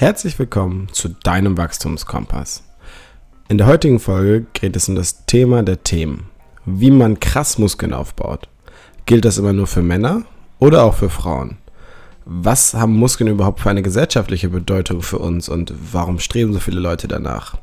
Herzlich 0.00 0.38
willkommen 0.38 0.88
zu 0.92 1.10
deinem 1.10 1.58
Wachstumskompass. 1.58 2.64
In 3.50 3.58
der 3.58 3.66
heutigen 3.66 4.00
Folge 4.00 4.46
geht 4.54 4.74
es 4.74 4.88
um 4.88 4.94
das 4.94 5.26
Thema 5.26 5.62
der 5.62 5.82
Themen. 5.82 6.30
Wie 6.64 6.90
man 6.90 7.20
krass 7.20 7.58
Muskeln 7.58 7.92
aufbaut. 7.92 8.48
Gilt 9.04 9.26
das 9.26 9.36
immer 9.36 9.52
nur 9.52 9.66
für 9.66 9.82
Männer 9.82 10.22
oder 10.58 10.84
auch 10.84 10.94
für 10.94 11.10
Frauen? 11.10 11.58
Was 12.24 12.72
haben 12.72 12.96
Muskeln 12.96 13.28
überhaupt 13.28 13.60
für 13.60 13.68
eine 13.68 13.82
gesellschaftliche 13.82 14.48
Bedeutung 14.48 15.02
für 15.02 15.18
uns 15.18 15.50
und 15.50 15.74
warum 15.92 16.18
streben 16.18 16.54
so 16.54 16.60
viele 16.60 16.80
Leute 16.80 17.06
danach? 17.06 17.58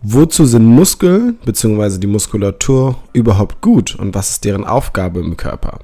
Wozu 0.00 0.46
sind 0.46 0.64
Muskeln 0.64 1.36
bzw. 1.44 1.98
die 1.98 2.06
Muskulatur 2.06 2.96
überhaupt 3.12 3.60
gut 3.60 3.94
und 3.94 4.14
was 4.14 4.30
ist 4.30 4.46
deren 4.46 4.64
Aufgabe 4.64 5.20
im 5.20 5.36
Körper? 5.36 5.80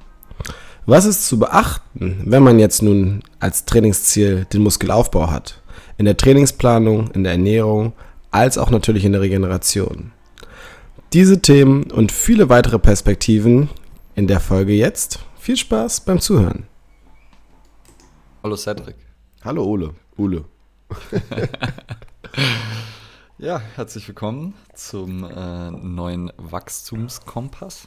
Was 0.85 1.05
ist 1.05 1.29
zu 1.29 1.39
beachten, 1.39 2.23
wenn 2.25 2.43
man 2.43 2.59
jetzt 2.59 2.83
nun 2.83 3.23
als 3.39 3.67
Trainingsziel 3.67 4.47
den 4.47 4.63
Muskelaufbau 4.63 5.31
hat? 5.31 5.63
In 5.97 6.07
der 6.07 6.17
Trainingsplanung, 6.17 7.13
in 7.13 7.23
der 7.23 7.33
Ernährung, 7.33 7.93
als 8.33 8.59
auch 8.59 8.71
natürlich 8.71 9.05
in 9.05 9.13
der 9.13 9.21
Regeneration. 9.21 10.11
Diese 11.13 11.41
Themen 11.41 11.93
und 11.93 12.11
viele 12.11 12.49
weitere 12.49 12.81
Perspektiven 12.81 13.71
in 14.17 14.27
der 14.27 14.41
Folge 14.41 14.73
jetzt. 14.73 15.21
Viel 15.39 15.57
Spaß 15.57 16.01
beim 16.01 16.21
Zuhören. 16.21 16.67
Hallo 18.43 18.57
Cedric. 18.57 18.97
Hallo 19.45 19.65
Ole. 19.65 19.95
Ole. 20.17 20.45
ja, 23.39 23.61
herzlich 23.77 24.09
willkommen 24.09 24.55
zum 24.75 25.23
äh, 25.23 25.71
neuen 25.71 26.33
Wachstumskompass. 26.39 27.87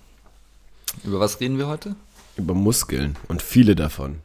Über 1.04 1.20
was 1.20 1.41
reden 1.41 1.58
wir 1.58 1.68
heute? 1.68 1.98
Über 2.38 2.54
Muskeln 2.54 3.16
und 3.28 3.42
viele 3.42 3.76
davon. 3.76 4.20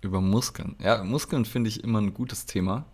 Über 0.00 0.20
Muskeln. 0.20 0.76
Ja, 0.78 1.04
Muskeln 1.04 1.44
finde 1.44 1.68
ich 1.68 1.84
immer 1.84 2.00
ein 2.00 2.14
gutes 2.14 2.46
Thema. 2.46 2.86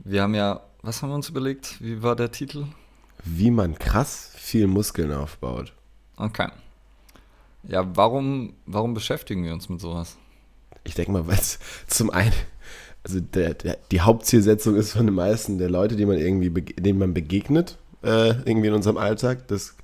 Wir 0.00 0.22
haben 0.22 0.34
ja, 0.34 0.60
was 0.82 1.02
haben 1.02 1.10
wir 1.10 1.14
uns 1.14 1.28
überlegt? 1.28 1.76
Wie 1.80 2.02
war 2.02 2.16
der 2.16 2.32
Titel? 2.32 2.66
Wie 3.24 3.50
man 3.50 3.78
krass 3.78 4.32
viel 4.34 4.66
Muskeln 4.66 5.12
aufbaut. 5.12 5.72
Okay. 6.16 6.48
Ja, 7.62 7.96
warum, 7.96 8.54
warum 8.66 8.94
beschäftigen 8.94 9.44
wir 9.44 9.52
uns 9.52 9.68
mit 9.68 9.80
sowas? 9.80 10.16
Ich 10.84 10.94
denke 10.94 11.12
mal, 11.12 11.26
weil 11.26 11.38
es 11.38 11.58
zum 11.86 12.10
einen, 12.10 12.32
also 13.04 13.20
der, 13.20 13.54
der, 13.54 13.78
die 13.92 14.00
Hauptzielsetzung 14.00 14.74
ist 14.74 14.92
von 14.92 15.06
den 15.06 15.14
meisten 15.14 15.58
der 15.58 15.70
Leute, 15.70 15.94
die 15.94 16.06
man 16.06 16.18
irgendwie, 16.18 16.50
denen 16.50 16.98
man 16.98 17.14
begegnet, 17.14 17.78
äh, 18.02 18.30
irgendwie 18.30 18.68
in 18.68 18.74
unserem 18.74 18.96
Alltag, 18.96 19.46
das 19.48 19.76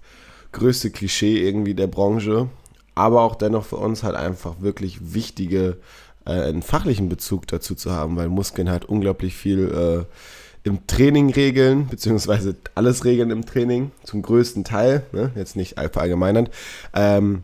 größte 0.53 0.91
Klischee 0.91 1.47
irgendwie 1.47 1.75
der 1.75 1.87
Branche, 1.87 2.48
aber 2.97 3.22
auch 3.22 3.36
dennoch 3.36 3.66
für 3.66 3.77
uns 3.77 4.02
halt 4.02 4.16
einfach 4.16 4.56
wirklich 4.61 5.14
wichtige, 5.14 5.77
äh, 6.25 6.33
einen 6.33 6.62
fachlichen 6.62 7.08
Bezug 7.08 7.47
dazu 7.47 7.77
zu 7.77 7.92
haben, 7.92 8.16
weil 8.16 8.28
Muskeln 8.28 8.69
halt 8.69 8.86
unglaublich 8.86 9.36
viel 9.36 10.06
äh, 10.08 10.69
im 10.69 10.86
Training 10.89 11.30
regeln, 11.30 11.86
beziehungsweise 11.86 12.56
alles 12.74 13.05
regeln 13.05 13.30
im 13.30 13.47
Training, 13.47 13.92
zum 14.02 14.22
größten 14.22 14.64
Teil, 14.64 15.05
ne? 15.12 15.30
jetzt 15.36 15.55
nicht 15.55 15.78
verallgemeinert, 15.78 16.50
ähm, 16.92 17.42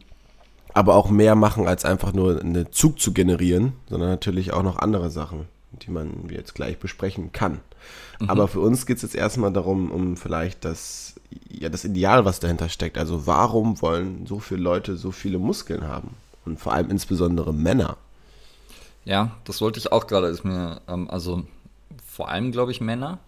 aber 0.75 0.97
auch 0.97 1.11
mehr 1.11 1.36
machen, 1.36 1.69
als 1.69 1.84
einfach 1.84 2.14
nur 2.14 2.41
einen 2.41 2.73
Zug 2.73 2.98
zu 2.98 3.12
generieren, 3.12 3.75
sondern 3.89 4.08
natürlich 4.08 4.53
auch 4.53 4.62
noch 4.62 4.78
andere 4.78 5.11
Sachen, 5.11 5.47
die 5.81 5.91
man 5.91 6.28
jetzt 6.28 6.55
gleich 6.55 6.78
besprechen 6.78 7.33
kann. 7.33 7.61
Mhm. 8.20 8.31
Aber 8.31 8.48
für 8.48 8.61
uns 8.61 8.87
geht 8.87 8.97
es 8.97 9.03
jetzt 9.03 9.15
erstmal 9.15 9.53
darum, 9.53 9.91
um 9.91 10.17
vielleicht 10.17 10.64
das, 10.64 11.14
ja, 11.48 11.69
das 11.69 11.84
Ideal, 11.84 12.25
was 12.25 12.41
dahinter 12.41 12.69
steckt. 12.69 12.98
Also 12.98 13.27
warum 13.27 13.81
wollen 13.83 14.27
so 14.27 14.39
viele 14.39 14.62
Leute 14.62 14.97
so 14.97 15.11
viele 15.11 15.39
Muskeln 15.39 15.87
haben? 15.87 16.14
Und 16.45 16.59
vor 16.59 16.73
allem 16.73 16.91
insbesondere 16.91 17.55
Männer. 17.55 17.97
Ja, 19.05 19.33
das 19.45 19.61
wollte 19.61 19.79
ich 19.79 19.92
auch 19.92 20.06
gerade, 20.06 20.29
ist 20.29 20.45
mir, 20.45 20.81
ähm, 20.89 21.09
also 21.11 21.45
vor 22.07 22.29
allem 22.29 22.53
glaube 22.53 22.73
ich 22.73 22.81
Männer. 22.81 23.19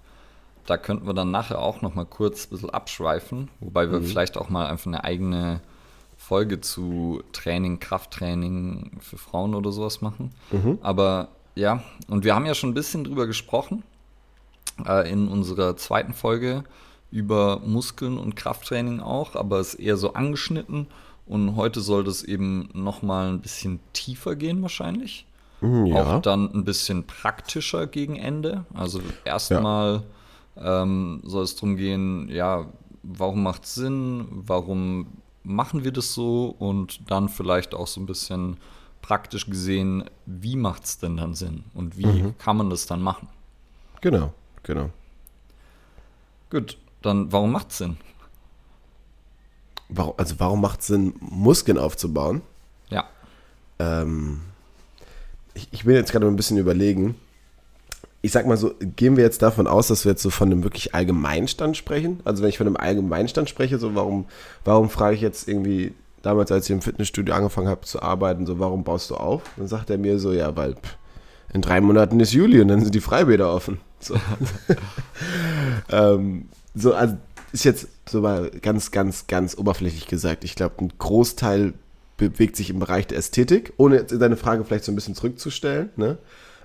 Da 0.66 0.78
könnten 0.78 1.06
wir 1.06 1.14
dann 1.14 1.30
nachher 1.30 1.58
auch 1.58 1.82
noch 1.82 1.94
mal 1.94 2.06
kurz 2.06 2.46
ein 2.46 2.50
bisschen 2.50 2.70
abschweifen, 2.70 3.50
wobei 3.60 3.90
wir 3.90 4.00
mhm. 4.00 4.04
vielleicht 4.04 4.38
auch 4.38 4.48
mal 4.48 4.66
einfach 4.66 4.86
eine 4.86 5.04
eigene 5.04 5.60
Folge 6.16 6.60
zu 6.60 7.22
Training, 7.32 7.80
Krafttraining 7.80 8.92
für 9.00 9.18
Frauen 9.18 9.54
oder 9.54 9.72
sowas 9.72 10.00
machen. 10.00 10.32
Mhm. 10.50 10.78
Aber 10.80 11.28
ja, 11.54 11.82
und 12.08 12.24
wir 12.24 12.34
haben 12.34 12.46
ja 12.46 12.54
schon 12.54 12.70
ein 12.70 12.74
bisschen 12.74 13.04
drüber 13.04 13.26
gesprochen 13.26 13.82
äh, 14.86 15.10
in 15.10 15.28
unserer 15.28 15.76
zweiten 15.76 16.12
Folge 16.12 16.64
über 17.10 17.60
Muskeln 17.64 18.18
und 18.18 18.34
Krafttraining 18.34 19.00
auch, 19.00 19.36
aber 19.36 19.60
es 19.60 19.74
ist 19.74 19.80
eher 19.80 19.96
so 19.96 20.14
angeschnitten. 20.14 20.88
Und 21.26 21.56
heute 21.56 21.80
soll 21.80 22.04
das 22.04 22.22
eben 22.22 22.68
nochmal 22.74 23.28
ein 23.28 23.40
bisschen 23.40 23.80
tiefer 23.92 24.36
gehen 24.36 24.60
wahrscheinlich. 24.60 25.26
Mhm, 25.60 25.86
ja. 25.86 26.16
Auch 26.16 26.22
dann 26.22 26.52
ein 26.52 26.64
bisschen 26.64 27.06
praktischer 27.06 27.86
gegen 27.86 28.16
Ende. 28.16 28.66
Also 28.74 29.00
erstmal 29.24 30.02
ja. 30.56 30.82
ähm, 30.82 31.22
soll 31.24 31.44
es 31.44 31.54
darum 31.54 31.76
gehen, 31.76 32.28
ja, 32.28 32.66
warum 33.02 33.42
macht 33.42 33.64
es 33.64 33.74
Sinn, 33.74 34.26
warum 34.30 35.06
machen 35.44 35.84
wir 35.84 35.92
das 35.92 36.14
so 36.14 36.54
und 36.58 37.10
dann 37.10 37.28
vielleicht 37.28 37.74
auch 37.74 37.86
so 37.86 38.00
ein 38.00 38.06
bisschen 38.06 38.56
praktisch 39.04 39.50
gesehen, 39.50 40.04
wie 40.24 40.56
macht 40.56 40.84
es 40.84 40.98
denn 40.98 41.18
dann 41.18 41.34
Sinn 41.34 41.64
und 41.74 41.98
wie 41.98 42.06
mhm. 42.06 42.38
kann 42.38 42.56
man 42.56 42.70
das 42.70 42.86
dann 42.86 43.02
machen? 43.02 43.28
Genau, 44.00 44.32
genau. 44.62 44.88
Gut, 46.48 46.78
dann 47.02 47.30
warum 47.30 47.52
macht 47.52 47.70
es 47.70 47.78
Sinn? 47.78 47.98
Warum, 49.90 50.14
also 50.16 50.36
warum 50.38 50.62
macht 50.62 50.80
es 50.80 50.86
Sinn, 50.86 51.12
Muskeln 51.20 51.76
aufzubauen? 51.76 52.40
Ja. 52.88 53.04
Ähm, 53.78 54.40
ich, 55.52 55.68
ich 55.70 55.84
will 55.84 55.96
jetzt 55.96 56.10
gerade 56.10 56.26
ein 56.26 56.36
bisschen 56.36 56.56
überlegen. 56.56 57.14
Ich 58.22 58.32
sag 58.32 58.46
mal 58.46 58.56
so, 58.56 58.72
gehen 58.80 59.18
wir 59.18 59.24
jetzt 59.24 59.42
davon 59.42 59.66
aus, 59.66 59.88
dass 59.88 60.06
wir 60.06 60.12
jetzt 60.12 60.22
so 60.22 60.30
von 60.30 60.50
einem 60.50 60.62
wirklich 60.62 60.94
Allgemeinstand 60.94 61.76
sprechen? 61.76 62.20
Also 62.24 62.42
wenn 62.42 62.48
ich 62.48 62.56
von 62.56 62.66
einem 62.66 62.78
Allgemeinstand 62.78 63.50
spreche, 63.50 63.78
so 63.78 63.94
warum, 63.94 64.24
warum 64.64 64.88
frage 64.88 65.14
ich 65.14 65.20
jetzt 65.20 65.46
irgendwie 65.46 65.92
damals, 66.24 66.50
als 66.50 66.66
ich 66.66 66.70
im 66.72 66.82
Fitnessstudio 66.82 67.34
angefangen 67.34 67.68
habe 67.68 67.82
zu 67.82 68.02
arbeiten, 68.02 68.46
so, 68.46 68.58
warum 68.58 68.84
baust 68.84 69.10
du 69.10 69.16
auf? 69.16 69.42
Dann 69.56 69.68
sagt 69.68 69.90
er 69.90 69.98
mir 69.98 70.18
so, 70.18 70.32
ja, 70.32 70.56
weil 70.56 70.74
pff, 70.74 70.96
in 71.52 71.62
drei 71.62 71.80
Monaten 71.80 72.18
ist 72.20 72.32
Juli 72.32 72.60
und 72.60 72.68
dann 72.68 72.80
sind 72.80 72.94
die 72.94 73.00
Freibäder 73.00 73.52
offen. 73.52 73.80
So, 74.00 74.16
ähm, 75.90 76.48
so 76.74 76.94
also 76.94 77.16
ist 77.52 77.64
jetzt 77.64 77.88
so 78.08 78.20
mal 78.20 78.50
ganz, 78.50 78.90
ganz, 78.90 79.26
ganz 79.28 79.56
oberflächlich 79.56 80.06
gesagt. 80.06 80.44
Ich 80.44 80.56
glaube, 80.56 80.74
ein 80.80 80.92
Großteil 80.98 81.74
bewegt 82.16 82.56
sich 82.56 82.70
im 82.70 82.80
Bereich 82.80 83.06
der 83.06 83.18
Ästhetik, 83.18 83.72
ohne 83.76 83.96
jetzt 83.96 84.20
deine 84.20 84.36
Frage 84.36 84.64
vielleicht 84.64 84.84
so 84.84 84.92
ein 84.92 84.96
bisschen 84.96 85.14
zurückzustellen. 85.14 85.90
Ne? 85.96 86.18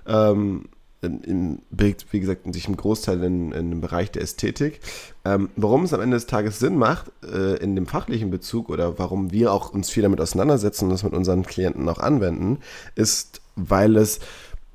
Ähm, 0.06 0.68
in, 1.02 1.20
in, 1.22 1.62
wie 1.70 2.20
gesagt, 2.20 2.52
sich 2.52 2.68
im 2.68 2.76
Großteil 2.76 3.22
in, 3.22 3.52
in 3.52 3.70
dem 3.70 3.80
Bereich 3.80 4.10
der 4.10 4.22
Ästhetik. 4.22 4.80
Ähm, 5.24 5.50
warum 5.56 5.84
es 5.84 5.92
am 5.92 6.00
Ende 6.00 6.16
des 6.16 6.26
Tages 6.26 6.58
Sinn 6.58 6.76
macht, 6.76 7.10
äh, 7.24 7.56
in 7.56 7.74
dem 7.74 7.86
fachlichen 7.86 8.30
Bezug 8.30 8.68
oder 8.68 8.98
warum 8.98 9.32
wir 9.32 9.52
auch 9.52 9.72
uns 9.72 9.90
viel 9.90 10.02
damit 10.02 10.20
auseinandersetzen 10.20 10.84
und 10.84 10.90
das 10.90 11.02
mit 11.02 11.12
unseren 11.12 11.44
Klienten 11.44 11.88
auch 11.88 11.98
anwenden, 11.98 12.58
ist, 12.94 13.40
weil 13.56 13.96
es 13.96 14.20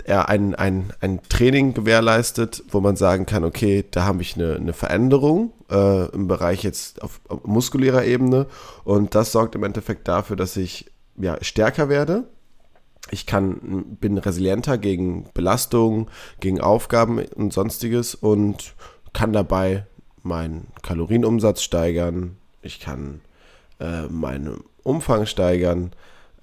er 0.03 0.30
ein, 0.30 0.53
ein, 0.53 0.94
ein 1.02 1.22
Training 1.30 1.74
gewährleistet, 1.74 2.63
wo 2.69 2.80
man 2.80 2.96
sagen 2.96 3.25
kann, 3.25 3.44
okay, 3.44 3.86
da 3.90 4.03
habe 4.03 4.22
ich 4.22 4.36
eine, 4.36 4.56
eine 4.56 4.74
Veränderung 4.74 5.52
äh, 5.72 6.09
im 6.12 6.28
Bereich 6.28 6.63
jetzt 6.63 7.02
auf, 7.02 7.22
auf 7.28 7.44
muskulärer 7.44 8.06
Ebene 8.06 8.46
und 8.84 9.16
das 9.16 9.31
sorgt 9.31 9.56
im 9.56 9.63
Endeffekt 9.63 10.07
dafür, 10.07 10.36
dass 10.36 10.57
ich 10.57 10.92
ja, 11.18 11.38
stärker 11.42 11.90
werde, 11.90 12.25
ich 13.12 13.26
kann, 13.26 13.98
bin 14.00 14.18
resilienter 14.18 14.78
gegen 14.78 15.26
Belastungen, 15.34 16.08
gegen 16.40 16.60
Aufgaben 16.60 17.20
und 17.20 17.54
sonstiges 17.54 18.16
und 18.16 18.74
kann 19.14 19.32
dabei 19.32 19.86
meinen 20.24 20.68
Kalorienumsatz 20.82 21.62
steigern. 21.62 22.38
Ich 22.62 22.80
kann 22.80 23.22
äh, 23.80 24.08
meinen 24.08 24.64
Umfang 24.84 25.26
steigern. 25.26 25.92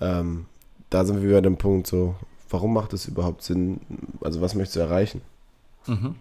Ähm, 0.00 0.46
da 0.88 1.04
sind 1.04 1.16
wir 1.16 1.28
wieder 1.28 1.42
dem 1.42 1.56
Punkt 1.56 1.86
so, 1.86 2.14
warum 2.48 2.74
macht 2.74 2.92
es 2.92 3.06
überhaupt 3.06 3.42
Sinn? 3.42 3.80
Also 4.20 4.40
was 4.40 4.54
möchtest 4.54 4.76
du 4.76 4.80
erreichen? 4.80 5.22
Mhm. 5.86 6.14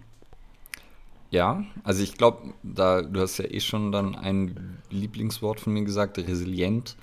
Ja, 1.30 1.64
also 1.84 2.04
ich 2.04 2.18
glaube, 2.18 2.54
da 2.64 3.02
du 3.02 3.22
hast 3.22 3.38
ja 3.38 3.46
eh 3.46 3.60
schon 3.60 3.92
dann 3.92 4.16
ein 4.16 4.80
Lieblingswort 4.90 5.60
von 5.60 5.74
mir 5.74 5.84
gesagt, 5.84 6.18
resilient 6.18 6.98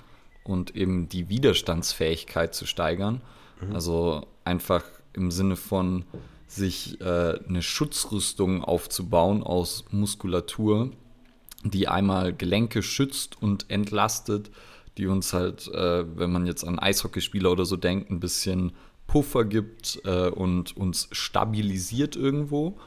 und 0.49 0.75
eben 0.75 1.09
die 1.09 1.29
Widerstandsfähigkeit 1.29 2.53
zu 2.53 2.65
steigern. 2.65 3.21
Mhm. 3.61 3.75
Also 3.75 4.27
einfach 4.43 4.83
im 5.13 5.31
Sinne 5.31 5.55
von 5.55 6.05
sich 6.47 6.99
äh, 7.01 7.39
eine 7.47 7.61
Schutzrüstung 7.61 8.63
aufzubauen 8.63 9.43
aus 9.43 9.85
Muskulatur, 9.91 10.91
die 11.63 11.87
einmal 11.87 12.33
Gelenke 12.33 12.81
schützt 12.81 13.41
und 13.41 13.69
entlastet, 13.69 14.49
die 14.97 15.07
uns 15.07 15.33
halt, 15.33 15.67
äh, 15.67 16.05
wenn 16.17 16.31
man 16.31 16.45
jetzt 16.45 16.63
an 16.65 16.79
Eishockeyspieler 16.79 17.51
oder 17.51 17.65
so 17.65 17.77
denkt, 17.77 18.09
ein 18.09 18.19
bisschen 18.19 18.71
Puffer 19.07 19.45
gibt 19.45 20.01
äh, 20.05 20.29
und 20.29 20.75
uns 20.75 21.07
stabilisiert 21.11 22.15
irgendwo 22.15 22.77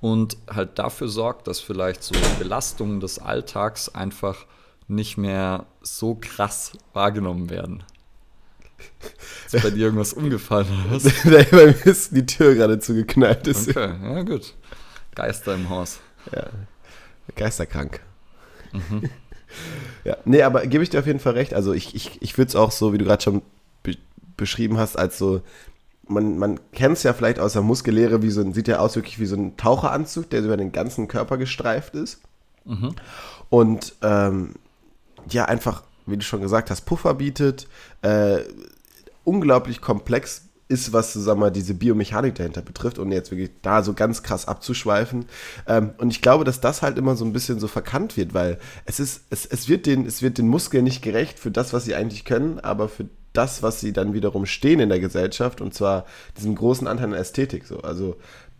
und 0.00 0.36
halt 0.48 0.78
dafür 0.78 1.08
sorgt, 1.08 1.48
dass 1.48 1.60
vielleicht 1.60 2.02
so 2.02 2.14
Belastungen 2.38 3.00
des 3.00 3.18
Alltags 3.18 3.88
einfach 3.88 4.46
nicht 4.88 5.18
mehr 5.18 5.66
so 5.82 6.16
krass 6.20 6.72
wahrgenommen 6.92 7.50
werden. 7.50 7.84
Ist 9.50 9.62
bei 9.62 9.70
dir 9.70 9.86
irgendwas 9.86 10.12
umgefallen 10.12 10.66
oder 10.66 10.96
was? 10.96 11.04
bei 11.50 11.66
mir 11.66 11.86
ist 11.86 12.14
die 12.14 12.26
Tür 12.26 12.54
gerade 12.54 12.78
zugeknallt. 12.78 13.46
Ist. 13.46 13.68
Okay, 13.68 13.94
ja 14.02 14.22
gut. 14.22 14.54
Geister 15.14 15.54
im 15.54 15.68
Haus. 15.68 16.00
Ja. 16.32 16.48
Geisterkrank. 17.34 18.00
Mhm. 18.72 19.10
ja, 20.04 20.16
nee, 20.24 20.42
aber 20.42 20.66
gebe 20.66 20.82
ich 20.82 20.90
dir 20.90 21.00
auf 21.00 21.06
jeden 21.06 21.20
Fall 21.20 21.34
recht. 21.34 21.54
Also 21.54 21.72
ich, 21.72 21.94
ich, 21.94 22.20
ich 22.22 22.38
würde 22.38 22.48
es 22.48 22.56
auch 22.56 22.70
so, 22.70 22.92
wie 22.92 22.98
du 22.98 23.04
gerade 23.04 23.22
schon 23.22 23.42
be 23.82 23.96
beschrieben 24.36 24.78
hast, 24.78 24.96
als 24.96 25.18
so, 25.18 25.42
man, 26.06 26.38
man 26.38 26.60
kennt 26.70 26.96
es 26.96 27.02
ja 27.02 27.12
vielleicht 27.12 27.40
aus 27.40 27.54
der 27.54 27.62
Muskellehre, 27.62 28.22
wie 28.22 28.30
so 28.30 28.40
ein, 28.40 28.52
sieht 28.52 28.68
ja 28.68 28.78
aus 28.78 28.94
wirklich 28.94 29.18
wie 29.18 29.26
so 29.26 29.34
ein 29.34 29.56
Taucheranzug, 29.56 30.30
der 30.30 30.44
über 30.44 30.56
den 30.56 30.70
ganzen 30.70 31.08
Körper 31.08 31.38
gestreift 31.38 31.96
ist. 31.96 32.20
Mhm. 32.64 32.94
Und 33.50 33.94
ähm, 34.02 34.54
ja, 35.30 35.44
einfach, 35.44 35.82
wie 36.06 36.16
du 36.16 36.22
schon 36.22 36.40
gesagt 36.40 36.70
hast, 36.70 36.82
Puffer 36.82 37.14
bietet, 37.14 37.68
äh, 38.02 38.40
unglaublich 39.24 39.80
komplex 39.80 40.42
ist, 40.68 40.92
was 40.92 41.14
sag 41.14 41.52
diese 41.54 41.74
Biomechanik 41.74 42.34
dahinter 42.34 42.60
betrifft 42.60 42.98
und 42.98 43.10
jetzt 43.10 43.30
wirklich 43.30 43.50
da 43.62 43.82
so 43.82 43.94
ganz 43.94 44.22
krass 44.22 44.46
abzuschweifen. 44.46 45.24
Ähm, 45.66 45.90
und 45.98 46.10
ich 46.10 46.20
glaube, 46.20 46.44
dass 46.44 46.60
das 46.60 46.82
halt 46.82 46.98
immer 46.98 47.16
so 47.16 47.24
ein 47.24 47.32
bisschen 47.32 47.58
so 47.58 47.68
verkannt 47.68 48.16
wird, 48.16 48.34
weil 48.34 48.58
es 48.84 49.00
ist, 49.00 49.22
es, 49.30 49.46
es 49.46 49.68
wird 49.68 49.86
den, 49.86 50.06
es 50.06 50.20
wird 50.20 50.36
den 50.36 50.48
Muskeln 50.48 50.84
nicht 50.84 51.02
gerecht 51.02 51.38
für 51.38 51.50
das, 51.50 51.72
was 51.72 51.84
sie 51.84 51.94
eigentlich 51.94 52.24
können, 52.24 52.60
aber 52.60 52.88
für 52.88 53.06
das, 53.32 53.62
was 53.62 53.80
sie 53.80 53.92
dann 53.92 54.12
wiederum 54.14 54.46
stehen 54.46 54.80
in 54.80 54.88
der 54.88 55.00
Gesellschaft 55.00 55.60
und 55.60 55.72
zwar 55.72 56.04
diesen 56.36 56.54
großen 56.54 56.86
Anteil 56.86 57.06
an 57.06 57.14
Ästhetik. 57.14 57.66
So. 57.66 57.80
Also 57.80 58.16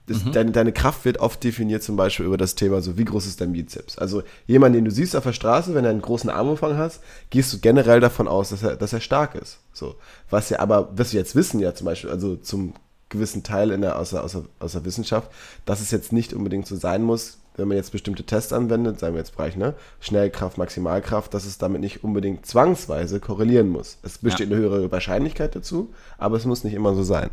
das, 0.09 0.25
mhm. 0.25 0.33
deine, 0.33 0.51
deine, 0.51 0.73
Kraft 0.73 1.05
wird 1.05 1.19
oft 1.19 1.43
definiert 1.45 1.83
zum 1.83 1.97
Beispiel 1.97 2.27
über 2.27 2.37
das 2.37 2.55
Thema, 2.55 2.81
so 2.81 2.97
wie 2.99 3.05
groß 3.05 3.27
ist 3.27 3.41
dein 3.41 3.53
Bizeps. 3.53 3.99
Also 3.99 4.23
jemand, 4.47 4.75
den 4.75 4.85
du 4.85 4.91
siehst 4.91 5.15
auf 5.15 5.25
der 5.25 5.33
Straße, 5.33 5.75
wenn 5.75 5.85
er 5.85 5.91
einen 5.91 6.03
großen 6.03 6.31
Armumfang 6.31 6.77
hast, 6.77 7.01
gehst 7.31 7.53
du 7.53 7.59
generell 7.59 8.01
davon 8.01 8.27
aus, 8.27 8.51
dass 8.51 8.63
er, 8.63 8.77
dass 8.77 8.93
er 8.93 9.01
stark 9.01 9.35
ist. 9.35 9.59
So. 9.73 9.95
Was 10.31 10.51
ja 10.51 10.61
aber, 10.61 10.91
was 10.97 11.13
wir 11.13 11.21
jetzt 11.21 11.37
wissen 11.37 11.61
ja 11.61 11.75
zum 11.75 11.85
Beispiel, 11.85 12.11
also 12.11 12.37
zum 12.37 12.75
gewissen 13.09 13.43
Teil 13.43 13.71
in 13.71 13.81
der, 13.81 13.99
aus, 13.99 14.11
der, 14.11 14.25
aus, 14.25 14.33
der, 14.33 14.43
aus 14.59 14.73
der 14.73 14.85
Wissenschaft, 14.85 15.31
dass 15.65 15.81
es 15.81 15.91
jetzt 15.91 16.13
nicht 16.13 16.33
unbedingt 16.33 16.67
so 16.67 16.77
sein 16.77 17.03
muss, 17.03 17.39
wenn 17.57 17.69
man 17.69 17.77
jetzt 17.77 17.93
bestimmte 17.93 18.25
Tests 18.25 18.53
anwendet, 18.53 19.01
sagen 19.01 19.15
wir 19.15 19.19
jetzt 19.19 19.37
Bereich, 19.37 19.57
ne, 19.57 19.75
Schnellkraft, 20.01 20.59
Maximalkraft, 20.59 21.35
dass 21.35 21.45
es 21.45 21.59
damit 21.59 21.81
nicht 21.81 22.05
unbedingt 22.05 22.47
zwangsweise 22.47 23.21
korrelieren 23.21 23.69
muss. 23.69 23.99
Es 24.03 24.19
besteht 24.19 24.49
ja. 24.49 24.57
eine 24.57 24.63
höhere 24.65 24.93
Wahrscheinlichkeit 24.93 25.57
dazu, 25.57 25.93
aber 26.19 26.37
es 26.37 26.45
muss 26.45 26.65
nicht 26.65 26.75
immer 26.75 26.95
so 26.95 27.03
sein. 27.03 27.31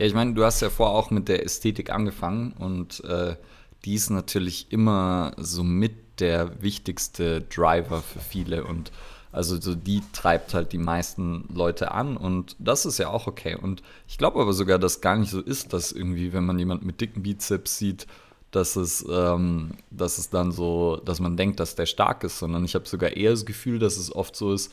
Ja, 0.00 0.06
ich 0.06 0.14
meine, 0.14 0.32
du 0.32 0.42
hast 0.46 0.62
ja 0.62 0.70
vorher 0.70 0.96
auch 0.96 1.10
mit 1.10 1.28
der 1.28 1.44
Ästhetik 1.44 1.90
angefangen 1.90 2.54
und 2.58 3.04
äh, 3.04 3.36
die 3.84 3.92
ist 3.92 4.08
natürlich 4.08 4.72
immer 4.72 5.32
so 5.36 5.62
mit 5.62 6.20
der 6.20 6.62
wichtigste 6.62 7.42
Driver 7.42 8.00
für 8.00 8.18
viele 8.18 8.64
und 8.64 8.92
also 9.30 9.60
so 9.60 9.74
die 9.74 10.02
treibt 10.14 10.54
halt 10.54 10.72
die 10.72 10.78
meisten 10.78 11.44
Leute 11.52 11.92
an 11.92 12.16
und 12.16 12.56
das 12.58 12.86
ist 12.86 12.96
ja 12.96 13.10
auch 13.10 13.26
okay. 13.26 13.54
Und 13.54 13.82
ich 14.08 14.16
glaube 14.16 14.40
aber 14.40 14.54
sogar, 14.54 14.78
dass 14.78 15.02
gar 15.02 15.16
nicht 15.16 15.30
so 15.30 15.42
ist, 15.42 15.74
dass 15.74 15.92
irgendwie, 15.92 16.32
wenn 16.32 16.46
man 16.46 16.58
jemanden 16.58 16.86
mit 16.86 17.02
dicken 17.02 17.22
Bizeps 17.22 17.76
sieht, 17.76 18.06
dass 18.52 18.76
es, 18.76 19.04
ähm, 19.06 19.72
dass 19.90 20.16
es 20.16 20.30
dann 20.30 20.50
so, 20.50 20.96
dass 21.04 21.20
man 21.20 21.36
denkt, 21.36 21.60
dass 21.60 21.74
der 21.74 21.84
stark 21.84 22.24
ist, 22.24 22.38
sondern 22.38 22.64
ich 22.64 22.74
habe 22.74 22.88
sogar 22.88 23.18
eher 23.18 23.32
das 23.32 23.44
Gefühl, 23.44 23.78
dass 23.78 23.98
es 23.98 24.16
oft 24.16 24.34
so 24.34 24.54
ist, 24.54 24.72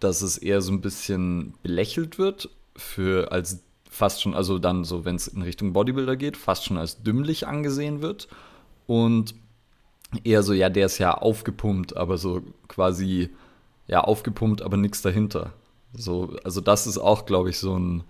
dass 0.00 0.22
es 0.22 0.38
eher 0.38 0.62
so 0.62 0.72
ein 0.72 0.80
bisschen 0.80 1.52
belächelt 1.62 2.18
wird 2.18 2.48
für 2.74 3.32
als 3.32 3.65
fast 3.96 4.22
schon, 4.22 4.34
also 4.34 4.58
dann 4.58 4.84
so, 4.84 5.04
wenn 5.04 5.16
es 5.16 5.26
in 5.26 5.42
Richtung 5.42 5.72
Bodybuilder 5.72 6.16
geht, 6.16 6.36
fast 6.36 6.64
schon 6.64 6.76
als 6.76 7.02
dümmlich 7.02 7.46
angesehen 7.46 8.02
wird. 8.02 8.28
Und 8.86 9.34
eher 10.22 10.42
so, 10.42 10.52
ja, 10.52 10.68
der 10.68 10.86
ist 10.86 10.98
ja 10.98 11.14
aufgepumpt, 11.14 11.96
aber 11.96 12.18
so 12.18 12.42
quasi, 12.68 13.30
ja, 13.88 14.02
aufgepumpt, 14.02 14.62
aber 14.62 14.76
nichts 14.76 15.02
dahinter. 15.02 15.52
So, 15.94 16.36
also 16.44 16.60
das 16.60 16.86
ist 16.86 16.98
auch, 16.98 17.26
glaube 17.26 17.50
ich, 17.50 17.58
so 17.58 17.78
ein, 17.78 18.04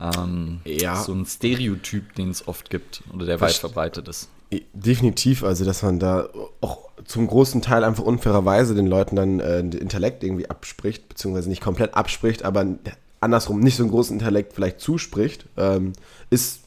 ähm, 0.00 0.60
ja. 0.64 0.96
so 1.02 1.12
ein 1.12 1.26
Stereotyp, 1.26 2.14
den 2.14 2.30
es 2.30 2.46
oft 2.46 2.70
gibt 2.70 3.02
oder 3.12 3.26
der 3.26 3.40
weit 3.40 3.54
verbreitet 3.54 4.08
ist. 4.08 4.30
Definitiv, 4.72 5.44
also 5.44 5.64
dass 5.64 5.82
man 5.82 5.98
da 5.98 6.28
auch 6.60 6.90
zum 7.04 7.26
großen 7.26 7.62
Teil 7.62 7.84
einfach 7.84 8.04
unfairerweise 8.04 8.74
den 8.74 8.86
Leuten 8.86 9.16
dann 9.16 9.40
äh, 9.40 9.62
den 9.62 9.80
Intellekt 9.80 10.22
irgendwie 10.22 10.48
abspricht, 10.48 11.08
beziehungsweise 11.08 11.48
nicht 11.48 11.62
komplett 11.62 11.94
abspricht, 11.94 12.44
aber 12.44 12.66
andersrum 13.22 13.60
nicht 13.60 13.76
so 13.76 13.82
einen 13.82 13.92
großen 13.92 14.18
Intellekt 14.18 14.52
vielleicht 14.52 14.80
zuspricht, 14.80 15.46
ähm, 15.56 15.92
ist, 16.30 16.60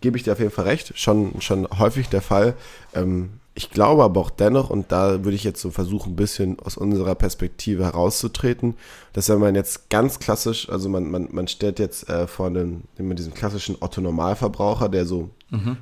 gebe 0.00 0.16
ich 0.16 0.22
dir 0.22 0.32
auf 0.32 0.38
jeden 0.38 0.50
Fall 0.50 0.64
recht, 0.64 0.98
schon, 0.98 1.40
schon 1.40 1.68
häufig 1.78 2.08
der 2.08 2.22
Fall. 2.22 2.54
Ähm, 2.94 3.30
ich 3.54 3.70
glaube 3.70 4.02
aber 4.02 4.20
auch 4.20 4.30
dennoch, 4.30 4.70
und 4.70 4.90
da 4.90 5.24
würde 5.24 5.34
ich 5.34 5.44
jetzt 5.44 5.60
so 5.60 5.70
versuchen, 5.70 6.12
ein 6.12 6.16
bisschen 6.16 6.58
aus 6.60 6.78
unserer 6.78 7.14
Perspektive 7.14 7.84
herauszutreten, 7.84 8.74
dass 9.12 9.28
wenn 9.28 9.40
man 9.40 9.54
jetzt 9.54 9.90
ganz 9.90 10.18
klassisch, 10.18 10.70
also 10.70 10.88
man, 10.88 11.10
man, 11.10 11.28
man 11.30 11.48
stellt 11.48 11.78
jetzt 11.78 12.08
äh, 12.08 12.26
vor 12.26 12.50
den, 12.50 12.84
diesen 12.96 13.34
klassischen 13.34 13.76
Otto-Normalverbraucher, 13.78 14.88
der 14.88 15.04
so 15.04 15.28
mhm. 15.50 15.76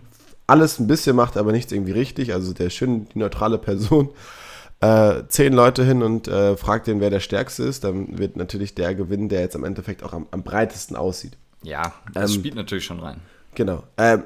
alles 0.48 0.80
ein 0.80 0.88
bisschen 0.88 1.14
macht, 1.14 1.36
aber 1.36 1.52
nichts 1.52 1.70
irgendwie 1.70 1.92
richtig, 1.92 2.32
also 2.34 2.52
der 2.52 2.70
schön 2.70 3.06
die 3.14 3.20
neutrale 3.20 3.58
Person, 3.58 4.08
äh, 4.81 5.25
zehn 5.29 5.53
Leute 5.53 5.85
hin 5.85 6.03
und 6.03 6.29
äh, 6.29 6.56
fragt 6.56 6.87
den, 6.87 7.00
wer 7.00 7.11
der 7.11 7.21
Stärkste 7.21 7.65
ist, 7.65 7.85
dann 7.85 8.19
wird 8.19 8.37
natürlich 8.37 8.75
der 8.75 8.94
gewinnen, 8.94 9.29
der 9.29 9.41
jetzt 9.41 9.55
im 9.55 9.65
Endeffekt 9.65 10.03
auch 10.03 10.12
am, 10.12 10.27
am 10.31 10.43
breitesten 10.43 10.97
aussieht. 10.97 11.37
Ja, 11.62 11.93
das 12.15 12.31
ähm, 12.31 12.41
spielt 12.41 12.55
natürlich 12.55 12.85
schon 12.85 13.00
rein. 13.00 13.21
Genau. 13.55 13.82
Ähm, 13.99 14.25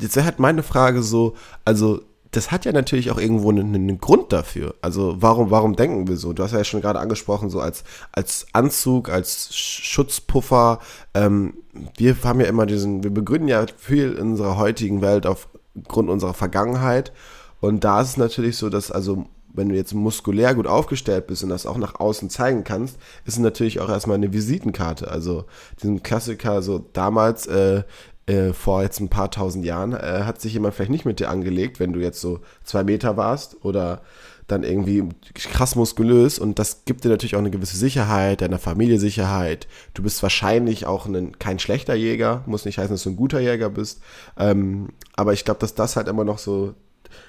jetzt 0.00 0.16
wäre 0.16 0.24
halt 0.24 0.38
meine 0.38 0.62
Frage 0.62 1.02
so, 1.02 1.34
also 1.64 2.02
das 2.30 2.50
hat 2.50 2.64
ja 2.64 2.72
natürlich 2.72 3.10
auch 3.10 3.18
irgendwo 3.18 3.50
einen, 3.50 3.74
einen, 3.74 3.98
Grund 3.98 4.32
dafür. 4.32 4.74
Also 4.80 5.16
warum, 5.18 5.50
warum 5.50 5.76
denken 5.76 6.08
wir 6.08 6.16
so? 6.16 6.32
Du 6.32 6.42
hast 6.42 6.52
ja 6.52 6.64
schon 6.64 6.80
gerade 6.80 6.98
angesprochen, 6.98 7.50
so 7.50 7.60
als, 7.60 7.84
als 8.10 8.46
Anzug, 8.54 9.10
als 9.10 9.54
Schutzpuffer. 9.54 10.78
Ähm, 11.12 11.54
wir 11.98 12.16
haben 12.24 12.40
ja 12.40 12.46
immer 12.46 12.64
diesen, 12.64 13.04
wir 13.04 13.10
begründen 13.10 13.48
ja 13.48 13.66
viel 13.76 14.12
in 14.12 14.30
unserer 14.30 14.56
heutigen 14.56 15.02
Welt 15.02 15.26
aufgrund 15.26 16.08
unserer 16.08 16.32
Vergangenheit. 16.32 17.12
Und 17.60 17.84
da 17.84 18.00
ist 18.00 18.08
es 18.08 18.16
natürlich 18.16 18.56
so, 18.56 18.70
dass 18.70 18.90
also 18.90 19.26
wenn 19.54 19.68
du 19.68 19.74
jetzt 19.74 19.94
muskulär 19.94 20.54
gut 20.54 20.66
aufgestellt 20.66 21.26
bist 21.26 21.42
und 21.42 21.50
das 21.50 21.66
auch 21.66 21.78
nach 21.78 22.00
außen 22.00 22.30
zeigen 22.30 22.64
kannst, 22.64 22.96
ist 23.24 23.34
es 23.34 23.38
natürlich 23.38 23.80
auch 23.80 23.88
erstmal 23.88 24.16
eine 24.16 24.32
Visitenkarte. 24.32 25.10
Also 25.10 25.44
diesen 25.82 26.02
Klassiker, 26.02 26.62
so 26.62 26.84
damals, 26.92 27.46
äh, 27.46 27.82
äh, 28.26 28.52
vor 28.52 28.82
jetzt 28.82 29.00
ein 29.00 29.08
paar 29.08 29.30
tausend 29.30 29.64
Jahren, 29.64 29.92
äh, 29.92 30.22
hat 30.24 30.40
sich 30.40 30.52
jemand 30.52 30.74
vielleicht 30.74 30.90
nicht 30.90 31.04
mit 31.04 31.20
dir 31.20 31.28
angelegt, 31.28 31.80
wenn 31.80 31.92
du 31.92 32.00
jetzt 32.00 32.20
so 32.20 32.40
zwei 32.62 32.84
Meter 32.84 33.16
warst 33.16 33.64
oder 33.64 34.02
dann 34.46 34.62
irgendwie 34.64 35.08
krass 35.34 35.76
muskulös 35.76 36.38
und 36.38 36.58
das 36.58 36.84
gibt 36.84 37.04
dir 37.04 37.08
natürlich 37.08 37.34
auch 37.34 37.40
eine 37.40 37.50
gewisse 37.50 37.76
Sicherheit, 37.76 38.40
deiner 38.40 38.58
Familie 38.58 38.98
Sicherheit. 38.98 39.66
Du 39.94 40.02
bist 40.02 40.22
wahrscheinlich 40.22 40.86
auch 40.86 41.06
ein, 41.06 41.38
kein 41.38 41.58
schlechter 41.58 41.94
Jäger, 41.94 42.42
muss 42.46 42.64
nicht 42.64 42.78
heißen, 42.78 42.92
dass 42.92 43.02
du 43.02 43.10
ein 43.10 43.16
guter 43.16 43.40
Jäger 43.40 43.70
bist. 43.70 44.02
Ähm, 44.38 44.90
aber 45.16 45.32
ich 45.32 45.44
glaube, 45.44 45.60
dass 45.60 45.74
das 45.74 45.96
halt 45.96 46.08
immer 46.08 46.24
noch 46.24 46.38
so 46.38 46.74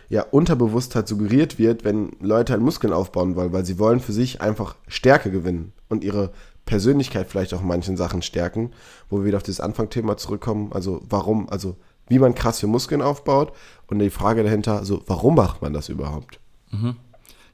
ja 0.10 0.24
unterbewusst 0.24 0.96
halt 0.96 1.08
suggeriert 1.08 1.60
wird, 1.60 1.84
wenn 1.84 2.12
Leute 2.20 2.54
halt 2.54 2.62
Muskeln 2.62 2.94
aufbauen 2.94 3.36
wollen, 3.36 3.54
weil 3.54 3.66
sie 3.66 3.80
wollen 3.80 4.00
für 4.00 4.14
sich 4.14 4.42
einfach 4.42 4.76
Stärke 4.88 5.32
gewinnen 5.32 5.74
und 5.90 6.04
ihre 6.04 6.32
Persönlichkeit 6.66 7.28
vielleicht 7.30 7.54
auch 7.54 7.62
in 7.62 7.68
manchen 7.68 7.98
Sachen 7.98 8.22
stärken, 8.22 8.72
wo 9.10 9.20
wir 9.20 9.26
wieder 9.26 9.38
auf 9.38 9.44
dieses 9.44 9.60
Anfangthema 9.60 10.18
zurückkommen, 10.18 10.72
also 10.74 11.02
warum, 11.10 11.50
also 11.50 11.76
wie 12.08 12.20
man 12.20 12.36
krass 12.36 12.60
für 12.60 12.68
Muskeln 12.68 13.02
aufbaut 13.02 13.54
und 13.88 14.00
die 14.00 14.10
Frage 14.10 14.44
dahinter, 14.44 14.78
also 14.78 15.04
warum 15.08 15.36
macht 15.36 15.62
man 15.62 15.74
das 15.74 15.90
überhaupt? 15.90 16.40
Mhm. 16.72 16.96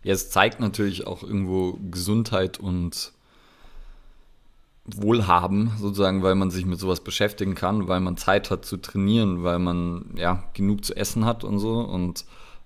Ja, 0.04 0.14
es 0.14 0.30
zeigt 0.30 0.60
natürlich 0.60 1.08
auch 1.08 1.24
irgendwo 1.24 1.78
Gesundheit 1.92 2.60
und 2.60 3.12
Wohlhaben, 4.98 5.72
sozusagen, 5.78 6.24
weil 6.24 6.36
man 6.36 6.52
sich 6.52 6.66
mit 6.66 6.80
sowas 6.80 7.02
beschäftigen 7.02 7.56
kann, 7.56 7.88
weil 7.88 8.00
man 8.00 8.18
Zeit 8.18 8.52
hat 8.52 8.66
zu 8.66 8.78
trainieren, 8.78 9.44
weil 9.44 9.60
man 9.60 10.12
ja 10.16 10.44
genug 10.54 10.86
zu 10.86 10.96
essen 10.96 11.26
hat 11.26 11.44
und 11.44 11.60
so 11.60 11.80
und 11.80 12.26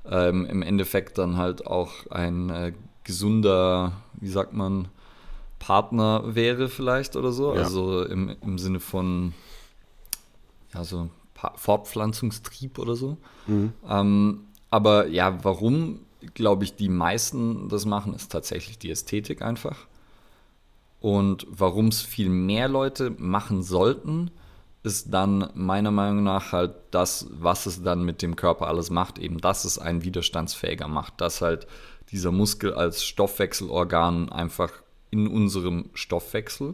ähm, 0.09 0.45
im 0.45 0.61
Endeffekt 0.61 1.17
dann 1.17 1.37
halt 1.37 1.65
auch 1.65 1.91
ein 2.09 2.49
äh, 2.49 2.73
gesunder, 3.03 3.93
wie 4.19 4.29
sagt 4.29 4.53
man, 4.53 4.87
Partner 5.59 6.35
wäre 6.35 6.67
vielleicht 6.67 7.15
oder 7.15 7.31
so. 7.31 7.53
Ja. 7.53 7.61
Also 7.61 8.03
im, 8.03 8.35
im 8.41 8.57
Sinne 8.57 8.79
von 8.79 9.33
ja, 10.73 10.83
so 10.83 11.09
Fortpflanzungstrieb 11.55 12.79
oder 12.79 12.95
so. 12.95 13.17
Mhm. 13.47 13.73
Ähm, 13.87 14.39
aber 14.69 15.07
ja, 15.07 15.43
warum, 15.43 15.99
glaube 16.33 16.63
ich, 16.63 16.75
die 16.75 16.89
meisten 16.89 17.69
das 17.69 17.85
machen, 17.85 18.13
ist 18.13 18.31
tatsächlich 18.31 18.77
die 18.77 18.89
Ästhetik 18.89 19.41
einfach. 19.41 19.87
Und 21.03 21.45
warum 21.49 21.89
es 21.89 22.01
viel 22.01 22.29
mehr 22.29 22.69
Leute 22.69 23.13
machen 23.17 23.61
sollten, 23.61 24.31
ist 24.83 25.13
dann 25.13 25.49
meiner 25.53 25.91
Meinung 25.91 26.23
nach 26.23 26.53
halt 26.53 26.75
das, 26.91 27.27
was 27.29 27.65
es 27.65 27.83
dann 27.83 28.05
mit 28.05 28.21
dem 28.21 28.37
Körper 28.37 28.67
alles 28.67 28.89
macht, 28.89 29.19
eben 29.19 29.39
dass 29.39 29.65
es 29.65 29.77
einen 29.77 30.05
widerstandsfähiger 30.05 30.87
macht, 30.87 31.19
dass 31.19 31.41
halt 31.41 31.67
dieser 32.11 32.31
Muskel 32.31 32.73
als 32.73 33.03
Stoffwechselorgan 33.03 34.31
einfach 34.31 34.71
in 35.11 35.27
unserem 35.27 35.89
Stoffwechsel 35.93 36.73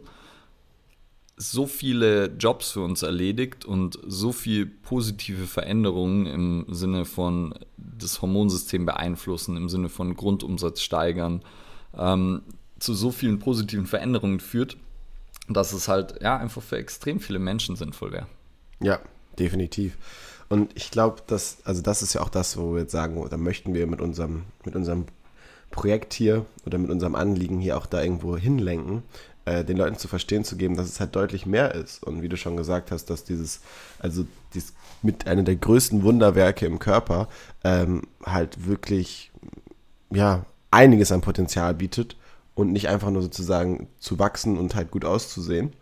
so 1.36 1.66
viele 1.66 2.26
Jobs 2.26 2.70
für 2.70 2.82
uns 2.82 3.02
erledigt 3.02 3.64
und 3.64 3.98
so 4.06 4.30
viel 4.30 4.64
positive 4.64 5.48
Veränderungen 5.48 6.26
im 6.26 6.66
Sinne 6.68 7.04
von 7.04 7.52
das 7.76 8.22
Hormonsystem 8.22 8.86
beeinflussen, 8.86 9.56
im 9.56 9.68
Sinne 9.68 9.88
von 9.88 10.14
Grundumsatz 10.14 10.82
steigern, 10.82 11.42
ähm, 11.98 12.42
zu 12.80 12.94
so 12.94 13.12
vielen 13.12 13.38
positiven 13.38 13.86
Veränderungen 13.86 14.40
führt, 14.40 14.76
dass 15.48 15.72
es 15.72 15.88
halt 15.88 16.20
ja 16.22 16.36
einfach 16.36 16.62
für 16.62 16.76
extrem 16.76 17.20
viele 17.20 17.38
Menschen 17.38 17.76
sinnvoll 17.76 18.12
wäre. 18.12 18.26
Ja, 18.80 19.00
definitiv. 19.38 19.96
Und 20.48 20.72
ich 20.74 20.90
glaube, 20.90 21.22
dass, 21.26 21.58
also 21.64 21.80
das 21.80 22.02
ist 22.02 22.14
ja 22.14 22.22
auch 22.22 22.28
das, 22.28 22.56
wo 22.56 22.74
wir 22.74 22.80
jetzt 22.82 22.92
sagen, 22.92 23.24
da 23.30 23.36
möchten 23.36 23.72
wir 23.72 23.86
mit 23.86 24.00
unserem, 24.00 24.44
mit 24.64 24.74
unserem 24.74 25.04
Projekt 25.70 26.12
hier 26.12 26.44
oder 26.66 26.78
mit 26.78 26.90
unserem 26.90 27.14
Anliegen 27.14 27.60
hier 27.60 27.76
auch 27.76 27.86
da 27.86 28.02
irgendwo 28.02 28.36
hinlenken, 28.36 29.04
äh, 29.44 29.64
den 29.64 29.76
Leuten 29.76 29.96
zu 29.96 30.08
verstehen 30.08 30.44
zu 30.44 30.56
geben, 30.56 30.76
dass 30.76 30.88
es 30.88 30.98
halt 30.98 31.14
deutlich 31.14 31.46
mehr 31.46 31.74
ist. 31.74 32.02
Und 32.02 32.22
wie 32.22 32.28
du 32.28 32.36
schon 32.36 32.56
gesagt 32.56 32.90
hast, 32.90 33.10
dass 33.10 33.22
dieses, 33.22 33.60
also 34.00 34.26
dieses 34.54 34.72
mit 35.02 35.28
einer 35.28 35.44
der 35.44 35.56
größten 35.56 36.02
Wunderwerke 36.02 36.66
im 36.66 36.80
Körper 36.80 37.28
ähm, 37.62 38.02
halt 38.24 38.66
wirklich, 38.66 39.30
ja, 40.10 40.44
einiges 40.72 41.12
an 41.12 41.20
Potenzial 41.20 41.74
bietet 41.74 42.16
und 42.60 42.72
nicht 42.72 42.88
einfach 42.88 43.10
nur 43.10 43.22
sozusagen 43.22 43.88
zu 43.98 44.18
wachsen 44.18 44.58
und 44.58 44.74
halt 44.74 44.90
gut 44.90 45.04
auszusehen. 45.04 45.72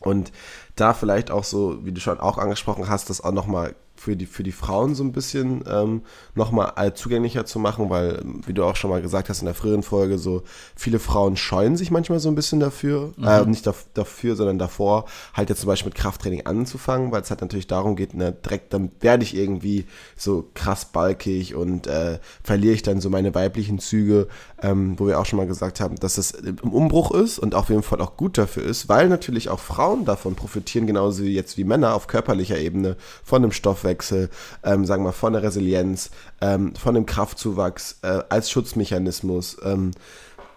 Und 0.00 0.32
da 0.74 0.94
vielleicht 0.94 1.30
auch 1.30 1.44
so, 1.44 1.84
wie 1.84 1.92
du 1.92 2.00
schon 2.00 2.20
auch 2.20 2.38
angesprochen 2.38 2.88
hast, 2.88 3.10
das 3.10 3.22
auch 3.22 3.32
nochmal 3.32 3.74
für 3.96 4.16
die, 4.16 4.26
für 4.26 4.42
die 4.42 4.52
Frauen 4.52 4.94
so 4.94 5.02
ein 5.02 5.12
bisschen 5.12 5.64
ähm, 5.68 6.02
nochmal 6.34 6.94
zugänglicher 6.94 7.46
zu 7.46 7.58
machen, 7.58 7.90
weil, 7.90 8.22
wie 8.46 8.52
du 8.52 8.64
auch 8.64 8.76
schon 8.76 8.90
mal 8.90 9.00
gesagt 9.00 9.28
hast 9.28 9.40
in 9.40 9.46
der 9.46 9.54
früheren 9.54 9.82
Folge, 9.82 10.18
so 10.18 10.42
viele 10.76 10.98
Frauen 10.98 11.36
scheuen 11.36 11.76
sich 11.76 11.90
manchmal 11.90 12.18
so 12.18 12.28
ein 12.28 12.34
bisschen 12.34 12.60
dafür, 12.60 13.12
mhm. 13.16 13.24
äh, 13.24 13.46
nicht 13.46 13.66
da, 13.66 13.74
dafür, 13.94 14.36
sondern 14.36 14.58
davor, 14.58 15.06
halt 15.32 15.48
jetzt 15.48 15.60
zum 15.60 15.68
Beispiel 15.68 15.90
mit 15.90 15.98
Krafttraining 15.98 16.44
anzufangen, 16.44 17.12
weil 17.12 17.22
es 17.22 17.30
halt 17.30 17.40
natürlich 17.40 17.66
darum 17.66 17.96
geht, 17.96 18.14
ne, 18.14 18.32
direkt 18.32 18.74
dann 18.74 18.90
werde 19.00 19.22
ich 19.22 19.36
irgendwie 19.36 19.86
so 20.16 20.50
krass 20.54 20.86
balkig 20.86 21.54
und 21.54 21.86
äh, 21.86 22.18
verliere 22.42 22.74
ich 22.74 22.82
dann 22.82 23.00
so 23.00 23.10
meine 23.10 23.34
weiblichen 23.34 23.78
Züge, 23.78 24.28
ähm, 24.60 24.98
wo 24.98 25.06
wir 25.06 25.18
auch 25.18 25.26
schon 25.26 25.38
mal 25.38 25.46
gesagt 25.46 25.80
haben, 25.80 25.96
dass 25.96 26.18
es 26.18 26.32
im 26.32 26.72
Umbruch 26.72 27.12
ist 27.12 27.38
und 27.38 27.54
auf 27.54 27.68
jeden 27.68 27.82
Fall 27.82 28.00
auch 28.00 28.16
gut 28.16 28.38
dafür 28.38 28.64
ist, 28.64 28.88
weil 28.88 29.08
natürlich 29.08 29.48
auch 29.48 29.60
Frauen 29.60 30.04
davon 30.04 30.34
profitieren, 30.34 30.86
genauso 30.86 31.22
wie 31.22 31.34
jetzt 31.34 31.56
wie 31.56 31.64
Männer 31.64 31.94
auf 31.94 32.06
körperlicher 32.06 32.58
Ebene 32.58 32.96
von 33.22 33.40
dem 33.40 33.52
Stoffwechsel 33.52 33.83
Stoffwechsel, 33.84 34.30
ähm, 34.62 34.84
sagen 34.84 35.02
wir 35.02 35.08
mal, 35.08 35.12
von 35.12 35.32
der 35.34 35.42
Resilienz, 35.42 36.10
ähm, 36.40 36.74
von 36.74 36.94
dem 36.94 37.06
Kraftzuwachs 37.06 37.98
äh, 38.02 38.22
als 38.28 38.50
Schutzmechanismus. 38.50 39.58
Ähm, 39.62 39.92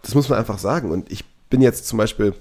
das 0.01 0.15
muss 0.15 0.29
man 0.29 0.39
einfach 0.39 0.59
sagen. 0.59 0.91
Und 0.91 1.11
ich 1.11 1.25
bin 1.49 1.61
jetzt 1.61 1.87
zum 1.87 1.97
Beispiel, 1.97 2.33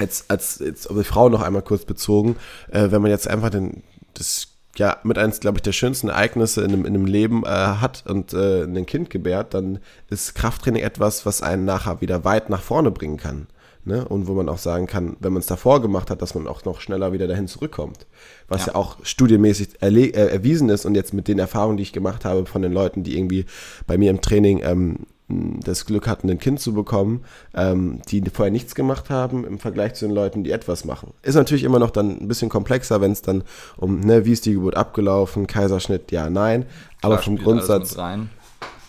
jetzt, 0.00 0.30
als 0.30 0.58
jetzt 0.58 0.90
auf 0.90 0.96
die 0.96 1.04
Frau 1.04 1.28
noch 1.28 1.42
einmal 1.42 1.62
kurz 1.62 1.84
bezogen, 1.84 2.36
äh, 2.70 2.90
wenn 2.90 3.02
man 3.02 3.10
jetzt 3.10 3.28
einfach 3.28 3.50
den, 3.50 3.82
das 4.14 4.48
ja, 4.76 4.98
mit 5.04 5.16
eines, 5.16 5.40
glaube 5.40 5.58
ich, 5.58 5.62
der 5.62 5.72
schönsten 5.72 6.08
Ereignisse 6.08 6.62
in 6.62 6.72
einem, 6.72 6.84
in 6.84 6.94
einem 6.94 7.06
Leben 7.06 7.44
äh, 7.44 7.48
hat 7.48 8.04
und 8.06 8.34
äh, 8.34 8.64
ein 8.64 8.84
Kind 8.84 9.08
gebärt, 9.08 9.54
dann 9.54 9.78
ist 10.10 10.34
Krafttraining 10.34 10.82
etwas, 10.82 11.24
was 11.24 11.40
einen 11.40 11.64
nachher 11.64 12.02
wieder 12.02 12.24
weit 12.24 12.50
nach 12.50 12.60
vorne 12.60 12.90
bringen 12.90 13.16
kann. 13.16 13.46
Ne? 13.86 14.04
Und 14.04 14.26
wo 14.26 14.34
man 14.34 14.48
auch 14.48 14.58
sagen 14.58 14.88
kann, 14.88 15.16
wenn 15.20 15.32
man 15.32 15.38
es 15.38 15.46
davor 15.46 15.80
gemacht 15.80 16.10
hat, 16.10 16.20
dass 16.20 16.34
man 16.34 16.48
auch 16.48 16.64
noch 16.64 16.80
schneller 16.80 17.12
wieder 17.12 17.28
dahin 17.28 17.46
zurückkommt. 17.46 18.06
Was 18.48 18.66
ja, 18.66 18.72
ja 18.72 18.78
auch 18.78 18.96
studienmäßig 19.02 19.80
äh, 19.80 20.10
erwiesen 20.10 20.68
ist 20.70 20.84
und 20.84 20.96
jetzt 20.96 21.14
mit 21.14 21.28
den 21.28 21.38
Erfahrungen, 21.38 21.76
die 21.76 21.84
ich 21.84 21.92
gemacht 21.92 22.24
habe 22.24 22.46
von 22.46 22.62
den 22.62 22.72
Leuten, 22.72 23.04
die 23.04 23.16
irgendwie 23.16 23.46
bei 23.86 23.96
mir 23.96 24.10
im 24.10 24.20
Training 24.20 24.60
ähm, 24.64 25.06
das 25.28 25.86
Glück 25.86 26.08
hatten, 26.08 26.28
ein 26.28 26.40
Kind 26.40 26.58
zu 26.58 26.74
bekommen, 26.74 27.24
ähm, 27.54 28.00
die 28.08 28.22
vorher 28.32 28.50
nichts 28.50 28.74
gemacht 28.74 29.08
haben, 29.08 29.44
im 29.44 29.60
Vergleich 29.60 29.94
zu 29.94 30.06
den 30.06 30.14
Leuten, 30.14 30.42
die 30.42 30.50
etwas 30.50 30.84
machen. 30.84 31.12
Ist 31.22 31.36
natürlich 31.36 31.62
immer 31.62 31.78
noch 31.78 31.90
dann 31.90 32.20
ein 32.20 32.26
bisschen 32.26 32.48
komplexer, 32.48 33.00
wenn 33.00 33.12
es 33.12 33.22
dann 33.22 33.44
um, 33.76 34.00
ne, 34.00 34.24
wie 34.24 34.32
ist 34.32 34.46
die 34.46 34.54
Geburt 34.54 34.76
abgelaufen, 34.76 35.46
Kaiserschnitt, 35.46 36.10
ja, 36.10 36.28
nein. 36.28 36.66
Aber 37.02 37.18
vom 37.18 37.38
Grundsatz, 37.38 37.96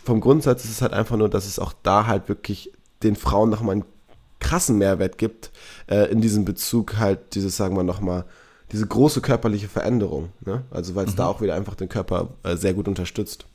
vom 0.06 0.22
Grundsatz 0.22 0.66
ist 0.66 0.72
es 0.72 0.82
halt 0.82 0.94
einfach 0.94 1.18
nur, 1.18 1.30
dass 1.30 1.46
es 1.46 1.60
auch 1.60 1.74
da 1.84 2.08
halt 2.08 2.30
wirklich 2.30 2.72
den 3.04 3.16
Frauen 3.16 3.52
nochmal 3.52 3.76
einen 3.76 3.86
krassen 4.40 4.78
Mehrwert 4.78 5.18
gibt, 5.18 5.52
äh, 5.88 6.12
in 6.12 6.22
diesem 6.22 6.46
Bezug 6.46 6.98
halt 6.98 7.36
dieses, 7.36 7.58
sagen 7.58 7.76
wir 7.76 7.84
nochmal, 7.84 8.26
diese 8.72 8.86
große 8.86 9.22
körperliche 9.22 9.68
Veränderung. 9.68 10.30
Ne? 10.46 10.64
Also 10.72 10.96
weil 10.96 11.06
es 11.06 11.14
mhm. 11.14 11.18
da 11.18 11.28
auch 11.28 11.42
wieder 11.42 11.56
einfach 11.56 11.76
den 11.76 11.90
Körper 11.90 12.30
äh, 12.44 12.56
sehr 12.56 12.74
gut 12.74 12.88
unterstützt. 12.88 13.46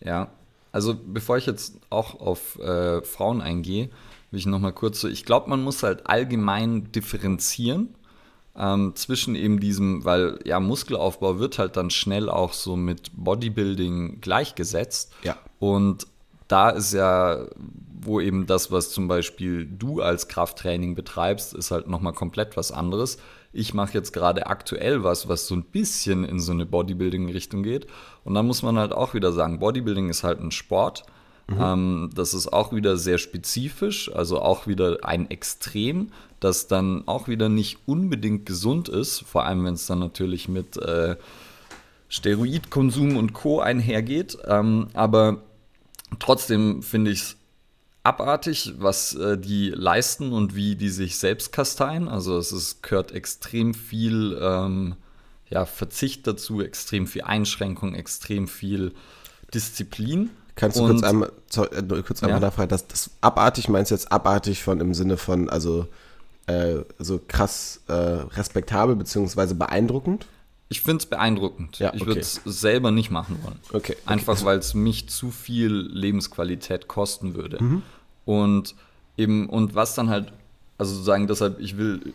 Ja, 0.00 0.30
also 0.72 0.94
bevor 0.94 1.36
ich 1.36 1.46
jetzt 1.46 1.74
auch 1.90 2.20
auf 2.20 2.58
äh, 2.58 3.02
Frauen 3.02 3.40
eingehe, 3.40 3.90
will 4.30 4.38
ich 4.38 4.46
nochmal 4.46 4.72
kurz 4.72 5.00
so, 5.00 5.08
ich 5.08 5.24
glaube, 5.24 5.50
man 5.50 5.62
muss 5.62 5.82
halt 5.82 6.06
allgemein 6.06 6.92
differenzieren 6.92 7.94
ähm, 8.56 8.92
zwischen 8.94 9.34
eben 9.34 9.60
diesem, 9.60 10.04
weil 10.04 10.38
ja, 10.44 10.60
Muskelaufbau 10.60 11.38
wird 11.38 11.58
halt 11.58 11.76
dann 11.76 11.90
schnell 11.90 12.28
auch 12.28 12.52
so 12.52 12.76
mit 12.76 13.10
Bodybuilding 13.14 14.20
gleichgesetzt. 14.20 15.12
Ja. 15.22 15.36
Und 15.58 16.06
da 16.50 16.70
ist 16.70 16.92
ja 16.92 17.46
wo 18.02 18.20
eben 18.20 18.46
das, 18.46 18.70
was 18.70 18.90
zum 18.90 19.08
Beispiel 19.08 19.66
du 19.66 20.00
als 20.00 20.28
Krafttraining 20.28 20.94
betreibst, 20.94 21.54
ist 21.54 21.70
halt 21.70 21.88
nochmal 21.88 22.12
komplett 22.12 22.56
was 22.56 22.72
anderes. 22.72 23.18
Ich 23.52 23.74
mache 23.74 23.94
jetzt 23.94 24.12
gerade 24.12 24.46
aktuell 24.46 25.02
was, 25.02 25.28
was 25.28 25.46
so 25.46 25.54
ein 25.54 25.64
bisschen 25.64 26.24
in 26.24 26.40
so 26.40 26.52
eine 26.52 26.66
Bodybuilding-Richtung 26.66 27.62
geht. 27.62 27.86
Und 28.24 28.34
dann 28.34 28.46
muss 28.46 28.62
man 28.62 28.78
halt 28.78 28.92
auch 28.92 29.14
wieder 29.14 29.32
sagen, 29.32 29.58
Bodybuilding 29.58 30.08
ist 30.08 30.22
halt 30.22 30.40
ein 30.40 30.52
Sport. 30.52 31.04
Mhm. 31.48 31.56
Ähm, 31.60 32.10
das 32.14 32.32
ist 32.32 32.52
auch 32.52 32.72
wieder 32.72 32.96
sehr 32.96 33.18
spezifisch, 33.18 34.10
also 34.14 34.40
auch 34.40 34.66
wieder 34.66 34.98
ein 35.02 35.30
Extrem, 35.30 36.10
das 36.38 36.68
dann 36.68 37.06
auch 37.06 37.28
wieder 37.28 37.48
nicht 37.48 37.78
unbedingt 37.86 38.46
gesund 38.46 38.88
ist, 38.88 39.20
vor 39.20 39.44
allem 39.44 39.64
wenn 39.64 39.74
es 39.74 39.86
dann 39.86 39.98
natürlich 39.98 40.48
mit 40.48 40.76
äh, 40.76 41.16
Steroidkonsum 42.08 43.16
und 43.16 43.32
Co. 43.32 43.60
einhergeht. 43.60 44.38
Ähm, 44.46 44.88
aber 44.94 45.42
trotzdem 46.18 46.82
finde 46.82 47.10
ich 47.10 47.20
es 47.20 47.36
abartig, 48.02 48.74
was 48.78 49.14
äh, 49.14 49.38
die 49.38 49.70
leisten 49.70 50.32
und 50.32 50.54
wie 50.54 50.76
die 50.76 50.88
sich 50.88 51.18
selbst 51.18 51.52
kasteien. 51.52 52.08
Also 52.08 52.38
es 52.38 52.52
ist, 52.52 52.82
gehört 52.82 53.12
extrem 53.12 53.74
viel 53.74 54.38
ähm, 54.40 54.96
ja, 55.48 55.66
Verzicht 55.66 56.26
dazu, 56.26 56.62
extrem 56.62 57.06
viel 57.06 57.22
Einschränkung, 57.22 57.94
extrem 57.94 58.48
viel 58.48 58.94
Disziplin. 59.52 60.30
Kannst 60.54 60.78
du 60.78 60.84
und, 60.84 60.90
kurz 60.92 61.02
einmal, 61.02 61.32
sorry, 61.48 61.76
äh, 61.76 62.02
kurz 62.02 62.22
einmal 62.22 62.40
ja. 62.40 62.46
nachfragen, 62.46 62.68
das, 62.68 62.86
das 62.86 63.10
abartig 63.20 63.68
meinst 63.68 63.90
du 63.90 63.94
jetzt 63.94 64.10
abartig 64.10 64.62
von 64.62 64.80
im 64.80 64.94
Sinne 64.94 65.16
von, 65.16 65.48
also 65.48 65.86
äh, 66.46 66.80
so 66.98 67.20
krass 67.26 67.80
äh, 67.88 67.92
respektabel 67.92 68.96
beziehungsweise 68.96 69.54
beeindruckend? 69.54 70.26
Ich 70.72 70.82
finde 70.82 70.98
es 70.98 71.06
beeindruckend. 71.06 71.80
Ja, 71.80 71.88
okay. 71.88 71.96
Ich 71.96 72.06
würde 72.06 72.20
es 72.20 72.40
selber 72.44 72.92
nicht 72.92 73.10
machen 73.10 73.38
wollen. 73.42 73.58
Okay. 73.70 73.94
okay. 73.94 73.96
Einfach 74.06 74.44
weil 74.44 74.58
es 74.58 74.72
mich 74.72 75.08
zu 75.08 75.32
viel 75.32 75.72
Lebensqualität 75.72 76.86
kosten 76.86 77.34
würde. 77.34 77.62
Mhm. 77.62 77.82
Und 78.24 78.76
eben, 79.16 79.48
und 79.48 79.74
was 79.74 79.96
dann 79.96 80.08
halt, 80.08 80.32
also 80.78 80.92
sozusagen, 80.92 81.26
deshalb, 81.26 81.58
ich 81.58 81.76
will, 81.76 82.14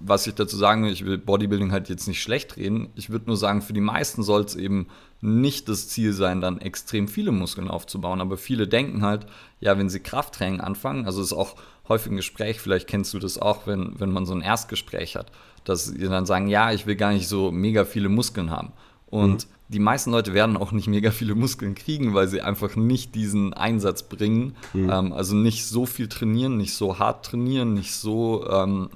was 0.00 0.26
ich 0.26 0.34
dazu 0.34 0.56
sagen 0.56 0.84
will, 0.84 0.92
ich 0.92 1.04
will 1.04 1.18
Bodybuilding 1.18 1.72
halt 1.72 1.90
jetzt 1.90 2.08
nicht 2.08 2.22
schlecht 2.22 2.56
reden. 2.56 2.88
Ich 2.94 3.10
würde 3.10 3.26
nur 3.26 3.36
sagen, 3.36 3.60
für 3.60 3.74
die 3.74 3.82
meisten 3.82 4.22
soll 4.22 4.44
es 4.44 4.56
eben 4.56 4.86
nicht 5.20 5.68
das 5.68 5.88
Ziel 5.88 6.14
sein, 6.14 6.40
dann 6.40 6.58
extrem 6.58 7.06
viele 7.06 7.32
Muskeln 7.32 7.68
aufzubauen. 7.68 8.22
Aber 8.22 8.38
viele 8.38 8.66
denken 8.66 9.02
halt, 9.02 9.26
ja, 9.60 9.76
wenn 9.76 9.90
sie 9.90 10.00
Krafttraining 10.00 10.62
anfangen, 10.62 11.04
also 11.04 11.20
ist 11.20 11.34
auch 11.34 11.56
häufig 11.90 12.10
ein 12.10 12.16
Gespräch, 12.16 12.60
vielleicht 12.60 12.86
kennst 12.86 13.12
du 13.12 13.18
das 13.18 13.38
auch, 13.38 13.66
wenn, 13.66 14.00
wenn 14.00 14.10
man 14.10 14.24
so 14.24 14.32
ein 14.32 14.40
Erstgespräch 14.40 15.16
hat 15.16 15.30
dass 15.64 15.86
sie 15.86 16.08
dann 16.08 16.26
sagen, 16.26 16.48
ja, 16.48 16.72
ich 16.72 16.86
will 16.86 16.96
gar 16.96 17.12
nicht 17.12 17.28
so 17.28 17.50
mega 17.50 17.84
viele 17.84 18.08
Muskeln 18.08 18.50
haben. 18.50 18.72
Und 19.08 19.46
mhm. 19.46 19.50
die 19.68 19.78
meisten 19.78 20.10
Leute 20.10 20.34
werden 20.34 20.56
auch 20.56 20.72
nicht 20.72 20.88
mega 20.88 21.10
viele 21.10 21.34
Muskeln 21.34 21.74
kriegen, 21.74 22.14
weil 22.14 22.28
sie 22.28 22.40
einfach 22.40 22.76
nicht 22.76 23.14
diesen 23.14 23.52
Einsatz 23.52 24.02
bringen. 24.04 24.56
Mhm. 24.72 24.90
Ähm, 24.90 25.12
also 25.12 25.34
nicht 25.34 25.66
so 25.66 25.86
viel 25.86 26.08
trainieren, 26.08 26.56
nicht 26.56 26.74
so 26.74 26.98
hart 26.98 27.26
trainieren, 27.26 27.74
nicht 27.74 27.94
so 27.94 28.48
ähm, 28.48 28.90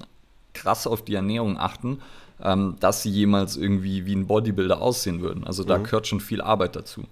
krass 0.53 0.87
auf 0.87 1.03
die 1.03 1.15
Ernährung 1.15 1.57
achten, 1.57 1.99
ähm, 2.41 2.75
dass 2.79 3.03
sie 3.03 3.09
jemals 3.09 3.57
irgendwie 3.57 4.05
wie 4.05 4.15
ein 4.15 4.27
Bodybuilder 4.27 4.81
aussehen 4.81 5.21
würden. 5.21 5.43
Also 5.45 5.63
da 5.63 5.77
mhm. 5.77 5.83
gehört 5.83 6.07
schon 6.07 6.19
viel 6.19 6.41
Arbeit 6.41 6.75
dazu. 6.75 7.03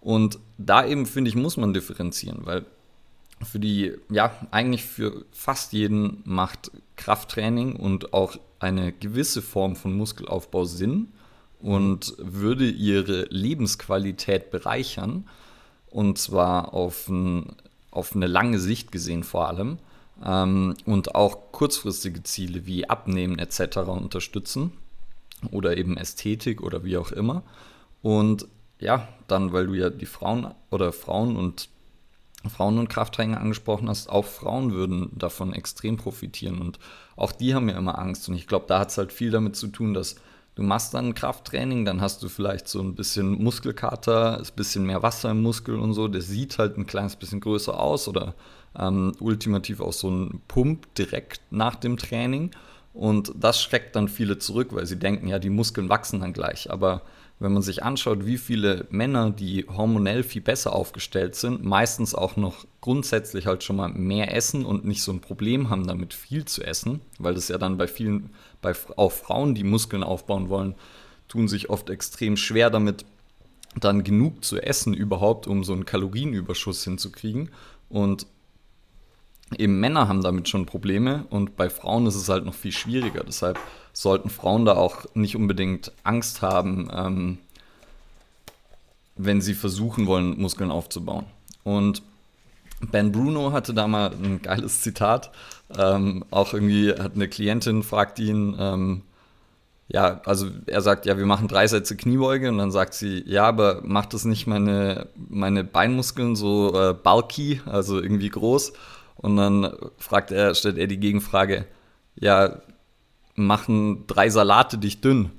Und 0.00 0.38
da 0.58 0.84
eben, 0.84 1.06
finde 1.06 1.30
ich, 1.30 1.36
muss 1.36 1.56
man 1.56 1.72
differenzieren, 1.72 2.40
weil 2.44 2.66
für 3.42 3.58
die, 3.58 3.92
ja, 4.10 4.32
eigentlich 4.50 4.84
für 4.84 5.24
fast 5.32 5.72
jeden 5.72 6.22
macht 6.24 6.70
Krafttraining 6.96 7.76
und 7.76 8.12
auch 8.12 8.36
eine 8.58 8.92
gewisse 8.92 9.42
Form 9.42 9.76
von 9.76 9.96
Muskelaufbau 9.96 10.64
Sinn 10.64 11.08
und 11.60 12.14
würde 12.18 12.68
ihre 12.68 13.22
Lebensqualität 13.30 14.50
bereichern. 14.50 15.28
Und 15.90 16.18
zwar 16.18 16.74
auf, 16.74 17.08
ein, 17.08 17.56
auf 17.90 18.14
eine 18.14 18.26
lange 18.26 18.58
Sicht 18.58 18.92
gesehen 18.92 19.24
vor 19.24 19.48
allem. 19.48 19.78
Ähm, 20.24 20.74
und 20.86 21.14
auch 21.14 21.52
kurzfristige 21.52 22.22
Ziele 22.22 22.66
wie 22.66 22.88
Abnehmen 22.88 23.38
etc. 23.38 23.78
unterstützen. 23.78 24.72
Oder 25.50 25.76
eben 25.76 25.96
Ästhetik 25.96 26.62
oder 26.62 26.84
wie 26.84 26.96
auch 26.96 27.12
immer. 27.12 27.42
Und 28.02 28.46
ja, 28.78 29.08
dann, 29.28 29.52
weil 29.52 29.66
du 29.66 29.74
ja 29.74 29.90
die 29.90 30.06
Frauen 30.06 30.54
oder 30.70 30.92
Frauen 30.92 31.36
und 31.36 31.68
Frauen 32.50 32.78
und 32.78 32.88
Krafttraining 32.88 33.36
angesprochen 33.36 33.88
hast, 33.88 34.08
auch 34.08 34.24
Frauen 34.24 34.72
würden 34.72 35.10
davon 35.14 35.52
extrem 35.52 35.96
profitieren. 35.96 36.60
Und 36.60 36.78
auch 37.16 37.32
die 37.32 37.54
haben 37.54 37.68
ja 37.68 37.76
immer 37.76 37.98
Angst. 37.98 38.28
Und 38.28 38.34
ich 38.34 38.46
glaube, 38.46 38.66
da 38.68 38.78
hat 38.80 38.90
es 38.90 38.98
halt 38.98 39.12
viel 39.12 39.30
damit 39.30 39.56
zu 39.56 39.68
tun, 39.68 39.94
dass 39.94 40.16
Du 40.54 40.62
machst 40.62 40.94
dann 40.94 41.14
Krafttraining, 41.14 41.84
dann 41.84 42.00
hast 42.00 42.22
du 42.22 42.28
vielleicht 42.28 42.68
so 42.68 42.80
ein 42.80 42.94
bisschen 42.94 43.42
Muskelkater, 43.42 44.38
ein 44.38 44.46
bisschen 44.54 44.86
mehr 44.86 45.02
Wasser 45.02 45.32
im 45.32 45.42
Muskel 45.42 45.76
und 45.76 45.94
so. 45.94 46.06
Der 46.06 46.22
sieht 46.22 46.58
halt 46.58 46.78
ein 46.78 46.86
kleines 46.86 47.16
bisschen 47.16 47.40
größer 47.40 47.78
aus 47.78 48.06
oder 48.06 48.34
ähm, 48.78 49.12
ultimativ 49.18 49.80
auch 49.80 49.92
so 49.92 50.08
ein 50.08 50.40
Pump 50.46 50.94
direkt 50.94 51.40
nach 51.50 51.74
dem 51.74 51.96
Training. 51.96 52.52
Und 52.92 53.32
das 53.36 53.60
schreckt 53.60 53.96
dann 53.96 54.06
viele 54.06 54.38
zurück, 54.38 54.68
weil 54.70 54.86
sie 54.86 54.98
denken, 54.98 55.26
ja, 55.26 55.40
die 55.40 55.50
Muskeln 55.50 55.88
wachsen 55.88 56.20
dann 56.20 56.32
gleich. 56.32 56.70
Aber 56.70 57.02
wenn 57.44 57.52
man 57.52 57.62
sich 57.62 57.84
anschaut, 57.84 58.24
wie 58.24 58.38
viele 58.38 58.86
Männer, 58.90 59.30
die 59.30 59.66
hormonell 59.68 60.22
viel 60.22 60.40
besser 60.40 60.72
aufgestellt 60.72 61.34
sind, 61.34 61.62
meistens 61.62 62.14
auch 62.14 62.36
noch 62.36 62.64
grundsätzlich 62.80 63.46
halt 63.46 63.62
schon 63.62 63.76
mal 63.76 63.90
mehr 63.90 64.34
essen 64.34 64.64
und 64.64 64.86
nicht 64.86 65.02
so 65.02 65.12
ein 65.12 65.20
Problem 65.20 65.68
haben, 65.68 65.86
damit 65.86 66.14
viel 66.14 66.46
zu 66.46 66.64
essen, 66.64 67.00
weil 67.18 67.34
das 67.34 67.48
ja 67.48 67.58
dann 67.58 67.76
bei 67.76 67.86
vielen, 67.86 68.30
bei 68.62 68.72
auch 68.96 69.12
Frauen, 69.12 69.54
die 69.54 69.62
Muskeln 69.62 70.02
aufbauen 70.02 70.48
wollen, 70.48 70.74
tun 71.28 71.46
sich 71.46 71.68
oft 71.68 71.90
extrem 71.90 72.38
schwer 72.38 72.70
damit, 72.70 73.04
dann 73.78 74.04
genug 74.04 74.42
zu 74.42 74.58
essen 74.60 74.94
überhaupt, 74.94 75.46
um 75.46 75.64
so 75.64 75.74
einen 75.74 75.84
Kalorienüberschuss 75.84 76.82
hinzukriegen. 76.84 77.50
Und 77.90 78.26
eben 79.58 79.80
Männer 79.80 80.08
haben 80.08 80.22
damit 80.22 80.48
schon 80.48 80.66
Probleme 80.66 81.24
und 81.30 81.56
bei 81.56 81.70
Frauen 81.70 82.06
ist 82.06 82.16
es 82.16 82.28
halt 82.28 82.44
noch 82.44 82.54
viel 82.54 82.72
schwieriger. 82.72 83.24
Deshalb 83.24 83.58
sollten 83.92 84.30
Frauen 84.30 84.64
da 84.64 84.74
auch 84.74 85.04
nicht 85.14 85.36
unbedingt 85.36 85.92
Angst 86.02 86.42
haben, 86.42 86.90
ähm, 86.92 87.38
wenn 89.16 89.40
sie 89.40 89.54
versuchen 89.54 90.06
wollen, 90.06 90.40
Muskeln 90.40 90.70
aufzubauen. 90.70 91.26
Und 91.62 92.02
Ben 92.90 93.12
Bruno 93.12 93.52
hatte 93.52 93.72
da 93.72 93.86
mal 93.86 94.12
ein 94.12 94.42
geiles 94.42 94.82
Zitat. 94.82 95.30
Ähm, 95.76 96.24
auch 96.30 96.52
irgendwie 96.52 96.90
hat 96.92 97.14
eine 97.14 97.28
Klientin 97.28 97.82
fragt 97.82 98.18
ihn, 98.18 98.56
ähm, 98.58 99.02
ja, 99.88 100.20
also 100.24 100.48
er 100.66 100.80
sagt, 100.80 101.06
ja, 101.06 101.18
wir 101.18 101.26
machen 101.26 101.46
drei 101.46 101.66
Sätze 101.66 101.96
Kniebeuge 101.96 102.48
und 102.48 102.58
dann 102.58 102.70
sagt 102.70 102.94
sie, 102.94 103.22
ja, 103.26 103.44
aber 103.44 103.82
macht 103.84 104.14
das 104.14 104.24
nicht 104.24 104.46
meine, 104.46 105.08
meine 105.28 105.62
Beinmuskeln 105.62 106.36
so 106.36 106.74
äh, 106.74 106.94
bulky, 106.94 107.60
also 107.66 108.00
irgendwie 108.00 108.30
groß? 108.30 108.72
Und 109.16 109.36
dann 109.36 109.74
fragt 109.98 110.30
er, 110.30 110.54
stellt 110.54 110.78
er 110.78 110.86
die 110.86 111.00
Gegenfrage, 111.00 111.66
ja, 112.16 112.60
machen 113.34 114.06
drei 114.06 114.28
Salate 114.28 114.78
dich 114.78 115.00
dünn? 115.00 115.30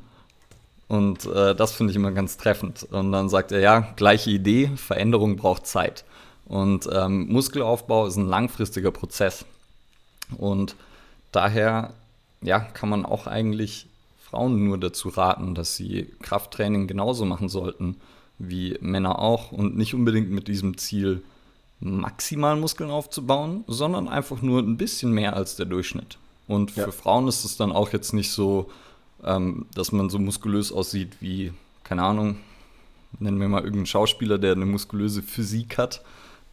Und 0.88 1.26
äh, 1.26 1.56
das 1.56 1.74
finde 1.74 1.92
ich 1.92 1.98
immer 1.98 2.12
ganz 2.12 2.38
treffend. 2.38 2.84
Und 2.92 3.12
dann 3.12 3.30
sagt 3.30 3.52
er, 3.52 3.60
ja, 3.60 3.80
gleiche 3.96 4.32
Idee, 4.32 4.72
Veränderung 4.76 5.36
braucht 5.36 5.68
Zeit. 5.68 6.06
Und 6.46 6.88
ähm, 6.92 7.28
Muskelaufbau 7.28 8.06
ist 8.06 8.18
ein 8.18 8.28
langfristiger 8.28 8.92
Prozess. 8.92 9.46
Und 10.38 10.76
daher 11.32 11.94
ja, 12.46 12.60
kann 12.60 12.90
man 12.90 13.06
auch 13.06 13.28
eigentlich 13.28 13.88
Frauen 14.18 14.64
nur 14.66 14.78
dazu 14.78 15.10
raten, 15.10 15.56
dass 15.56 15.76
sie 15.76 16.12
Krafttraining 16.22 16.88
genauso 16.88 17.26
machen 17.26 17.50
sollten 17.50 17.98
wie 18.38 18.78
Männer 18.82 19.20
auch 19.20 19.52
und 19.52 19.78
nicht 19.78 19.94
unbedingt 19.94 20.30
mit 20.30 20.48
diesem 20.48 20.78
Ziel, 20.78 21.24
maximal 21.80 22.56
Muskeln 22.56 22.90
aufzubauen, 22.90 23.64
sondern 23.68 24.08
einfach 24.08 24.42
nur 24.42 24.62
ein 24.62 24.78
bisschen 24.78 25.12
mehr 25.12 25.36
als 25.36 25.56
der 25.56 25.66
Durchschnitt. 25.66 26.18
Und 26.48 26.72
für 26.72 26.82
ja. 26.82 26.92
Frauen 26.92 27.28
ist 27.28 27.44
es 27.44 27.58
dann 27.58 27.72
auch 27.72 27.92
jetzt 27.92 28.14
nicht 28.14 28.32
so, 28.32 28.70
ähm, 29.24 29.66
dass 29.74 29.92
man 29.92 30.10
so 30.10 30.20
muskulös 30.20 30.72
aussieht 30.72 31.18
wie, 31.20 31.54
keine 31.84 32.04
Ahnung, 32.04 32.38
nennen 33.20 33.40
wir 33.40 33.48
mal 33.48 33.60
irgendeinen 33.60 33.88
Schauspieler, 33.88 34.38
der 34.38 34.54
eine 34.54 34.66
muskulöse 34.66 35.22
Physik 35.22 35.78
hat, 35.78 36.04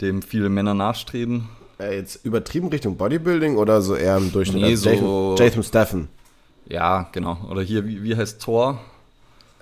dem 0.01 0.23
viele 0.23 0.49
Männer 0.49 0.75
nachstreben. 0.75 1.49
Äh, 1.79 1.97
jetzt 1.97 2.25
übertrieben 2.25 2.69
Richtung 2.69 2.97
Bodybuilding 2.97 3.57
oder 3.57 3.83
so 3.83 3.95
eher 3.95 4.17
im 4.17 4.33
Durchschnitt? 4.33 4.63
Nee, 4.63 4.77
so 4.77 5.35
Jason 5.39 5.63
Staffen. 5.63 6.09
Ja, 6.67 7.09
genau. 7.13 7.39
Oder 7.51 7.63
hier, 7.63 7.87
wie, 7.87 8.03
wie 8.03 8.17
heißt 8.17 8.41
Thor? 8.41 8.81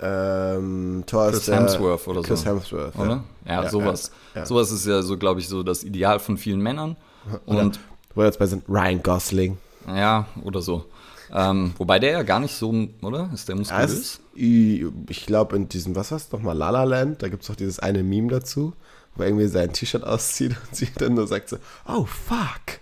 Ähm, 0.01 1.03
Thor 1.05 1.29
Chris 1.29 1.47
Hemsworth 1.47 2.07
oder 2.07 2.21
Chris 2.21 2.39
so. 2.41 2.45
Chris 2.45 2.45
Hemsworth, 2.45 2.95
oder? 2.97 3.23
Ja, 3.45 3.63
ja 3.63 3.69
sowas. 3.69 4.11
Ja, 4.33 4.41
ja. 4.41 4.45
Sowas 4.45 4.71
ist 4.71 4.85
ja 4.87 5.01
so, 5.01 5.17
glaube 5.17 5.39
ich, 5.39 5.47
so 5.47 5.63
das 5.63 5.83
Ideal 5.83 6.19
von 6.19 6.37
vielen 6.37 6.61
Männern. 6.61 6.97
Und 7.45 7.79
wo 8.15 8.21
wir 8.21 8.25
jetzt 8.25 8.39
bei 8.39 8.47
sind, 8.47 8.63
Ryan 8.67 9.03
Gosling. 9.03 9.57
Ja, 9.87 10.27
oder 10.43 10.61
so. 10.61 10.85
Ähm, 11.33 11.73
wobei 11.77 11.99
der 11.99 12.11
ja 12.11 12.23
gar 12.23 12.39
nicht 12.39 12.55
so, 12.55 12.73
oder? 13.01 13.29
Ist 13.33 13.47
der 13.47 13.55
muskulös? 13.55 14.19
ich 14.33 15.25
glaube, 15.25 15.55
in 15.55 15.69
diesem, 15.69 15.95
was 15.95 16.11
heißt 16.11 16.33
nochmal, 16.33 16.57
La 16.57 16.69
La 16.71 16.83
Land, 16.83 17.21
da 17.21 17.29
gibt 17.29 17.43
es 17.43 17.47
doch 17.47 17.55
dieses 17.55 17.79
eine 17.79 18.03
Meme 18.03 18.29
dazu, 18.29 18.73
wo 19.15 19.23
er 19.23 19.29
irgendwie 19.29 19.47
sein 19.47 19.71
T-Shirt 19.71 20.03
auszieht 20.03 20.55
und 20.69 20.75
sie 20.75 20.89
dann 20.97 21.13
nur 21.13 21.27
sagt 21.27 21.49
so, 21.49 21.57
oh 21.87 22.05
fuck. 22.05 22.79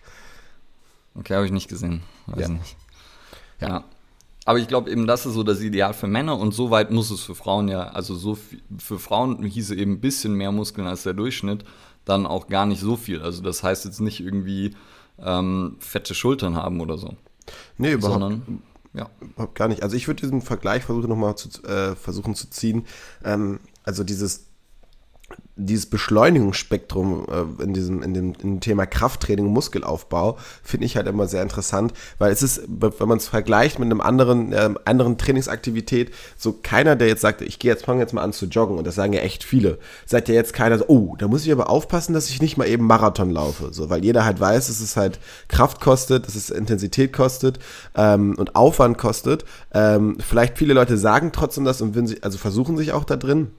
Okay, 1.16 1.36
habe 1.36 1.46
ich 1.46 1.52
nicht 1.52 1.68
gesehen. 1.68 2.02
Weiß 2.28 2.42
ja. 2.42 2.48
nicht. 2.50 2.78
Ja. 3.60 3.68
ja. 3.68 3.84
Aber 4.46 4.60
ich 4.60 4.68
glaube 4.68 4.90
eben, 4.90 5.06
das 5.06 5.26
ist 5.26 5.34
so 5.34 5.44
das 5.44 5.62
Ideal 5.62 5.94
für 5.94 6.08
Männer 6.08 6.38
und 6.38 6.54
so 6.54 6.72
weit 6.72 6.92
muss 6.92 7.12
es 7.12 7.22
für 7.22 7.36
Frauen 7.36 7.68
ja, 7.68 7.90
also 7.90 8.16
so 8.16 8.36
viel, 8.36 8.62
für 8.78 8.98
Frauen 8.98 9.44
hieße 9.44 9.76
eben 9.76 9.94
ein 9.94 10.02
bisschen 10.02 10.34
mehr 10.34 10.52
Muskeln 10.52 10.88
als 10.88 11.04
der 11.04 11.14
Durchschnitt, 11.14 11.66
dann 12.06 12.26
auch 12.26 12.48
gar 12.48 12.66
nicht 12.66 12.80
so 12.80 12.96
viel. 12.96 13.22
Also 13.22 13.44
das 13.44 13.64
heißt 13.64 13.86
jetzt 13.86 14.00
nicht 14.00 14.22
irgendwie 14.22 14.76
ähm, 15.20 15.76
fette 15.80 16.16
Schultern 16.16 16.56
haben 16.56 16.82
oder 16.82 16.98
so. 16.98 17.16
Nee, 17.78 17.94
überhaupt, 17.94 18.22
Sondern, 18.22 18.64
ja. 18.94 19.10
überhaupt 19.22 19.56
gar 19.56 19.68
nicht. 19.68 19.84
Also 19.84 19.96
ich 19.96 20.08
würde 20.08 20.22
diesen 20.22 20.42
Vergleich 20.42 20.84
versuchen 20.84 21.10
nochmal 21.10 21.36
zu, 21.36 21.62
äh, 21.64 21.96
versuchen 21.96 22.36
zu 22.36 22.50
ziehen. 22.50 22.86
Ähm, 23.24 23.60
also 23.84 24.04
dieses 24.04 24.49
dieses 25.60 25.86
Beschleunigungsspektrum 25.88 27.26
äh, 27.30 27.64
in, 27.64 27.74
diesem, 27.74 28.02
in, 28.02 28.14
dem, 28.14 28.34
in 28.34 28.54
dem 28.56 28.60
Thema 28.62 28.86
Krafttraining 28.86 29.48
Muskelaufbau 29.48 30.38
finde 30.64 30.86
ich 30.86 30.96
halt 30.96 31.08
immer 31.08 31.28
sehr 31.28 31.44
interessant, 31.44 31.94
weil 32.18 32.32
es 32.32 32.42
ist, 32.42 32.62
wenn 32.68 33.08
man 33.08 33.18
es 33.18 33.28
vergleicht 33.28 33.78
mit 33.78 33.88
einem 33.88 34.02
anderen, 34.02 34.54
äh, 34.54 34.70
anderen 34.86 35.18
Trainingsaktivität, 35.18 36.12
so 36.38 36.58
keiner, 36.64 36.96
der 36.96 37.08
jetzt 37.08 37.22
sagt, 37.22 37.42
ich 37.42 37.60
gehe 37.60 37.72
jetzt, 37.72 37.86
fange 37.86 38.00
jetzt 38.02 38.14
mal 38.14 38.24
an 38.24 38.34
zu 38.34 38.46
joggen, 38.46 38.78
und 38.78 38.88
das 38.88 38.96
sagen 38.96 39.14
ja 39.14 39.20
echt 39.20 39.44
viele, 39.44 39.78
sagt 40.06 40.30
ja 40.30 40.36
jetzt 40.36 40.54
keiner 40.54 40.78
so, 40.78 40.86
oh, 40.88 41.16
da 41.18 41.28
muss 41.28 41.46
ich 41.46 41.52
aber 41.52 41.70
aufpassen, 41.70 42.14
dass 42.14 42.30
ich 42.30 42.42
nicht 42.42 42.58
mal 42.58 42.68
eben 42.68 42.86
Marathon 42.86 43.30
laufe, 43.30 43.74
so, 43.74 43.90
weil 43.90 44.04
jeder 44.04 44.24
halt 44.24 44.40
weiß, 44.40 44.68
dass 44.68 44.80
es 44.80 44.96
halt 44.96 45.20
Kraft 45.50 45.82
kostet, 45.82 46.26
dass 46.26 46.36
es 46.36 46.50
Intensität 46.50 47.12
kostet 47.12 47.60
ähm, 47.96 48.36
und 48.38 48.56
Aufwand 48.56 48.98
kostet. 48.98 49.44
Ähm, 49.74 50.18
vielleicht 50.20 50.58
viele 50.58 50.74
Leute 50.74 50.98
sagen 50.98 51.32
trotzdem 51.34 51.66
das 51.66 51.82
und 51.82 52.08
sich, 52.08 52.24
also 52.24 52.38
versuchen 52.38 52.78
sich 52.78 52.94
auch 52.94 53.04
da 53.04 53.18
drin 53.18 53.52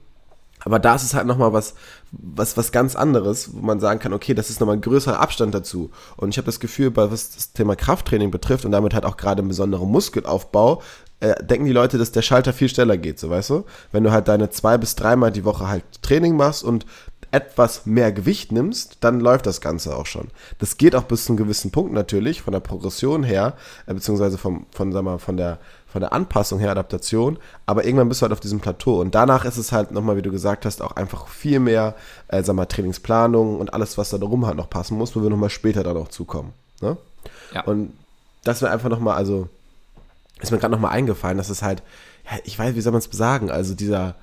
aber 0.63 0.79
da 0.79 0.95
ist 0.95 1.03
es 1.03 1.13
halt 1.13 1.27
nochmal 1.27 1.53
was, 1.53 1.73
was, 2.11 2.57
was 2.57 2.71
ganz 2.71 2.95
anderes, 2.95 3.53
wo 3.53 3.61
man 3.61 3.79
sagen 3.79 3.99
kann, 3.99 4.13
okay, 4.13 4.33
das 4.33 4.49
ist 4.49 4.59
nochmal 4.59 4.77
ein 4.77 4.81
größerer 4.81 5.19
Abstand 5.19 5.53
dazu. 5.55 5.91
Und 6.17 6.29
ich 6.29 6.37
habe 6.37 6.45
das 6.45 6.59
Gefühl, 6.59 6.91
bei 6.91 7.11
was 7.11 7.31
das 7.31 7.53
Thema 7.53 7.75
Krafttraining 7.75 8.31
betrifft 8.31 8.65
und 8.65 8.71
damit 8.71 8.93
halt 8.93 9.05
auch 9.05 9.17
gerade 9.17 9.41
im 9.41 9.47
besonderen 9.47 9.89
Muskelaufbau, 9.89 10.81
äh, 11.19 11.43
denken 11.43 11.65
die 11.65 11.71
Leute, 11.71 11.97
dass 11.97 12.11
der 12.11 12.21
Schalter 12.21 12.51
viel 12.53 12.69
schneller 12.69 12.97
geht, 12.97 13.19
so 13.19 13.29
weißt 13.29 13.51
du? 13.51 13.65
Wenn 13.91 14.03
du 14.03 14.11
halt 14.11 14.27
deine 14.27 14.49
zwei 14.49 14.77
bis 14.77 14.95
dreimal 14.95 15.31
die 15.31 15.45
Woche 15.45 15.67
halt 15.67 15.83
Training 16.01 16.35
machst 16.35 16.63
und 16.63 16.85
etwas 17.31 17.85
mehr 17.85 18.11
Gewicht 18.11 18.51
nimmst, 18.51 18.97
dann 19.01 19.19
läuft 19.19 19.45
das 19.45 19.61
Ganze 19.61 19.95
auch 19.95 20.05
schon. 20.05 20.27
Das 20.59 20.77
geht 20.77 20.95
auch 20.95 21.03
bis 21.03 21.25
zu 21.25 21.31
einem 21.31 21.37
gewissen 21.37 21.71
Punkt 21.71 21.93
natürlich, 21.93 22.41
von 22.41 22.51
der 22.51 22.59
Progression 22.59 23.23
her, 23.23 23.53
äh, 23.85 23.93
beziehungsweise 23.93 24.37
vom, 24.37 24.65
von, 24.71 24.91
sag 24.91 25.03
mal, 25.03 25.17
von 25.17 25.37
der 25.37 25.59
von 25.91 26.01
der 26.01 26.13
Anpassung 26.13 26.59
her, 26.59 26.71
Adaptation, 26.71 27.37
aber 27.65 27.83
irgendwann 27.83 28.07
bist 28.07 28.21
du 28.21 28.23
halt 28.23 28.31
auf 28.31 28.39
diesem 28.39 28.61
Plateau 28.61 29.01
und 29.01 29.13
danach 29.13 29.43
ist 29.43 29.57
es 29.57 29.73
halt 29.73 29.91
nochmal, 29.91 30.15
wie 30.15 30.21
du 30.21 30.31
gesagt 30.31 30.65
hast, 30.65 30.81
auch 30.81 30.93
einfach 30.93 31.27
viel 31.27 31.59
mehr, 31.59 31.95
äh, 32.29 32.41
sag 32.43 32.55
mal, 32.55 32.65
Trainingsplanung 32.65 33.59
und 33.59 33.73
alles, 33.73 33.97
was 33.97 34.09
da 34.09 34.17
drum 34.17 34.45
halt 34.45 34.55
noch 34.55 34.69
passen 34.69 34.97
muss, 34.97 35.15
wo 35.15 35.21
wir 35.21 35.29
nochmal 35.29 35.49
später 35.49 35.83
dann 35.83 35.97
auch 35.97 36.07
zukommen. 36.07 36.53
Ne? 36.79 36.95
Ja. 37.53 37.63
Und 37.65 37.91
das 38.45 38.61
wäre 38.61 38.71
einfach 38.71 38.89
nochmal, 38.89 39.17
also, 39.17 39.49
ist 40.39 40.51
mir 40.51 40.59
gerade 40.59 40.71
nochmal 40.71 40.91
eingefallen, 40.91 41.37
dass 41.37 41.49
es 41.49 41.61
halt, 41.61 41.83
ja, 42.31 42.37
ich 42.45 42.57
weiß, 42.57 42.73
wie 42.75 42.81
soll 42.81 42.93
man 42.93 43.01
es 43.01 43.09
sagen, 43.11 43.51
also 43.51 43.73
dieser, 43.75 44.15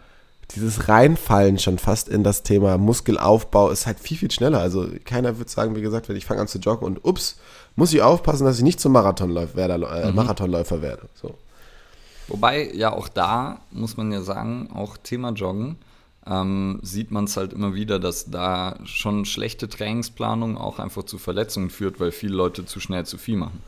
dieses 0.52 0.88
Reinfallen 0.88 1.58
schon 1.58 1.78
fast 1.78 2.08
in 2.08 2.24
das 2.24 2.42
Thema 2.42 2.78
Muskelaufbau 2.78 3.68
ist 3.68 3.86
halt 3.86 4.00
viel, 4.00 4.16
viel 4.16 4.30
schneller. 4.30 4.60
Also 4.60 4.88
keiner 5.04 5.36
würde 5.36 5.50
sagen, 5.50 5.76
wie 5.76 5.82
gesagt, 5.82 6.08
wenn 6.08 6.16
ich 6.16 6.24
fange 6.24 6.40
an 6.40 6.48
zu 6.48 6.58
joggen 6.58 6.86
und 6.86 7.04
ups, 7.04 7.36
muss 7.76 7.92
ich 7.92 8.00
aufpassen, 8.00 8.46
dass 8.46 8.56
ich 8.56 8.64
nicht 8.64 8.80
zum 8.80 8.92
Marathonläufer 8.92 9.56
werde. 9.56 9.74
Äh, 9.74 10.08
mhm. 10.08 10.16
Marathonläufer 10.16 10.80
werde. 10.80 11.02
So. 11.14 11.34
Wobei, 12.28 12.70
ja, 12.74 12.92
auch 12.92 13.08
da 13.08 13.60
muss 13.70 13.96
man 13.96 14.12
ja 14.12 14.20
sagen, 14.20 14.70
auch 14.72 14.96
Thema 14.96 15.30
Joggen, 15.30 15.76
ähm, 16.26 16.78
sieht 16.82 17.10
man 17.10 17.24
es 17.24 17.36
halt 17.36 17.52
immer 17.54 17.74
wieder, 17.74 17.98
dass 17.98 18.30
da 18.30 18.78
schon 18.84 19.24
schlechte 19.24 19.68
Trainingsplanung 19.68 20.58
auch 20.58 20.78
einfach 20.78 21.04
zu 21.04 21.16
Verletzungen 21.16 21.70
führt, 21.70 22.00
weil 22.00 22.12
viele 22.12 22.34
Leute 22.34 22.66
zu 22.66 22.80
schnell 22.80 23.06
zu 23.06 23.16
viel 23.16 23.36
machen. 23.36 23.62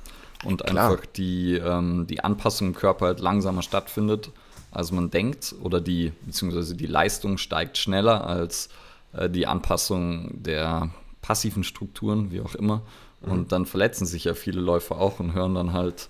Und 0.45 0.65
Klar. 0.65 0.91
einfach 0.91 1.07
die, 1.07 1.55
ähm, 1.55 2.07
die 2.07 2.23
Anpassung 2.23 2.69
im 2.69 2.75
Körper 2.75 3.07
halt 3.07 3.21
langsamer 3.21 3.63
stattfindet, 3.63 4.31
als 4.71 4.93
man 4.93 5.11
denkt, 5.11 5.55
oder 5.63 5.81
die, 5.81 6.13
beziehungsweise 6.25 6.77
die 6.77 6.87
Leistung 6.87 7.39
steigt 7.39 7.79
schneller 7.79 8.27
als 8.27 8.69
äh, 9.13 9.29
die 9.29 9.47
Anpassung 9.47 10.43
der 10.43 10.91
passiven 11.23 11.65
Strukturen, 11.65 12.31
wie 12.31 12.41
auch 12.41 12.55
immer. 12.55 12.83
Und 13.23 13.39
mhm. 13.39 13.49
dann 13.49 13.67
verletzen 13.67 14.07
sich 14.07 14.25
ja 14.25 14.35
viele 14.35 14.61
Läufer 14.61 14.99
auch 14.99 15.21
und 15.21 15.35
hören 15.35 15.55
dann 15.55 15.73
halt 15.73 16.09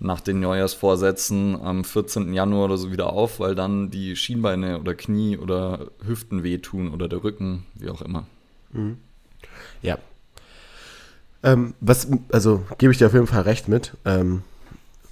nach 0.00 0.20
den 0.20 0.40
Neujahrsvorsätzen 0.40 1.60
am 1.60 1.84
14. 1.84 2.32
Januar 2.32 2.66
oder 2.66 2.76
so 2.76 2.92
wieder 2.92 3.12
auf, 3.12 3.40
weil 3.40 3.54
dann 3.54 3.90
die 3.90 4.14
Schienbeine 4.16 4.78
oder 4.78 4.94
Knie 4.94 5.38
oder 5.38 5.86
Hüften 6.04 6.42
wehtun 6.42 6.92
oder 6.92 7.08
der 7.08 7.24
Rücken, 7.24 7.64
wie 7.74 7.88
auch 7.88 8.02
immer. 8.02 8.26
Mhm. 8.72 8.98
Ja. 9.82 9.98
Ähm, 11.42 11.74
was, 11.80 12.08
also 12.30 12.64
gebe 12.78 12.92
ich 12.92 12.98
dir 12.98 13.06
auf 13.06 13.14
jeden 13.14 13.26
Fall 13.26 13.42
recht 13.42 13.68
mit. 13.68 13.96
Ähm, 14.04 14.42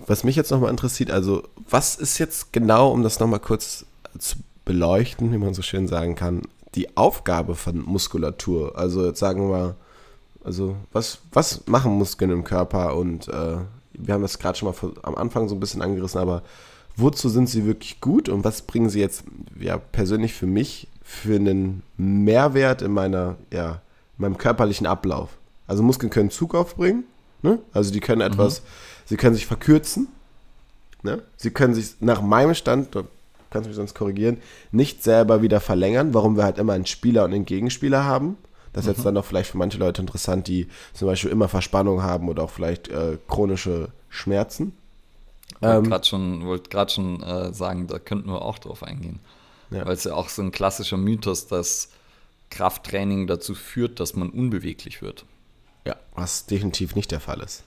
was 0.06 0.24
mich 0.24 0.36
jetzt 0.36 0.50
nochmal 0.50 0.70
interessiert, 0.70 1.10
also 1.10 1.44
was 1.68 1.96
ist 1.96 2.18
jetzt 2.18 2.52
genau, 2.52 2.90
um 2.90 3.02
das 3.02 3.20
nochmal 3.20 3.40
kurz 3.40 3.86
zu 4.18 4.36
beleuchten, 4.64 5.32
wie 5.32 5.38
man 5.38 5.54
so 5.54 5.62
schön 5.62 5.88
sagen 5.88 6.14
kann, 6.14 6.42
die 6.74 6.96
Aufgabe 6.96 7.54
von 7.54 7.78
Muskulatur? 7.78 8.76
Also 8.76 9.06
jetzt 9.06 9.20
sagen 9.20 9.50
wir, 9.50 9.76
also 10.42 10.76
was, 10.92 11.20
was 11.32 11.66
machen 11.66 11.92
Muskeln 11.92 12.30
im 12.30 12.44
Körper 12.44 12.96
und 12.96 13.28
äh, 13.28 13.56
wir 13.98 14.14
haben 14.14 14.22
das 14.22 14.38
gerade 14.38 14.58
schon 14.58 14.68
mal 14.68 14.92
am 15.02 15.14
Anfang 15.14 15.48
so 15.48 15.54
ein 15.54 15.60
bisschen 15.60 15.82
angerissen, 15.82 16.20
aber 16.20 16.42
wozu 16.96 17.28
sind 17.28 17.48
sie 17.48 17.64
wirklich 17.64 18.00
gut 18.00 18.28
und 18.28 18.44
was 18.44 18.62
bringen 18.62 18.88
sie 18.88 19.00
jetzt 19.00 19.24
ja, 19.58 19.78
persönlich 19.78 20.34
für 20.34 20.46
mich 20.46 20.88
für 21.02 21.36
einen 21.36 21.82
Mehrwert 21.96 22.82
in 22.82 22.92
meiner, 22.92 23.36
ja, 23.52 23.80
in 24.18 24.22
meinem 24.22 24.38
körperlichen 24.38 24.86
Ablauf? 24.86 25.30
Also 25.66 25.82
Muskeln 25.82 26.10
können 26.10 26.30
Zug 26.30 26.54
aufbringen, 26.54 27.04
ne? 27.42 27.58
also 27.72 27.92
die 27.92 28.00
können 28.00 28.20
etwas, 28.20 28.60
mhm. 28.60 28.64
sie 29.06 29.16
können 29.16 29.34
sich 29.34 29.46
verkürzen, 29.46 30.08
ne? 31.02 31.22
sie 31.36 31.50
können 31.50 31.74
sich 31.74 31.96
nach 32.00 32.20
meinem 32.20 32.54
Stand, 32.54 32.94
du 32.94 33.04
kannst 33.50 33.68
mich 33.68 33.76
sonst 33.76 33.94
korrigieren, 33.94 34.38
nicht 34.72 35.02
selber 35.02 35.40
wieder 35.40 35.60
verlängern, 35.60 36.12
warum 36.12 36.36
wir 36.36 36.44
halt 36.44 36.58
immer 36.58 36.74
einen 36.74 36.86
Spieler 36.86 37.24
und 37.24 37.32
einen 37.32 37.46
Gegenspieler 37.46 38.04
haben. 38.04 38.36
Das 38.74 38.84
ist 38.84 38.88
mhm. 38.88 38.94
jetzt 38.94 39.06
dann 39.06 39.16
auch 39.16 39.24
vielleicht 39.24 39.50
für 39.50 39.56
manche 39.56 39.78
Leute 39.78 40.02
interessant, 40.02 40.48
die 40.48 40.68
zum 40.92 41.08
Beispiel 41.08 41.30
immer 41.30 41.48
Verspannung 41.48 42.02
haben 42.02 42.28
oder 42.28 42.42
auch 42.42 42.50
vielleicht 42.50 42.88
äh, 42.88 43.16
chronische 43.28 43.88
Schmerzen. 44.10 44.74
Ich 45.48 45.62
wollte 45.62 45.76
ähm, 45.76 45.84
gerade 45.84 46.06
schon, 46.06 46.44
wollt 46.44 46.90
schon 46.90 47.22
äh, 47.22 47.54
sagen, 47.54 47.86
da 47.86 47.98
könnten 47.98 48.28
wir 48.28 48.42
auch 48.42 48.58
drauf 48.58 48.82
eingehen. 48.82 49.20
Ja. 49.70 49.86
Weil 49.86 49.94
es 49.94 50.04
ja 50.04 50.14
auch 50.14 50.28
so 50.28 50.42
ein 50.42 50.50
klassischer 50.50 50.96
Mythos, 50.96 51.46
dass 51.46 51.90
Krafttraining 52.50 53.26
dazu 53.26 53.54
führt, 53.54 54.00
dass 54.00 54.14
man 54.14 54.30
unbeweglich 54.30 55.00
wird. 55.02 55.24
Ja, 55.86 55.96
was 56.14 56.46
definitiv 56.46 56.94
nicht 56.94 57.10
der 57.10 57.20
Fall 57.20 57.40
ist. 57.40 57.62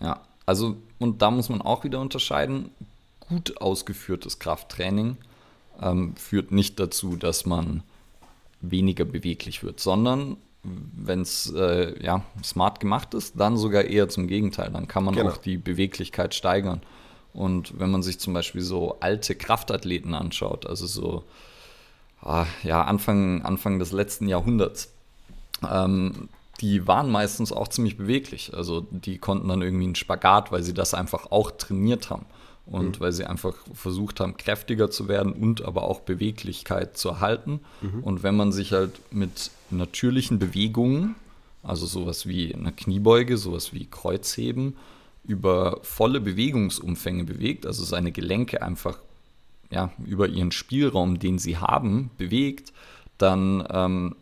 Ja, 0.00 0.20
also 0.46 0.76
und 0.98 1.22
da 1.22 1.30
muss 1.30 1.48
man 1.48 1.60
auch 1.60 1.84
wieder 1.84 2.00
unterscheiden. 2.00 2.70
Gut 3.20 3.60
ausgeführtes 3.60 4.38
Krafttraining 4.38 5.16
ähm, 5.80 6.14
führt 6.16 6.52
nicht 6.52 6.78
dazu, 6.78 7.16
dass 7.16 7.46
man 7.46 7.82
weniger 8.60 9.04
beweglich 9.04 9.62
wird, 9.62 9.80
sondern 9.80 10.36
wenn 10.62 11.22
es 11.22 11.52
äh, 11.52 12.00
ja, 12.02 12.22
smart 12.44 12.80
gemacht 12.80 13.14
ist, 13.14 13.38
dann 13.38 13.56
sogar 13.56 13.84
eher 13.84 14.08
zum 14.08 14.28
Gegenteil. 14.28 14.70
Dann 14.70 14.86
kann 14.86 15.04
man 15.04 15.14
genau. 15.14 15.30
auch 15.30 15.36
die 15.36 15.56
Beweglichkeit 15.56 16.34
steigern. 16.34 16.82
Und 17.32 17.78
wenn 17.80 17.90
man 17.90 18.02
sich 18.02 18.20
zum 18.20 18.34
Beispiel 18.34 18.60
so 18.60 18.98
alte 19.00 19.34
Kraftathleten 19.34 20.14
anschaut, 20.14 20.66
also 20.66 20.86
so 20.86 21.24
ah, 22.20 22.46
ja, 22.62 22.82
Anfang, 22.82 23.42
Anfang 23.42 23.78
des 23.78 23.90
letzten 23.90 24.28
Jahrhunderts, 24.28 24.92
ähm, 25.68 26.28
die 26.60 26.86
waren 26.86 27.10
meistens 27.10 27.50
auch 27.52 27.66
ziemlich 27.68 27.96
beweglich. 27.96 28.54
Also 28.54 28.86
die 28.90 29.18
konnten 29.18 29.48
dann 29.48 29.62
irgendwie 29.62 29.86
einen 29.86 29.94
Spagat, 29.96 30.52
weil 30.52 30.62
sie 30.62 30.74
das 30.74 30.94
einfach 30.94 31.30
auch 31.32 31.50
trainiert 31.50 32.10
haben 32.10 32.26
und 32.72 32.98
mhm. 32.98 33.00
weil 33.00 33.12
sie 33.12 33.24
einfach 33.24 33.54
versucht 33.74 34.18
haben, 34.18 34.36
kräftiger 34.38 34.90
zu 34.90 35.06
werden 35.06 35.32
und 35.32 35.62
aber 35.62 35.82
auch 35.82 36.00
Beweglichkeit 36.00 36.96
zu 36.96 37.10
erhalten. 37.10 37.60
Mhm. 37.82 38.02
Und 38.02 38.22
wenn 38.22 38.34
man 38.34 38.50
sich 38.50 38.72
halt 38.72 38.92
mit 39.12 39.50
natürlichen 39.70 40.38
Bewegungen, 40.38 41.14
also 41.62 41.84
sowas 41.84 42.26
wie 42.26 42.54
eine 42.54 42.72
Kniebeuge, 42.72 43.36
sowas 43.36 43.74
wie 43.74 43.84
Kreuzheben, 43.84 44.74
über 45.24 45.80
volle 45.82 46.20
Bewegungsumfänge 46.20 47.24
bewegt, 47.24 47.66
also 47.66 47.84
seine 47.84 48.10
Gelenke 48.10 48.62
einfach 48.62 48.98
ja, 49.70 49.92
über 50.04 50.26
ihren 50.28 50.50
Spielraum, 50.50 51.18
den 51.18 51.38
sie 51.38 51.58
haben, 51.58 52.10
bewegt, 52.16 52.72
dann 53.18 53.66
ähm, 53.70 54.16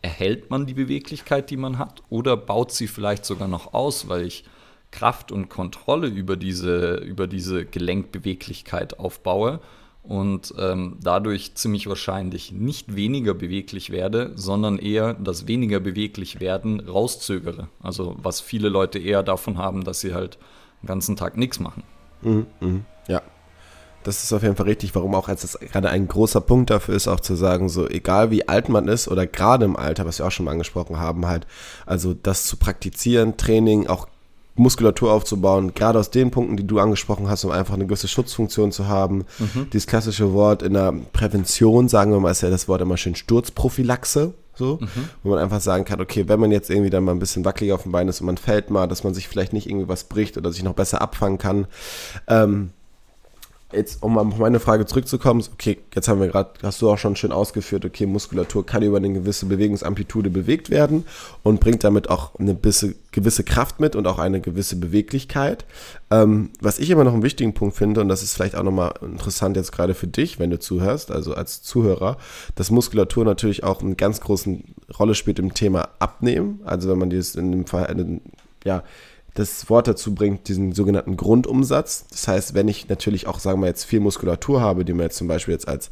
erhält 0.00 0.48
man 0.48 0.66
die 0.66 0.74
Beweglichkeit, 0.74 1.50
die 1.50 1.56
man 1.56 1.78
hat, 1.78 2.04
oder 2.08 2.36
baut 2.36 2.70
sie 2.70 2.86
vielleicht 2.86 3.24
sogar 3.24 3.48
noch 3.48 3.74
aus, 3.74 4.08
weil 4.08 4.24
ich 4.24 4.44
Kraft 4.90 5.32
und 5.32 5.48
Kontrolle 5.48 6.08
über 6.08 6.36
diese, 6.36 6.96
über 6.96 7.26
diese 7.26 7.64
Gelenkbeweglichkeit 7.64 8.98
aufbaue 8.98 9.60
und 10.02 10.54
ähm, 10.58 10.96
dadurch 11.02 11.54
ziemlich 11.54 11.86
wahrscheinlich 11.86 12.52
nicht 12.52 12.96
weniger 12.96 13.34
beweglich 13.34 13.90
werde, 13.90 14.32
sondern 14.34 14.78
eher 14.78 15.14
das 15.14 15.46
weniger 15.46 15.78
beweglich 15.78 16.40
werden 16.40 16.80
rauszögere. 16.80 17.68
Also 17.82 18.16
was 18.20 18.40
viele 18.40 18.68
Leute 18.68 18.98
eher 18.98 19.22
davon 19.22 19.58
haben, 19.58 19.84
dass 19.84 20.00
sie 20.00 20.14
halt 20.14 20.38
den 20.82 20.86
ganzen 20.86 21.16
Tag 21.16 21.36
nichts 21.36 21.60
machen. 21.60 21.82
Mhm, 22.22 22.46
mh, 22.60 22.80
ja. 23.08 23.22
Das 24.02 24.24
ist 24.24 24.32
auf 24.32 24.42
jeden 24.42 24.56
Fall 24.56 24.66
richtig, 24.66 24.94
warum 24.94 25.14
auch 25.14 25.28
das 25.28 25.58
gerade 25.60 25.90
ein 25.90 26.08
großer 26.08 26.40
Punkt 26.40 26.70
dafür 26.70 26.94
ist, 26.94 27.06
auch 27.06 27.20
zu 27.20 27.34
sagen, 27.34 27.68
so 27.68 27.86
egal 27.86 28.30
wie 28.30 28.48
alt 28.48 28.70
man 28.70 28.88
ist 28.88 29.08
oder 29.08 29.26
gerade 29.26 29.66
im 29.66 29.76
Alter, 29.76 30.06
was 30.06 30.18
wir 30.18 30.26
auch 30.26 30.30
schon 30.30 30.46
mal 30.46 30.52
angesprochen 30.52 30.98
haben, 30.98 31.26
halt, 31.26 31.46
also 31.84 32.14
das 32.14 32.46
zu 32.46 32.56
praktizieren, 32.56 33.36
Training, 33.36 33.88
auch 33.88 34.08
Muskulatur 34.60 35.12
aufzubauen, 35.12 35.74
gerade 35.74 35.98
aus 35.98 36.10
den 36.10 36.30
Punkten, 36.30 36.56
die 36.56 36.66
du 36.66 36.78
angesprochen 36.78 37.28
hast, 37.28 37.44
um 37.44 37.50
einfach 37.50 37.74
eine 37.74 37.86
gewisse 37.86 38.08
Schutzfunktion 38.08 38.72
zu 38.72 38.88
haben. 38.88 39.24
Mhm. 39.38 39.70
Dieses 39.72 39.86
klassische 39.86 40.32
Wort 40.32 40.62
in 40.62 40.74
der 40.74 40.92
Prävention, 41.12 41.88
sagen 41.88 42.12
wir 42.12 42.20
mal, 42.20 42.30
ist 42.30 42.42
ja 42.42 42.50
das 42.50 42.68
Wort 42.68 42.82
immer 42.82 42.96
schön 42.96 43.14
Sturzprophylaxe. 43.14 44.34
So, 44.52 44.78
mhm. 44.78 45.08
wo 45.22 45.30
man 45.30 45.38
einfach 45.38 45.60
sagen 45.60 45.86
kann, 45.86 46.02
okay, 46.02 46.28
wenn 46.28 46.38
man 46.38 46.50
jetzt 46.50 46.68
irgendwie 46.68 46.90
dann 46.90 47.04
mal 47.04 47.12
ein 47.12 47.18
bisschen 47.18 47.46
wackelig 47.46 47.72
auf 47.72 47.84
dem 47.84 47.92
Bein 47.92 48.08
ist 48.08 48.20
und 48.20 48.26
man 48.26 48.36
fällt 48.36 48.68
mal, 48.68 48.86
dass 48.88 49.04
man 49.04 49.14
sich 49.14 49.26
vielleicht 49.26 49.54
nicht 49.54 49.66
irgendwie 49.66 49.88
was 49.88 50.04
bricht 50.04 50.36
oder 50.36 50.52
sich 50.52 50.62
noch 50.62 50.74
besser 50.74 51.00
abfangen 51.00 51.38
kann. 51.38 51.66
Ähm, 52.28 52.70
jetzt, 53.72 54.02
um 54.02 54.18
auf 54.18 54.38
meine 54.38 54.60
Frage 54.60 54.86
zurückzukommen, 54.86 55.42
okay, 55.52 55.78
jetzt 55.94 56.08
haben 56.08 56.20
wir 56.20 56.28
gerade, 56.28 56.50
hast 56.62 56.82
du 56.82 56.90
auch 56.90 56.98
schon 56.98 57.16
schön 57.16 57.32
ausgeführt, 57.32 57.84
okay, 57.84 58.06
Muskulatur 58.06 58.64
kann 58.64 58.82
über 58.82 58.96
eine 58.96 59.12
gewisse 59.12 59.46
Bewegungsamplitude 59.46 60.30
bewegt 60.30 60.70
werden 60.70 61.04
und 61.42 61.60
bringt 61.60 61.84
damit 61.84 62.10
auch 62.10 62.34
eine 62.38 62.54
gewisse, 62.54 62.94
gewisse 63.12 63.44
Kraft 63.44 63.80
mit 63.80 63.96
und 63.96 64.06
auch 64.06 64.18
eine 64.18 64.40
gewisse 64.40 64.76
Beweglichkeit. 64.76 65.64
Ähm, 66.10 66.50
was 66.60 66.78
ich 66.78 66.90
immer 66.90 67.04
noch 67.04 67.12
einen 67.12 67.22
wichtigen 67.22 67.54
Punkt 67.54 67.76
finde, 67.76 68.00
und 68.00 68.08
das 68.08 68.22
ist 68.22 68.34
vielleicht 68.34 68.56
auch 68.56 68.62
nochmal 68.62 68.94
interessant 69.02 69.56
jetzt 69.56 69.72
gerade 69.72 69.94
für 69.94 70.06
dich, 70.08 70.38
wenn 70.38 70.50
du 70.50 70.58
zuhörst, 70.58 71.10
also 71.10 71.34
als 71.34 71.62
Zuhörer, 71.62 72.16
dass 72.54 72.70
Muskulatur 72.70 73.24
natürlich 73.24 73.64
auch 73.64 73.82
eine 73.82 73.94
ganz 73.94 74.20
große 74.20 74.58
Rolle 74.98 75.14
spielt 75.14 75.38
im 75.38 75.54
Thema 75.54 75.88
Abnehmen. 75.98 76.60
Also 76.64 76.90
wenn 76.90 76.98
man 76.98 77.10
dieses 77.10 77.36
in 77.36 77.52
dem 77.52 77.66
Fall, 77.66 78.20
ja, 78.64 78.82
das 79.34 79.70
Wort 79.70 79.88
dazu 79.88 80.14
bringt, 80.14 80.48
diesen 80.48 80.72
sogenannten 80.72 81.16
Grundumsatz. 81.16 82.06
Das 82.10 82.28
heißt, 82.28 82.54
wenn 82.54 82.68
ich 82.68 82.88
natürlich 82.88 83.26
auch, 83.26 83.38
sagen 83.38 83.60
wir 83.60 83.68
jetzt, 83.68 83.84
viel 83.84 84.00
Muskulatur 84.00 84.60
habe, 84.60 84.84
die 84.84 84.92
man 84.92 85.04
jetzt 85.04 85.16
zum 85.16 85.28
Beispiel 85.28 85.52
jetzt 85.52 85.68
als 85.68 85.90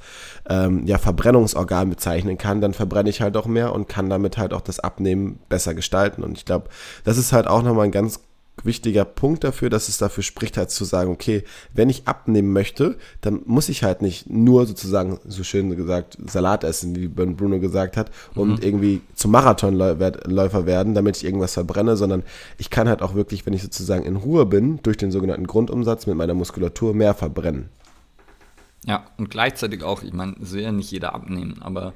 ähm, 0.48 0.86
ja, 0.86 0.98
Verbrennungsorgan 0.98 1.90
bezeichnen 1.90 2.38
kann, 2.38 2.60
dann 2.60 2.74
verbrenne 2.74 3.10
ich 3.10 3.20
halt 3.20 3.36
auch 3.36 3.46
mehr 3.46 3.72
und 3.72 3.88
kann 3.88 4.10
damit 4.10 4.38
halt 4.38 4.52
auch 4.52 4.60
das 4.60 4.80
Abnehmen 4.80 5.38
besser 5.48 5.74
gestalten. 5.74 6.22
Und 6.22 6.36
ich 6.36 6.44
glaube, 6.44 6.68
das 7.04 7.18
ist 7.18 7.32
halt 7.32 7.46
auch 7.46 7.62
nochmal 7.62 7.86
ein 7.86 7.92
ganz 7.92 8.20
wichtiger 8.64 9.04
Punkt 9.04 9.44
dafür, 9.44 9.70
dass 9.70 9.88
es 9.88 9.98
dafür 9.98 10.22
spricht, 10.22 10.56
halt 10.56 10.70
zu 10.70 10.84
sagen, 10.84 11.10
okay, 11.10 11.44
wenn 11.74 11.88
ich 11.88 12.06
abnehmen 12.06 12.52
möchte, 12.52 12.96
dann 13.20 13.40
muss 13.46 13.68
ich 13.68 13.82
halt 13.82 14.02
nicht 14.02 14.28
nur 14.30 14.66
sozusagen, 14.66 15.18
so 15.26 15.44
schön 15.44 15.74
gesagt, 15.76 16.18
Salat 16.26 16.64
essen, 16.64 16.96
wie 16.96 17.08
Bruno 17.08 17.58
gesagt 17.60 17.96
hat, 17.96 18.10
und 18.34 18.58
mhm. 18.58 18.62
irgendwie 18.62 19.00
zum 19.14 19.30
Marathonläufer 19.32 20.66
werden, 20.66 20.94
damit 20.94 21.16
ich 21.16 21.24
irgendwas 21.24 21.54
verbrenne, 21.54 21.96
sondern 21.96 22.22
ich 22.58 22.70
kann 22.70 22.88
halt 22.88 23.02
auch 23.02 23.14
wirklich, 23.14 23.46
wenn 23.46 23.54
ich 23.54 23.62
sozusagen 23.62 24.04
in 24.04 24.16
Ruhe 24.16 24.46
bin, 24.46 24.80
durch 24.82 24.96
den 24.96 25.10
sogenannten 25.10 25.46
Grundumsatz 25.46 26.06
mit 26.06 26.16
meiner 26.16 26.34
Muskulatur 26.34 26.94
mehr 26.94 27.14
verbrennen. 27.14 27.68
Ja, 28.84 29.06
und 29.18 29.30
gleichzeitig 29.30 29.82
auch, 29.82 30.02
ich 30.02 30.12
meine, 30.12 30.36
es 30.40 30.52
will 30.52 30.62
ja 30.62 30.72
nicht 30.72 30.90
jeder 30.90 31.14
abnehmen, 31.14 31.60
aber 31.60 31.92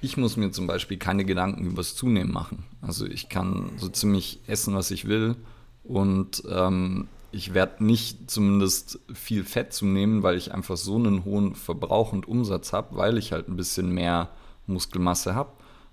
ich 0.00 0.16
muss 0.16 0.36
mir 0.36 0.50
zum 0.50 0.66
Beispiel 0.66 0.98
keine 0.98 1.24
Gedanken 1.24 1.64
über 1.64 1.76
das 1.76 1.94
Zunehmen 1.94 2.32
machen. 2.32 2.64
Also 2.80 3.06
ich 3.06 3.28
kann 3.28 3.70
so 3.76 3.88
ziemlich 3.88 4.40
essen, 4.48 4.74
was 4.74 4.90
ich 4.90 5.06
will 5.06 5.36
und 5.84 6.42
ähm, 6.48 7.08
ich 7.32 7.54
werde 7.54 7.84
nicht 7.84 8.30
zumindest 8.30 9.00
viel 9.12 9.44
Fett 9.44 9.72
zunehmen, 9.72 10.22
weil 10.22 10.36
ich 10.36 10.52
einfach 10.52 10.76
so 10.76 10.96
einen 10.96 11.24
hohen 11.24 11.54
Verbrauch 11.54 12.12
und 12.12 12.28
Umsatz 12.28 12.72
habe, 12.72 12.96
weil 12.96 13.16
ich 13.16 13.32
halt 13.32 13.48
ein 13.48 13.56
bisschen 13.56 13.90
mehr 13.90 14.28
Muskelmasse 14.66 15.34
habe. 15.34 15.50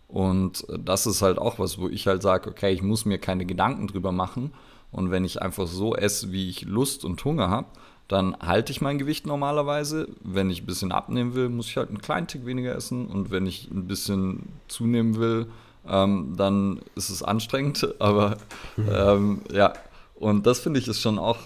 Und 0.10 0.66
das 0.78 1.06
ist 1.06 1.22
halt 1.22 1.38
auch 1.38 1.60
was, 1.60 1.80
wo 1.80 1.88
ich 1.88 2.08
halt 2.08 2.22
sage, 2.22 2.50
okay, 2.50 2.74
ich 2.74 2.82
muss 2.82 3.06
mir 3.06 3.20
keine 3.20 3.46
Gedanken 3.46 3.88
drüber 3.88 4.12
machen. 4.12 4.52
Und 4.92 5.12
wenn 5.12 5.24
ich 5.24 5.42
einfach 5.42 5.68
so 5.68 5.96
esse, 5.96 6.32
wie 6.32 6.50
ich 6.50 6.64
Lust 6.64 7.06
und 7.06 7.24
Hunger 7.24 7.50
habe, 7.50 7.68
dann 8.08 8.36
halte 8.40 8.72
ich 8.72 8.82
mein 8.82 8.98
Gewicht 8.98 9.28
normalerweise. 9.28 10.10
Wenn 10.22 10.50
ich 10.50 10.64
ein 10.64 10.66
bisschen 10.66 10.92
abnehmen 10.92 11.36
will, 11.36 11.48
muss 11.48 11.68
ich 11.68 11.78
halt 11.78 11.90
einen 11.90 12.02
kleinen 12.02 12.28
Tick 12.28 12.46
weniger 12.46 12.76
essen. 12.76 13.06
Und 13.06 13.30
wenn 13.30 13.46
ich 13.46 13.70
ein 13.70 13.88
bisschen 13.88 14.50
zunehmen 14.68 15.18
will, 15.18 15.48
ähm, 15.88 16.36
dann 16.38 16.82
ist 16.96 17.10
es 17.10 17.24
anstrengend. 17.24 17.96
Aber 18.00 18.38
ähm, 18.78 19.42
ja, 19.52 19.74
und 20.16 20.46
das 20.46 20.60
finde 20.60 20.80
ich 20.80 20.88
ist 20.88 21.02
schon 21.02 21.20
auch, 21.20 21.38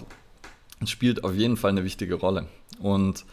spielt 0.84 1.24
auf 1.24 1.34
jeden 1.34 1.56
Fall 1.56 1.70
eine 1.70 1.84
wichtige 1.84 2.14
Rolle. 2.14 2.46
Und 2.80 3.24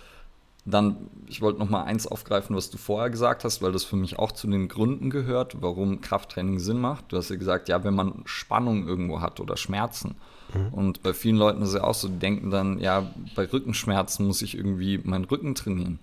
dann, 0.64 1.10
ich 1.28 1.42
wollte 1.42 1.60
noch 1.60 1.70
mal 1.70 1.84
eins 1.84 2.06
aufgreifen, 2.06 2.56
was 2.56 2.70
du 2.70 2.78
vorher 2.78 3.10
gesagt 3.10 3.44
hast, 3.44 3.64
weil 3.64 3.72
das 3.72 3.84
für 3.84 3.96
mich 3.96 4.20
auch 4.20 4.32
zu 4.32 4.48
den 4.48 4.68
Gründen 4.68 5.10
gehört, 5.10 5.58
warum 5.60 6.02
Krafttraining 6.02 6.60
Sinn 6.60 6.80
macht. 6.80 7.06
Du 7.12 7.18
hast 7.18 7.30
ja 7.30 7.36
gesagt, 7.36 7.68
ja, 7.68 7.84
wenn 7.84 7.96
man 7.96 8.22
Spannung 8.26 8.88
irgendwo 8.88 9.22
hat 9.22 9.40
oder 9.40 9.58
Schmerzen. 9.58 10.16
Mhm. 10.54 10.74
Und 10.74 11.04
bei 11.04 11.14
vielen 11.14 11.38
Leuten 11.38 11.64
ist 11.64 11.70
es 11.70 11.76
ja 11.76 11.84
auch 11.84 11.96
so, 11.96 12.08
die 12.08 12.20
denken 12.20 12.52
dann, 12.52 12.80
ja, 12.80 13.12
bei 13.36 13.46
Rückenschmerzen 13.52 14.28
muss 14.28 14.44
ich 14.44 14.56
irgendwie 14.56 15.00
meinen 15.00 15.26
Rücken 15.26 15.56
trainieren. 15.56 15.98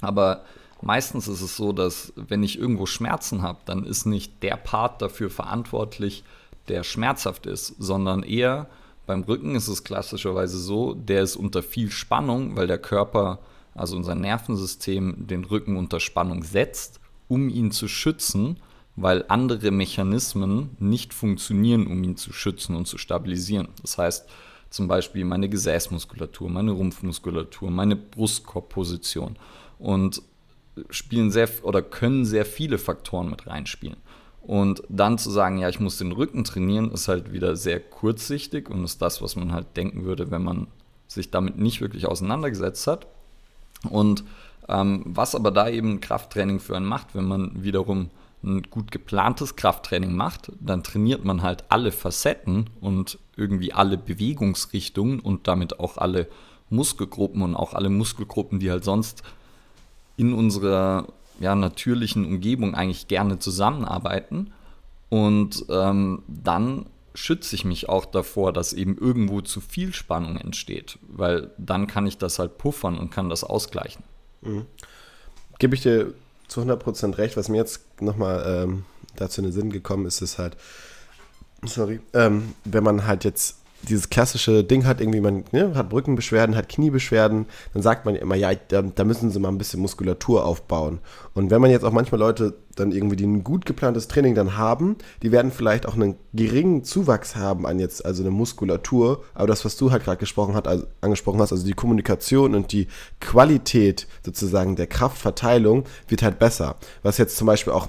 Aber 0.00 0.44
meistens 0.84 1.28
ist 1.28 1.40
es 1.40 1.56
so, 1.56 1.72
dass 1.72 2.12
wenn 2.16 2.42
ich 2.42 2.58
irgendwo 2.58 2.86
Schmerzen 2.86 3.42
habe, 3.42 3.58
dann 3.64 3.84
ist 3.84 4.06
nicht 4.06 4.42
der 4.42 4.56
Part 4.56 5.02
dafür 5.02 5.30
verantwortlich, 5.30 6.24
der 6.68 6.82
schmerzhaft 6.82 7.46
ist, 7.46 7.74
sondern 7.78 8.22
eher 8.22 8.68
Beim 9.06 9.22
Rücken 9.22 9.54
ist 9.54 9.68
es 9.68 9.84
klassischerweise 9.84 10.58
so, 10.58 10.94
der 10.94 11.22
ist 11.22 11.36
unter 11.36 11.62
viel 11.62 11.90
Spannung, 11.90 12.56
weil 12.56 12.66
der 12.66 12.78
Körper, 12.78 13.40
also 13.74 13.96
unser 13.96 14.14
Nervensystem, 14.14 15.26
den 15.26 15.44
Rücken 15.44 15.76
unter 15.76 16.00
Spannung 16.00 16.42
setzt, 16.42 17.00
um 17.28 17.48
ihn 17.48 17.70
zu 17.70 17.86
schützen, 17.86 18.60
weil 18.96 19.24
andere 19.28 19.70
Mechanismen 19.72 20.70
nicht 20.78 21.12
funktionieren, 21.12 21.86
um 21.86 22.02
ihn 22.02 22.16
zu 22.16 22.32
schützen 22.32 22.76
und 22.76 22.86
zu 22.86 22.96
stabilisieren. 22.96 23.68
Das 23.82 23.98
heißt, 23.98 24.26
zum 24.70 24.88
Beispiel 24.88 25.24
meine 25.24 25.48
Gesäßmuskulatur, 25.48 26.48
meine 26.48 26.70
Rumpfmuskulatur, 26.70 27.70
meine 27.70 27.96
Brustkorbposition 27.96 29.36
und 29.78 30.22
spielen 30.90 31.30
sehr 31.30 31.48
oder 31.62 31.82
können 31.82 32.24
sehr 32.24 32.44
viele 32.44 32.78
Faktoren 32.78 33.30
mit 33.30 33.46
reinspielen. 33.46 33.96
Und 34.42 34.82
dann 34.88 35.16
zu 35.16 35.30
sagen, 35.30 35.58
ja, 35.58 35.68
ich 35.68 35.80
muss 35.80 35.96
den 35.96 36.12
Rücken 36.12 36.44
trainieren, 36.44 36.90
ist 36.90 37.08
halt 37.08 37.32
wieder 37.32 37.56
sehr 37.56 37.80
kurzsichtig 37.80 38.68
und 38.68 38.84
ist 38.84 39.00
das, 39.00 39.22
was 39.22 39.36
man 39.36 39.52
halt 39.52 39.76
denken 39.76 40.04
würde, 40.04 40.30
wenn 40.30 40.42
man 40.42 40.66
sich 41.08 41.30
damit 41.30 41.58
nicht 41.58 41.80
wirklich 41.80 42.06
auseinandergesetzt 42.06 42.86
hat. 42.86 43.06
Und 43.88 44.24
ähm, 44.68 45.02
was 45.06 45.34
aber 45.34 45.50
da 45.50 45.68
eben 45.68 46.00
Krafttraining 46.00 46.60
für 46.60 46.76
einen 46.76 46.86
macht, 46.86 47.14
wenn 47.14 47.24
man 47.24 47.62
wiederum 47.62 48.10
ein 48.42 48.62
gut 48.62 48.90
geplantes 48.92 49.56
Krafttraining 49.56 50.14
macht, 50.14 50.52
dann 50.60 50.82
trainiert 50.82 51.24
man 51.24 51.42
halt 51.42 51.64
alle 51.70 51.92
Facetten 51.92 52.68
und 52.80 53.18
irgendwie 53.36 53.72
alle 53.72 53.96
Bewegungsrichtungen 53.96 55.20
und 55.20 55.48
damit 55.48 55.80
auch 55.80 55.96
alle 55.96 56.28
Muskelgruppen 56.68 57.42
und 57.42 57.56
auch 57.56 57.72
alle 57.72 57.88
Muskelgruppen, 57.88 58.58
die 58.58 58.70
halt 58.70 58.84
sonst 58.84 59.22
in 60.16 60.32
unserer 60.32 61.08
ja, 61.40 61.54
natürlichen 61.54 62.24
Umgebung 62.24 62.74
eigentlich 62.74 63.08
gerne 63.08 63.38
zusammenarbeiten. 63.38 64.52
Und 65.08 65.66
ähm, 65.68 66.22
dann 66.28 66.86
schütze 67.14 67.54
ich 67.54 67.64
mich 67.64 67.88
auch 67.88 68.04
davor, 68.04 68.52
dass 68.52 68.72
eben 68.72 68.98
irgendwo 68.98 69.40
zu 69.40 69.60
viel 69.60 69.94
Spannung 69.94 70.36
entsteht, 70.36 70.98
weil 71.08 71.50
dann 71.58 71.86
kann 71.86 72.06
ich 72.06 72.18
das 72.18 72.38
halt 72.38 72.58
puffern 72.58 72.98
und 72.98 73.10
kann 73.10 73.28
das 73.28 73.44
ausgleichen. 73.44 74.02
Mhm. 74.42 74.66
Gebe 75.58 75.76
ich 75.76 75.82
dir 75.82 76.12
zu 76.48 76.60
100% 76.60 77.18
recht. 77.18 77.36
Was 77.36 77.48
mir 77.48 77.58
jetzt 77.58 78.00
nochmal 78.02 78.44
ähm, 78.46 78.84
dazu 79.16 79.40
in 79.40 79.46
den 79.46 79.52
Sinn 79.52 79.70
gekommen 79.70 80.06
ist, 80.06 80.20
ist 80.20 80.38
halt, 80.38 80.56
sorry, 81.64 82.00
ähm, 82.12 82.54
wenn 82.64 82.82
man 82.82 83.06
halt 83.06 83.24
jetzt 83.24 83.58
dieses 83.84 84.10
klassische 84.10 84.64
Ding 84.64 84.86
hat, 84.86 85.00
irgendwie 85.00 85.20
man 85.20 85.44
ne, 85.52 85.72
hat 85.74 85.92
Rückenbeschwerden, 85.92 86.56
hat 86.56 86.68
Kniebeschwerden, 86.68 87.46
dann 87.72 87.82
sagt 87.82 88.04
man 88.04 88.16
immer, 88.16 88.34
ja, 88.34 88.52
da, 88.54 88.82
da, 88.82 89.04
müssen 89.04 89.30
sie 89.30 89.38
mal 89.38 89.48
ein 89.48 89.58
bisschen 89.58 89.80
Muskulatur 89.80 90.44
aufbauen. 90.44 91.00
Und 91.34 91.50
wenn 91.50 91.60
man 91.60 91.70
jetzt 91.70 91.84
auch 91.84 91.92
manchmal 91.92 92.20
Leute 92.20 92.54
dann 92.76 92.92
irgendwie, 92.92 93.16
die 93.16 93.26
ein 93.26 93.44
gut 93.44 93.66
geplantes 93.66 94.08
Training 94.08 94.34
dann 94.34 94.56
haben, 94.56 94.96
die 95.22 95.32
werden 95.32 95.52
vielleicht 95.52 95.86
auch 95.86 95.94
einen 95.94 96.16
geringen 96.32 96.84
Zuwachs 96.84 97.36
haben 97.36 97.66
an 97.66 97.78
jetzt, 97.78 98.04
also 98.04 98.22
eine 98.22 98.30
Muskulatur, 98.30 99.22
aber 99.34 99.46
das, 99.46 99.64
was 99.64 99.76
du 99.76 99.90
halt 99.90 100.04
gerade 100.04 100.18
gesprochen 100.18 100.54
hat, 100.54 100.66
also 100.66 100.86
angesprochen 101.00 101.40
hast, 101.40 101.52
also 101.52 101.64
die 101.64 101.72
Kommunikation 101.72 102.54
und 102.54 102.72
die 102.72 102.88
Qualität 103.20 104.06
sozusagen 104.24 104.76
der 104.76 104.86
Kraftverteilung 104.86 105.84
wird 106.08 106.22
halt 106.22 106.38
besser. 106.38 106.76
Was 107.02 107.18
jetzt 107.18 107.36
zum 107.36 107.46
Beispiel 107.46 107.72
auch 107.72 107.88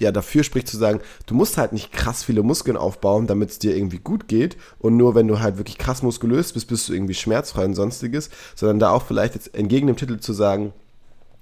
ja 0.00 0.12
dafür 0.12 0.44
spricht 0.44 0.68
zu 0.68 0.76
sagen, 0.76 1.00
du 1.26 1.34
musst 1.34 1.56
halt 1.56 1.72
nicht 1.72 1.92
krass 1.92 2.24
viele 2.24 2.42
Muskeln 2.42 2.76
aufbauen, 2.76 3.26
damit 3.26 3.50
es 3.50 3.58
dir 3.58 3.76
irgendwie 3.76 3.98
gut 3.98 4.28
geht. 4.28 4.56
Und 4.78 4.96
nur 4.96 5.14
wenn 5.14 5.28
du 5.28 5.40
halt 5.40 5.58
wirklich 5.58 5.78
krass 5.78 6.02
muskulös 6.02 6.52
bist, 6.52 6.68
bist 6.68 6.88
du 6.88 6.92
irgendwie 6.92 7.14
schmerzfrei 7.14 7.64
und 7.64 7.74
sonstiges, 7.74 8.30
sondern 8.54 8.78
da 8.78 8.90
auch 8.90 9.04
vielleicht 9.04 9.34
jetzt 9.34 9.54
entgegen 9.54 9.86
dem 9.86 9.96
Titel 9.96 10.18
zu 10.18 10.32
sagen, 10.32 10.72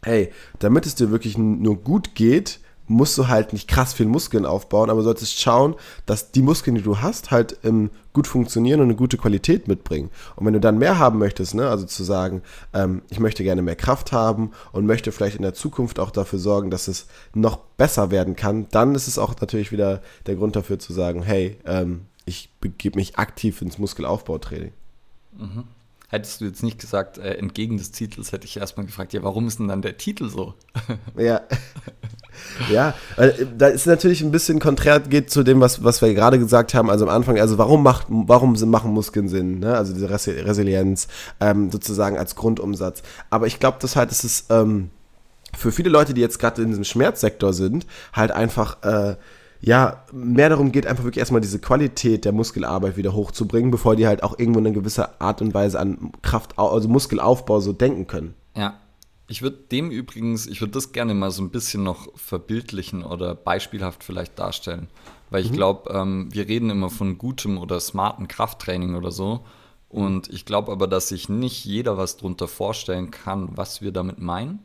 hey, 0.05 0.31
damit 0.59 0.87
es 0.87 0.95
dir 0.95 1.11
wirklich 1.11 1.37
nur 1.39 1.77
gut 1.77 2.15
geht, 2.15 2.61
musst 2.89 3.17
du 3.19 3.29
halt 3.29 3.53
nicht 3.53 3.69
krass 3.69 3.93
viel 3.93 4.07
Muskeln 4.07 4.47
aufbauen, 4.47 4.91
aber 4.91 5.03
solltest 5.03 5.41
schauen, 5.41 5.77
dass 6.07 6.33
die 6.33 6.43
Muskeln, 6.43 6.75
die 6.75 6.83
du 6.83 7.01
hast, 7.01 7.31
halt 7.31 7.59
ähm, 7.63 7.91
gut 8.13 8.27
funktionieren 8.27 8.81
und 8.81 8.87
eine 8.87 8.97
gute 8.97 9.17
Qualität 9.17 9.69
mitbringen. 9.69 10.11
Und 10.37 10.47
wenn 10.47 10.55
du 10.55 10.61
dann 10.61 10.79
mehr 10.79 10.99
haben 10.99 11.19
möchtest, 11.19 11.55
ne, 11.55 11.69
also 11.69 11.87
zu 11.87 12.03
sagen, 12.03 12.43
ähm, 12.73 13.03
ich 13.11 13.21
möchte 13.21 13.45
gerne 13.45 13.63
mehr 13.63 13.77
Kraft 13.77 14.13
haben 14.13 14.53
und 14.73 14.87
möchte 14.87 15.13
vielleicht 15.13 15.37
in 15.37 15.43
der 15.43 15.55
Zukunft 15.55 16.01
auch 16.01 16.11
dafür 16.11 16.39
sorgen, 16.39 16.71
dass 16.71 16.89
es 16.89 17.07
noch 17.35 17.59
besser 17.77 18.11
werden 18.11 18.35
kann, 18.35 18.67
dann 18.71 18.95
ist 18.95 19.07
es 19.07 19.19
auch 19.19 19.39
natürlich 19.41 19.71
wieder 19.71 20.03
der 20.27 20.37
Grund 20.37 20.57
dafür 20.57 20.79
zu 20.79 20.93
sagen, 20.93 21.23
hey, 21.23 21.59
ähm, 21.65 22.07
ich 22.25 22.51
begebe 22.61 22.97
mich 22.97 23.19
aktiv 23.19 23.63
ins 23.63 23.79
Muskelaufbautraining. 23.79 24.73
Mhm. 25.37 25.65
Hättest 26.11 26.41
du 26.41 26.47
jetzt 26.47 26.63
nicht 26.63 26.79
gesagt, 26.79 27.19
äh, 27.19 27.35
entgegen 27.35 27.77
des 27.77 27.91
Titels, 27.91 28.33
hätte 28.33 28.47
ich 28.47 28.57
erstmal 28.57 28.87
gefragt, 28.87 29.13
ja, 29.13 29.23
warum 29.23 29.47
ist 29.47 29.59
denn 29.59 29.69
dann 29.69 29.83
der 29.83 29.99
Titel 29.99 30.31
so? 30.31 30.55
ja. 31.17 31.43
Ja, 32.73 32.95
weil 33.17 33.49
da 33.57 33.69
ist 33.69 33.87
natürlich 33.87 34.21
ein 34.23 34.31
bisschen 34.31 34.59
konträr 34.59 35.01
geht 35.01 35.31
zu 35.31 35.43
dem, 35.43 35.61
was, 35.61 35.85
was 35.85 36.03
wir 36.03 36.13
gerade 36.13 36.39
gesagt 36.39 36.75
haben, 36.75 36.91
also 36.91 37.07
am 37.07 37.15
Anfang, 37.15 37.39
also 37.39 37.57
warum 37.57 37.83
macht, 37.83 38.07
warum 38.09 38.55
machen 38.69 38.93
Muskeln 38.93 39.29
Sinn, 39.29 39.61
ne? 39.61 39.77
Also 39.77 39.95
diese 39.95 40.11
Resilienz 40.11 41.09
ähm, 41.41 41.71
sozusagen 41.71 42.19
als 42.19 42.35
Grundumsatz. 42.35 43.03
Aber 43.31 43.47
ich 43.47 43.61
glaube, 43.61 43.79
das 43.81 43.97
halt, 43.97 44.11
es 44.11 44.25
ist 44.25 44.51
ähm, 44.51 44.91
für 45.57 45.73
viele 45.73 45.89
Leute, 45.89 46.15
die 46.15 46.21
jetzt 46.21 46.39
gerade 46.39 46.63
in 46.63 46.69
diesem 46.69 46.85
Schmerzsektor 46.85 47.53
sind, 47.53 47.87
halt 48.13 48.33
einfach 48.33 48.83
äh, 48.83 49.17
ja, 49.61 50.05
mehr 50.13 50.49
darum 50.49 50.71
geht, 50.73 50.87
einfach 50.87 51.05
wirklich 51.05 51.19
erstmal 51.19 51.41
diese 51.41 51.59
Qualität 51.59 52.25
der 52.25 52.33
Muskelarbeit 52.33 52.97
wieder 52.97 53.15
hochzubringen, 53.15 53.71
bevor 53.71 53.97
die 53.97 54.07
halt 54.07 54.23
auch 54.23 54.39
irgendwo 54.39 54.61
in 54.61 54.67
eine 54.67 54.75
gewisse 54.75 55.21
Art 55.21 55.43
und 55.43 55.53
Weise 55.55 55.81
an 55.81 56.13
Kraft, 56.23 56.59
also 56.59 56.89
Muskelaufbau 56.89 57.61
so 57.61 57.73
denken 57.73 58.07
können. 58.07 58.35
Ja. 58.57 58.75
Ich 59.29 59.43
würde 59.43 59.59
dem 59.71 59.91
übrigens, 59.91 60.47
ich 60.47 60.61
würde 60.61 60.73
das 60.73 60.93
gerne 60.93 61.15
mal 61.15 61.31
so 61.31 61.43
ein 61.43 61.51
bisschen 61.51 61.83
noch 61.83 62.09
verbildlichen 62.17 63.05
oder 63.05 63.35
beispielhaft 63.35 64.03
vielleicht 64.03 64.39
darstellen. 64.39 64.89
Weil 65.31 65.45
ich 65.45 65.51
mhm. 65.51 65.57
glaube, 65.57 65.91
ähm, 65.93 66.29
wir 66.33 66.49
reden 66.49 66.71
immer 66.71 66.89
von 66.89 67.19
gutem 67.19 67.59
oder 67.59 67.79
smarten 67.79 68.27
Krafttraining 68.27 68.95
oder 68.95 69.11
so. 69.11 69.45
Und 69.91 70.29
ich 70.29 70.45
glaube 70.45 70.73
aber, 70.73 70.87
dass 70.87 71.09
sich 71.09 71.29
nicht 71.29 71.65
jeder 71.65 71.97
was 71.97 72.17
drunter 72.17 72.49
vorstellen 72.49 73.11
kann, 73.11 73.57
was 73.57 73.83
wir 73.83 73.93
damit 73.93 74.19
meinen. 74.19 74.61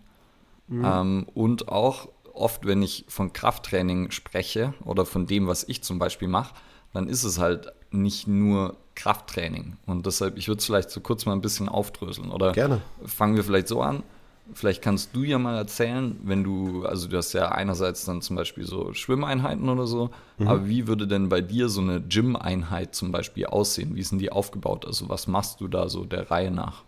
Mhm. 0.68 0.86
Ähm, 0.86 1.28
und 1.34 1.68
auch 1.68 2.10
oft, 2.34 2.66
wenn 2.66 2.82
ich 2.82 3.06
von 3.08 3.34
Krafttraining 3.34 4.12
spreche 4.12 4.74
oder 4.86 5.06
von 5.06 5.28
dem, 5.28 5.48
was 5.48 5.68
ich 5.68 5.84
zum 5.84 6.00
Beispiel 6.00 6.28
mache, 6.28 6.56
dann 6.94 7.08
ist 7.08 7.24
es 7.24 7.40
halt 7.40 7.72
nicht 7.92 8.28
nur 8.28 8.78
Krafttraining. 8.96 9.78
Und 9.86 10.06
deshalb, 10.06 10.38
ich 10.38 10.48
würde 10.48 10.60
es 10.60 10.66
vielleicht 10.66 10.90
so 10.90 11.02
kurz 11.02 11.26
mal 11.26 11.34
ein 11.34 11.42
bisschen 11.42 11.70
aufdröseln. 11.70 12.32
Oder 12.32 12.52
Gerne. 12.54 12.82
fangen 13.06 13.36
wir 13.36 13.44
vielleicht 13.44 13.68
so 13.68 13.82
an. 13.82 14.04
Vielleicht 14.54 14.82
kannst 14.82 15.16
du 15.16 15.24
ja 15.24 15.40
mal 15.40 15.56
erzählen, 15.56 16.20
wenn 16.24 16.44
du, 16.44 16.86
also 16.86 17.08
du 17.08 17.18
hast 17.18 17.32
ja 17.34 17.50
einerseits 17.50 18.04
dann 18.06 18.22
zum 18.22 18.36
Beispiel 18.36 18.66
so 18.66 18.94
Schwimmeinheiten 18.94 19.70
oder 19.70 19.88
so, 19.88 20.10
mhm. 20.38 20.48
aber 20.48 20.68
wie 20.68 20.86
würde 20.88 21.08
denn 21.08 21.30
bei 21.30 21.40
dir 21.42 21.70
so 21.70 21.82
eine 21.82 22.02
Gym-Einheit 22.02 22.94
zum 22.94 23.12
Beispiel 23.12 23.46
aussehen? 23.46 23.96
Wie 23.96 24.04
sind 24.04 24.20
die 24.20 24.32
aufgebaut? 24.32 24.86
Also 24.86 25.08
was 25.08 25.28
machst 25.28 25.62
du 25.62 25.68
da 25.68 25.88
so 25.88 26.04
der 26.04 26.30
Reihe 26.30 26.52
nach? 26.52 26.84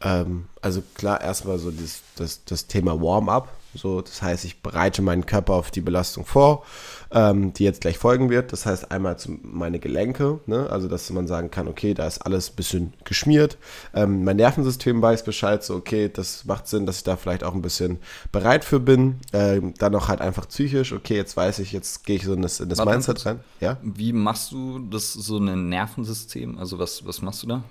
Ähm, 0.00 0.46
also 0.60 0.82
klar, 0.94 1.20
erstmal 1.20 1.58
so 1.58 1.70
das, 1.70 2.02
das, 2.16 2.44
das 2.44 2.66
Thema 2.66 3.00
Warm-up. 3.00 3.48
So, 3.74 4.00
das 4.00 4.22
heißt, 4.22 4.44
ich 4.46 4.62
bereite 4.62 5.02
meinen 5.02 5.26
Körper 5.26 5.52
auf 5.54 5.70
die 5.70 5.82
Belastung 5.82 6.24
vor, 6.24 6.64
ähm, 7.10 7.52
die 7.52 7.64
jetzt 7.64 7.82
gleich 7.82 7.98
folgen 7.98 8.30
wird. 8.30 8.52
Das 8.52 8.64
heißt, 8.64 8.90
einmal 8.90 9.18
zu, 9.18 9.38
meine 9.42 9.78
Gelenke, 9.78 10.40
ne? 10.46 10.68
also 10.70 10.88
dass 10.88 11.10
man 11.10 11.26
sagen 11.26 11.50
kann, 11.50 11.68
okay, 11.68 11.92
da 11.92 12.06
ist 12.06 12.18
alles 12.18 12.50
ein 12.50 12.56
bisschen 12.56 12.92
geschmiert. 13.04 13.58
Ähm, 13.94 14.24
mein 14.24 14.36
Nervensystem 14.36 15.02
weiß 15.02 15.22
Bescheid, 15.22 15.62
so 15.62 15.76
okay, 15.76 16.10
das 16.12 16.46
macht 16.46 16.66
Sinn, 16.66 16.86
dass 16.86 16.98
ich 16.98 17.04
da 17.04 17.16
vielleicht 17.16 17.44
auch 17.44 17.54
ein 17.54 17.62
bisschen 17.62 17.98
bereit 18.32 18.64
für 18.64 18.80
bin. 18.80 19.20
Ähm, 19.34 19.74
dann 19.78 19.92
noch 19.92 20.08
halt 20.08 20.22
einfach 20.22 20.48
psychisch, 20.48 20.92
okay, 20.92 21.16
jetzt 21.16 21.36
weiß 21.36 21.58
ich, 21.58 21.72
jetzt 21.72 22.04
gehe 22.04 22.16
ich 22.16 22.24
so 22.24 22.32
in 22.32 22.42
das, 22.42 22.60
in 22.60 22.70
das 22.70 22.82
Mindset 22.82 23.24
rein. 23.26 23.40
Ja? 23.60 23.76
Wie 23.82 24.14
machst 24.14 24.50
du 24.52 24.78
das 24.78 25.12
so 25.12 25.38
ein 25.38 25.68
Nervensystem? 25.68 26.58
Also 26.58 26.78
was, 26.78 27.04
was 27.06 27.20
machst 27.20 27.42
du 27.42 27.48
da? 27.48 27.62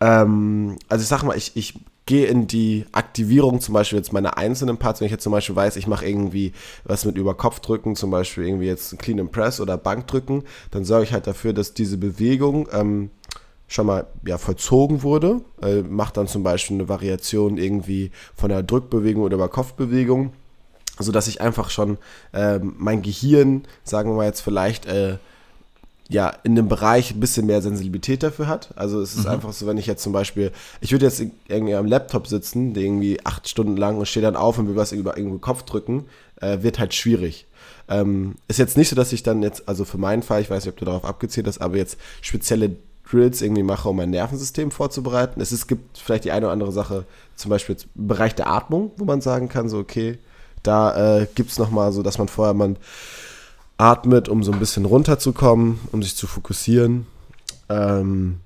Ähm, 0.00 0.76
also 0.88 1.02
ich 1.02 1.08
sag 1.08 1.24
mal, 1.24 1.36
ich, 1.36 1.56
ich 1.56 1.74
gehe 2.08 2.26
in 2.26 2.46
die 2.46 2.86
Aktivierung 2.92 3.60
zum 3.60 3.74
Beispiel 3.74 3.98
jetzt 3.98 4.14
meiner 4.14 4.38
einzelnen 4.38 4.78
Parts, 4.78 5.00
wenn 5.00 5.04
ich 5.04 5.12
jetzt 5.12 5.24
zum 5.24 5.32
Beispiel 5.32 5.54
weiß, 5.54 5.76
ich 5.76 5.86
mache 5.86 6.08
irgendwie 6.08 6.54
was 6.84 7.04
mit 7.04 7.18
Überkopfdrücken, 7.18 7.96
zum 7.96 8.10
Beispiel 8.10 8.46
irgendwie 8.46 8.64
jetzt 8.64 8.98
Clean 8.98 9.20
and 9.20 9.30
Press 9.30 9.60
oder 9.60 9.76
Bankdrücken, 9.76 10.44
dann 10.70 10.86
sorge 10.86 11.04
ich 11.04 11.12
halt 11.12 11.26
dafür, 11.26 11.52
dass 11.52 11.74
diese 11.74 11.98
Bewegung 11.98 12.66
ähm, 12.72 13.10
schon 13.66 13.84
mal 13.84 14.06
ja, 14.26 14.38
vollzogen 14.38 15.02
wurde. 15.02 15.42
Äh, 15.60 15.82
mache 15.82 16.14
dann 16.14 16.28
zum 16.28 16.42
Beispiel 16.42 16.78
eine 16.78 16.88
Variation 16.88 17.58
irgendwie 17.58 18.10
von 18.34 18.48
der 18.48 18.62
Drückbewegung 18.62 19.22
oder 19.22 19.34
Überkopfbewegung, 19.34 20.32
sodass 20.98 21.28
ich 21.28 21.42
einfach 21.42 21.68
schon 21.68 21.98
äh, 22.32 22.58
mein 22.58 23.02
Gehirn, 23.02 23.64
sagen 23.84 24.10
wir 24.12 24.16
mal 24.16 24.24
jetzt 24.24 24.40
vielleicht, 24.40 24.86
äh, 24.86 25.18
ja, 26.08 26.32
in 26.42 26.54
dem 26.54 26.68
Bereich 26.68 27.12
ein 27.12 27.20
bisschen 27.20 27.46
mehr 27.46 27.60
Sensibilität 27.60 28.22
dafür 28.22 28.46
hat. 28.46 28.70
Also 28.76 29.00
es 29.00 29.14
ist 29.14 29.24
mhm. 29.24 29.32
einfach 29.32 29.52
so, 29.52 29.66
wenn 29.66 29.76
ich 29.76 29.86
jetzt 29.86 30.02
zum 30.02 30.12
Beispiel, 30.12 30.52
ich 30.80 30.92
würde 30.92 31.04
jetzt 31.04 31.22
irgendwie 31.48 31.74
am 31.74 31.86
Laptop 31.86 32.26
sitzen, 32.26 32.72
der 32.72 32.82
irgendwie 32.82 33.24
acht 33.24 33.46
Stunden 33.46 33.76
lang 33.76 33.98
und 33.98 34.08
stehe 34.08 34.24
dann 34.24 34.36
auf 34.36 34.58
und 34.58 34.68
will 34.68 34.76
was 34.76 34.92
über 34.92 35.18
irgendwo 35.18 35.38
Kopf 35.38 35.64
drücken, 35.64 36.06
äh, 36.40 36.62
wird 36.62 36.78
halt 36.78 36.94
schwierig. 36.94 37.46
Ähm, 37.88 38.36
ist 38.48 38.58
jetzt 38.58 38.78
nicht 38.78 38.88
so, 38.88 38.96
dass 38.96 39.12
ich 39.12 39.22
dann 39.22 39.42
jetzt, 39.42 39.68
also 39.68 39.84
für 39.84 39.98
meinen 39.98 40.22
Fall, 40.22 40.40
ich 40.40 40.50
weiß 40.50 40.64
nicht, 40.64 40.72
ob 40.72 40.78
du 40.78 40.86
darauf 40.86 41.04
abgezählt 41.04 41.46
hast, 41.46 41.60
aber 41.60 41.76
jetzt 41.76 41.98
spezielle 42.22 42.76
Drills 43.10 43.42
irgendwie 43.42 43.62
mache, 43.62 43.88
um 43.88 43.96
mein 43.96 44.10
Nervensystem 44.10 44.70
vorzubereiten. 44.70 45.40
Es, 45.40 45.52
ist, 45.52 45.66
gibt 45.66 45.98
vielleicht 45.98 46.24
die 46.24 46.32
eine 46.32 46.46
oder 46.46 46.52
andere 46.52 46.72
Sache, 46.72 47.04
zum 47.36 47.50
Beispiel 47.50 47.76
im 47.96 48.06
Bereich 48.06 48.34
der 48.34 48.48
Atmung, 48.48 48.92
wo 48.96 49.04
man 49.04 49.20
sagen 49.20 49.48
kann, 49.48 49.68
so 49.68 49.78
okay, 49.78 50.18
da 50.62 51.20
äh, 51.20 51.26
gibt 51.34 51.50
es 51.50 51.58
nochmal 51.58 51.92
so, 51.92 52.02
dass 52.02 52.18
man 52.18 52.28
vorher 52.28 52.54
man 52.54 52.76
atmet, 53.78 54.28
um 54.28 54.42
so 54.42 54.52
ein 54.52 54.58
bisschen 54.58 54.84
runterzukommen, 54.84 55.78
um 55.92 56.02
sich 56.02 56.16
zu 56.16 56.26
fokussieren. 56.26 57.06
Ähm, 57.68 58.40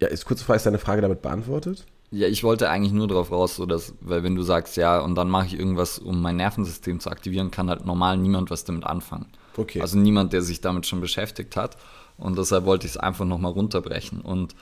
ja, 0.00 0.08
ist 0.08 0.24
kurz 0.24 0.42
Frage, 0.42 0.56
ist 0.56 0.66
deine 0.66 0.78
Frage 0.78 1.02
damit 1.02 1.22
beantwortet? 1.22 1.86
Ja, 2.10 2.26
ich 2.26 2.42
wollte 2.42 2.68
eigentlich 2.68 2.92
nur 2.92 3.06
darauf 3.06 3.30
raus, 3.30 3.54
so 3.54 3.66
dass, 3.66 3.94
weil 4.00 4.24
wenn 4.24 4.34
du 4.34 4.42
sagst, 4.42 4.76
ja, 4.76 5.00
und 5.00 5.14
dann 5.14 5.28
mache 5.28 5.46
ich 5.46 5.58
irgendwas, 5.58 5.98
um 5.98 6.20
mein 6.20 6.36
Nervensystem 6.36 6.98
zu 6.98 7.10
aktivieren, 7.10 7.52
kann 7.52 7.68
halt 7.68 7.86
normal 7.86 8.16
niemand 8.16 8.50
was 8.50 8.64
damit 8.64 8.84
anfangen. 8.84 9.26
Okay. 9.56 9.80
Also 9.80 9.98
niemand, 9.98 10.32
der 10.32 10.42
sich 10.42 10.60
damit 10.60 10.86
schon 10.86 11.00
beschäftigt 11.00 11.54
hat. 11.56 11.76
Und 12.16 12.36
deshalb 12.36 12.64
wollte 12.64 12.86
ich 12.86 12.94
es 12.94 12.98
einfach 12.98 13.24
nochmal 13.24 13.52
runterbrechen. 13.52 14.22
Und 14.22 14.56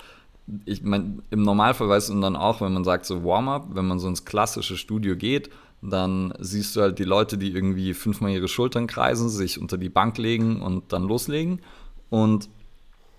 ich 0.65 0.83
meine, 0.83 1.19
im 1.31 1.43
Normalfall 1.43 1.89
weißt 1.89 2.11
du 2.11 2.21
dann 2.21 2.37
auch, 2.37 2.61
wenn 2.61 2.73
man 2.73 2.85
sagt 2.85 3.07
so 3.07 3.25
Warm-up, 3.25 3.69
wenn 3.73 3.87
man 3.87 3.99
so 3.99 4.09
ins 4.09 4.25
klassische 4.25 4.77
Studio 4.77 5.17
geht, 5.17 5.51
dann 5.81 6.35
siehst 6.39 6.75
du 6.75 6.81
halt 6.81 6.99
die 6.99 7.05
Leute, 7.05 7.39
die 7.39 7.53
irgendwie 7.53 7.95
fünfmal 7.95 8.33
ihre 8.33 8.49
Schultern 8.49 8.87
kreisen, 8.87 9.29
sich 9.29 9.61
unter 9.61 9.79
die 9.79 9.89
Bank 9.89 10.19
legen 10.19 10.61
und 10.61 10.93
dann 10.93 11.05
loslegen. 11.05 11.61
Und 12.11 12.49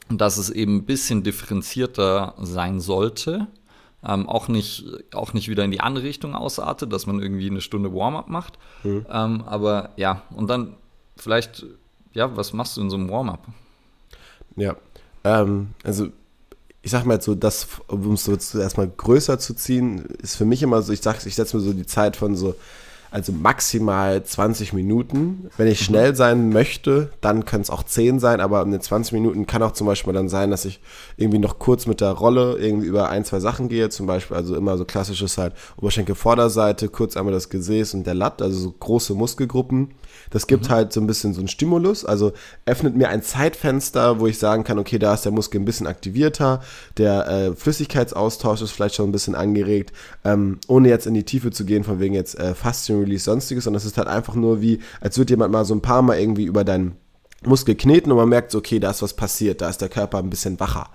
dass 0.10 0.38
es 0.38 0.50
eben 0.50 0.78
ein 0.78 0.86
bisschen 0.86 1.24
differenzierter 1.24 2.34
sein 2.40 2.80
sollte. 2.80 3.48
Ähm, 4.04 4.28
auch, 4.30 4.48
nicht, 4.48 4.86
auch 5.14 5.34
nicht 5.34 5.50
wieder 5.50 5.64
in 5.66 5.72
die 5.72 5.82
andere 5.82 6.06
Richtung 6.06 6.34
ausartet, 6.34 6.92
dass 6.92 7.06
man 7.06 7.22
irgendwie 7.22 7.50
eine 7.50 7.62
Stunde 7.62 7.94
Warm-up 7.94 8.30
macht. 8.30 8.58
Mhm. 8.84 9.06
Ähm, 9.10 9.44
aber 9.46 9.90
ja, 9.98 10.24
und 10.36 10.50
dann 10.50 10.76
vielleicht, 11.18 11.66
ja, 12.14 12.36
was 12.36 12.54
machst 12.54 12.78
du 12.78 12.82
in 12.82 12.90
so 12.90 12.96
einem 12.96 13.10
Warm-up? 13.10 13.46
Ja, 14.56 14.76
ähm, 15.24 15.70
also 15.84 16.08
ich 16.90 16.92
sag 16.92 17.06
mal 17.06 17.14
jetzt 17.14 17.26
so, 17.26 17.36
das, 17.36 17.68
um 17.88 18.14
es 18.14 18.24
so 18.24 18.34
erstmal 18.58 18.90
größer 18.90 19.38
zu 19.38 19.54
ziehen, 19.54 20.06
ist 20.24 20.36
für 20.36 20.46
mich 20.46 20.64
immer 20.64 20.82
so, 20.82 20.92
ich 20.92 21.02
sag, 21.02 21.24
ich 21.24 21.36
setze 21.36 21.56
mir 21.56 21.62
so 21.62 21.72
die 21.72 21.86
Zeit 21.86 22.16
von 22.16 22.36
so 22.36 22.56
also 23.12 23.32
maximal 23.32 24.24
20 24.24 24.74
Minuten. 24.74 25.52
Wenn 25.56 25.68
ich 25.68 25.82
mhm. 25.82 25.86
schnell 25.86 26.16
sein 26.16 26.50
möchte, 26.50 27.12
dann 27.22 27.46
können 27.46 27.62
es 27.62 27.70
auch 27.70 27.84
10 27.84 28.20
sein, 28.20 28.42
aber 28.42 28.64
in 28.64 28.72
den 28.72 28.82
20 28.82 29.14
Minuten 29.14 29.46
kann 29.46 29.62
auch 29.62 29.74
zum 29.74 29.86
Beispiel 29.86 30.14
dann 30.14 30.30
sein, 30.30 30.50
dass 30.50 30.66
ich 30.66 30.80
irgendwie 31.16 31.38
noch 31.38 31.60
kurz 31.60 31.86
mit 31.86 32.02
der 32.02 32.12
Rolle 32.12 32.58
irgendwie 32.58 32.88
über 32.88 33.10
ein, 33.10 33.24
zwei 33.24 33.40
Sachen 33.40 33.70
gehe. 33.70 33.90
Zum 33.90 34.08
Beispiel, 34.08 34.36
also 34.36 34.56
immer 34.56 34.76
so 34.76 34.84
klassisches 34.84 35.38
halt 35.38 35.54
Oberschenkel 35.78 36.16
Vorderseite, 36.16 36.90
kurz 36.90 37.18
einmal 37.18 37.34
das 37.34 37.50
Gesäß 37.50 37.94
und 37.94 38.08
der 38.08 38.16
Latt, 38.16 38.42
also 38.42 38.60
so 38.60 38.72
große 38.72 39.14
Muskelgruppen. 39.14 39.92
Das 40.30 40.48
gibt 40.48 40.66
mhm. 40.66 40.70
halt 40.70 40.94
so 40.94 41.02
ein 41.02 41.08
bisschen 41.08 41.34
so 41.34 41.40
einen 41.40 41.48
Stimulus, 41.48 42.06
also 42.06 42.34
öffnet 42.66 42.96
mir 42.96 43.10
ein 43.10 43.24
Zeitfenster, 43.24 44.20
wo 44.20 44.28
ich 44.28 44.38
sagen 44.38 44.64
kann, 44.64 44.80
okay, 44.80 45.00
da 45.00 45.14
ist 45.14 45.26
der 45.26 45.32
Muskel 45.32 45.60
ein 45.60 45.66
bisschen 45.66 45.88
aktivierter, 45.88 46.62
der 46.98 47.28
äh, 47.28 47.56
Flüssigkeitsaustausch 47.56 48.62
ist 48.62 48.72
vielleicht 48.72 48.96
schon 48.96 49.10
ein 49.10 49.12
bisschen 49.12 49.36
angeregt, 49.36 49.94
ähm, 50.24 50.60
ohne 50.68 50.90
jetzt 50.90 51.08
in 51.08 51.14
die 51.14 51.24
Tiefe 51.24 51.52
zu 51.52 51.66
gehen, 51.66 51.84
von 51.84 52.00
wegen 52.00 52.14
jetzt 52.14 52.38
äh, 52.38 52.54
Faszien-Release, 52.54 53.26
sonstiges, 53.26 53.64
sondern 53.64 53.78
es 53.78 53.86
ist 53.86 53.98
halt 53.98 54.08
einfach 54.08 54.36
nur 54.36 54.62
wie, 54.62 54.80
als 55.02 55.18
würde 55.18 55.34
jemand 55.34 55.52
mal 55.52 55.66
so 55.66 55.74
ein 55.74 55.82
paar 55.82 56.02
Mal 56.02 56.20
irgendwie 56.20 56.46
über 56.46 56.64
deinen 56.64 56.96
Muskel 57.44 57.76
kneten 57.76 58.12
und 58.12 58.18
man 58.18 58.30
merkt 58.30 58.52
so, 58.52 58.58
okay, 58.58 58.80
da 58.80 58.92
ist 58.92 59.02
was 59.02 59.14
passiert, 59.14 59.62
da 59.62 59.70
ist 59.70 59.82
der 59.82 59.90
Körper 59.90 60.20
ein 60.20 60.30
bisschen 60.30 60.60
wacher. 60.60 60.90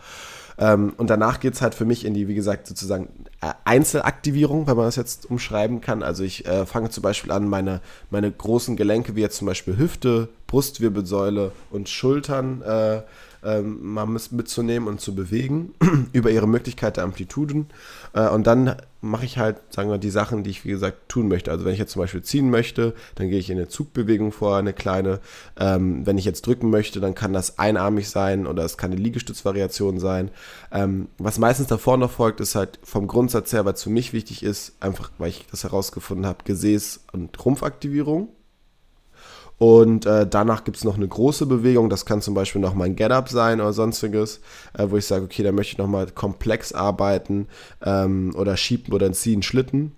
Ähm, 0.58 0.92
und 0.96 1.10
danach 1.10 1.40
geht 1.40 1.54
es 1.54 1.62
halt 1.62 1.74
für 1.74 1.84
mich 1.84 2.04
in 2.04 2.14
die, 2.14 2.28
wie 2.28 2.34
gesagt, 2.34 2.66
sozusagen 2.66 3.08
äh, 3.40 3.52
Einzelaktivierung, 3.64 4.66
wenn 4.66 4.76
man 4.76 4.86
das 4.86 4.96
jetzt 4.96 5.28
umschreiben 5.30 5.80
kann. 5.80 6.02
Also 6.02 6.22
ich 6.22 6.46
äh, 6.46 6.66
fange 6.66 6.90
zum 6.90 7.02
Beispiel 7.02 7.32
an, 7.32 7.48
meine, 7.48 7.80
meine 8.10 8.30
großen 8.30 8.76
Gelenke, 8.76 9.16
wie 9.16 9.20
jetzt 9.20 9.36
zum 9.36 9.46
Beispiel 9.46 9.76
Hüfte, 9.76 10.28
Brustwirbelsäule 10.46 11.52
und 11.70 11.88
Schultern, 11.88 12.62
äh, 12.62 13.02
ähm, 13.44 13.92
mal 13.92 14.07
mitzunehmen 14.07 14.88
und 14.88 15.00
zu 15.00 15.14
bewegen 15.14 15.74
über 16.12 16.30
ihre 16.30 16.48
Möglichkeit 16.48 16.96
der 16.96 17.04
Amplituden. 17.04 17.66
Äh, 18.12 18.28
und 18.28 18.46
dann 18.46 18.76
mache 19.00 19.24
ich 19.24 19.38
halt, 19.38 19.59
sagen 19.70 19.90
wir, 19.90 19.98
die 19.98 20.11
Sachen, 20.11 20.44
die 20.44 20.50
ich, 20.50 20.64
wie 20.64 20.70
gesagt, 20.70 21.09
tun 21.09 21.28
möchte. 21.28 21.50
Also 21.50 21.64
wenn 21.64 21.72
ich 21.72 21.78
jetzt 21.78 21.92
zum 21.92 22.00
Beispiel 22.00 22.22
ziehen 22.22 22.50
möchte, 22.50 22.94
dann 23.14 23.28
gehe 23.28 23.38
ich 23.38 23.50
in 23.50 23.59
eine 23.59 23.68
Zugbewegung 23.68 24.33
vor, 24.33 24.57
eine 24.57 24.72
kleine. 24.72 25.20
Ähm, 25.59 26.07
wenn 26.07 26.18
ich 26.18 26.24
jetzt 26.24 26.46
drücken 26.46 26.70
möchte, 26.70 27.00
dann 27.00 27.14
kann 27.14 27.33
das 27.33 27.59
einarmig 27.59 28.09
sein 28.09 28.46
oder 28.46 28.64
es 28.64 28.78
kann 28.78 28.92
eine 28.92 29.00
Liegestützvariation 29.00 30.00
sein. 30.00 30.30
Ähm, 30.72 31.09
was 31.18 31.38
meistens 31.38 31.68
davor 31.68 31.96
noch 31.98 32.11
folgt, 32.11 32.40
ist 32.40 32.54
halt 32.54 32.78
vom 32.83 33.07
Grundsatz 33.07 33.52
her, 33.52 33.64
was 33.64 33.83
für 33.83 33.90
mich 33.90 34.12
wichtig 34.12 34.42
ist, 34.42 34.72
einfach 34.80 35.11
weil 35.18 35.28
ich 35.28 35.46
das 35.50 35.64
herausgefunden 35.64 36.26
habe, 36.26 36.44
Gesäß- 36.44 37.00
und 37.12 37.44
Rumpfaktivierung. 37.44 38.28
Und 39.58 40.04
äh, 40.04 40.26
danach 40.26 40.64
gibt 40.64 40.76
es 40.76 40.84
noch 40.84 40.96
eine 40.96 41.06
große 41.06 41.46
Bewegung, 41.46 41.88
das 41.88 42.06
kann 42.06 42.20
zum 42.20 42.34
Beispiel 42.34 42.60
noch 42.60 42.74
mal 42.74 42.84
ein 42.84 42.96
Get-Up 42.96 43.28
sein 43.28 43.60
oder 43.60 43.72
sonstiges, 43.72 44.40
äh, 44.76 44.86
wo 44.88 44.96
ich 44.96 45.06
sage, 45.06 45.24
okay, 45.24 45.42
da 45.42 45.52
möchte 45.52 45.72
ich 45.72 45.78
noch 45.78 45.86
mal 45.86 46.06
komplex 46.06 46.72
arbeiten 46.72 47.46
ähm, 47.84 48.34
oder 48.36 48.56
schieben 48.56 48.92
oder 48.92 49.12
ziehen 49.12 49.42
Schlitten. 49.42 49.92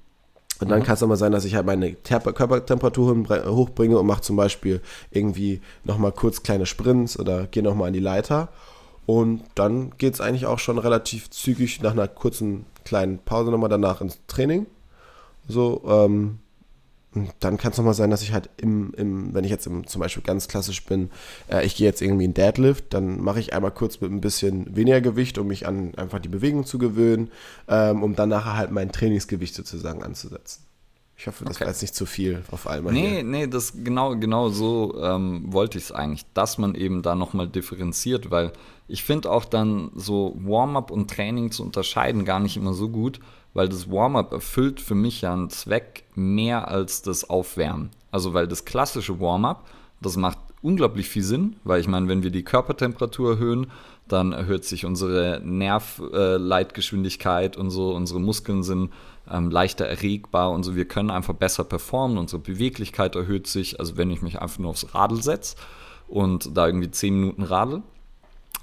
Und 0.60 0.70
dann 0.70 0.80
mhm. 0.80 0.84
kann 0.84 0.94
es 0.94 1.02
auch 1.02 1.08
mal 1.08 1.16
sein, 1.16 1.32
dass 1.32 1.44
ich 1.44 1.54
halt 1.54 1.66
meine 1.66 1.94
Körpertemperatur 1.94 3.26
hochbringe 3.46 3.98
und 3.98 4.06
mache 4.06 4.22
zum 4.22 4.36
Beispiel 4.36 4.80
irgendwie 5.10 5.60
nochmal 5.84 6.12
kurz 6.12 6.42
kleine 6.42 6.66
Sprints 6.66 7.18
oder 7.18 7.46
gehe 7.46 7.62
nochmal 7.62 7.88
an 7.88 7.92
die 7.92 8.00
Leiter. 8.00 8.48
Und 9.04 9.42
dann 9.54 9.92
geht 9.98 10.14
es 10.14 10.20
eigentlich 10.20 10.46
auch 10.46 10.58
schon 10.58 10.78
relativ 10.78 11.30
zügig 11.30 11.80
nach 11.82 11.92
einer 11.92 12.08
kurzen 12.08 12.66
kleinen 12.84 13.18
Pause 13.18 13.50
nochmal 13.50 13.68
danach 13.68 14.00
ins 14.00 14.18
Training. 14.26 14.66
So, 15.46 15.82
ähm, 15.86 16.38
dann 17.40 17.56
kann 17.56 17.72
es 17.72 17.78
nochmal 17.78 17.94
sein, 17.94 18.10
dass 18.10 18.22
ich 18.22 18.32
halt 18.32 18.50
im, 18.56 18.92
im, 18.96 19.34
wenn 19.34 19.44
ich 19.44 19.50
jetzt 19.50 19.66
im, 19.66 19.86
zum 19.86 20.00
Beispiel 20.00 20.22
ganz 20.22 20.48
klassisch 20.48 20.84
bin, 20.84 21.10
äh, 21.48 21.64
ich 21.64 21.76
gehe 21.76 21.86
jetzt 21.86 22.02
irgendwie 22.02 22.24
in 22.24 22.34
Deadlift, 22.34 22.92
dann 22.94 23.20
mache 23.20 23.40
ich 23.40 23.54
einmal 23.54 23.70
kurz 23.70 24.00
mit 24.00 24.10
ein 24.10 24.20
bisschen 24.20 24.76
weniger 24.76 25.00
Gewicht, 25.00 25.38
um 25.38 25.46
mich 25.48 25.66
an 25.66 25.94
einfach 25.96 26.18
die 26.18 26.28
Bewegung 26.28 26.66
zu 26.66 26.78
gewöhnen, 26.78 27.30
ähm, 27.68 28.02
um 28.02 28.14
dann 28.16 28.28
nachher 28.28 28.56
halt 28.56 28.70
mein 28.70 28.92
Trainingsgewicht 28.92 29.54
sozusagen 29.54 30.02
anzusetzen. 30.02 30.65
Ich 31.18 31.26
hoffe, 31.26 31.44
das 31.44 31.56
okay. 31.56 31.64
war 31.64 31.72
jetzt 31.72 31.80
nicht 31.80 31.94
zu 31.94 32.04
viel 32.04 32.42
auf 32.50 32.66
einmal. 32.66 32.92
Nee, 32.92 33.16
hier. 33.16 33.24
nee, 33.24 33.46
das 33.46 33.72
genau, 33.82 34.14
genau 34.16 34.50
so 34.50 35.00
ähm, 35.02 35.50
wollte 35.50 35.78
ich 35.78 35.84
es 35.84 35.92
eigentlich, 35.92 36.26
dass 36.34 36.58
man 36.58 36.74
eben 36.74 37.00
da 37.00 37.14
nochmal 37.14 37.48
differenziert, 37.48 38.30
weil 38.30 38.52
ich 38.86 39.02
finde 39.02 39.30
auch 39.30 39.46
dann 39.46 39.90
so 39.94 40.36
Warm-up 40.38 40.90
und 40.90 41.10
Training 41.10 41.52
zu 41.52 41.62
unterscheiden 41.62 42.26
gar 42.26 42.38
nicht 42.38 42.58
immer 42.58 42.74
so 42.74 42.90
gut, 42.90 43.20
weil 43.54 43.70
das 43.70 43.90
Warm-up 43.90 44.32
erfüllt 44.32 44.78
für 44.80 44.94
mich 44.94 45.22
ja 45.22 45.32
einen 45.32 45.48
Zweck 45.48 46.04
mehr 46.14 46.68
als 46.68 47.00
das 47.00 47.30
Aufwärmen. 47.30 47.92
Also 48.10 48.34
weil 48.34 48.46
das 48.46 48.66
klassische 48.66 49.18
Warm-up, 49.18 49.66
das 50.02 50.18
macht 50.18 50.36
unglaublich 50.60 51.08
viel 51.08 51.22
Sinn, 51.22 51.56
weil 51.64 51.80
ich 51.80 51.88
meine, 51.88 52.08
wenn 52.08 52.22
wir 52.22 52.30
die 52.30 52.44
Körpertemperatur 52.44 53.30
erhöhen, 53.32 53.68
dann 54.08 54.32
erhöht 54.32 54.64
sich 54.64 54.84
unsere 54.84 55.40
Nervleitgeschwindigkeit 55.42 57.56
und 57.56 57.70
so, 57.70 57.94
unsere 57.94 58.20
Muskeln 58.20 58.62
sind 58.62 58.92
ähm, 59.30 59.50
leichter 59.50 59.86
erregbar 59.86 60.50
und 60.50 60.62
so, 60.62 60.76
wir 60.76 60.86
können 60.86 61.10
einfach 61.10 61.34
besser 61.34 61.64
performen, 61.64 62.18
unsere 62.18 62.42
Beweglichkeit 62.42 63.14
erhöht 63.14 63.46
sich, 63.46 63.80
also 63.80 63.96
wenn 63.96 64.10
ich 64.10 64.22
mich 64.22 64.40
einfach 64.40 64.58
nur 64.58 64.70
aufs 64.70 64.94
Radl 64.94 65.22
setze 65.22 65.56
und 66.08 66.56
da 66.56 66.66
irgendwie 66.66 66.90
10 66.90 67.14
Minuten 67.14 67.42
radel, 67.42 67.82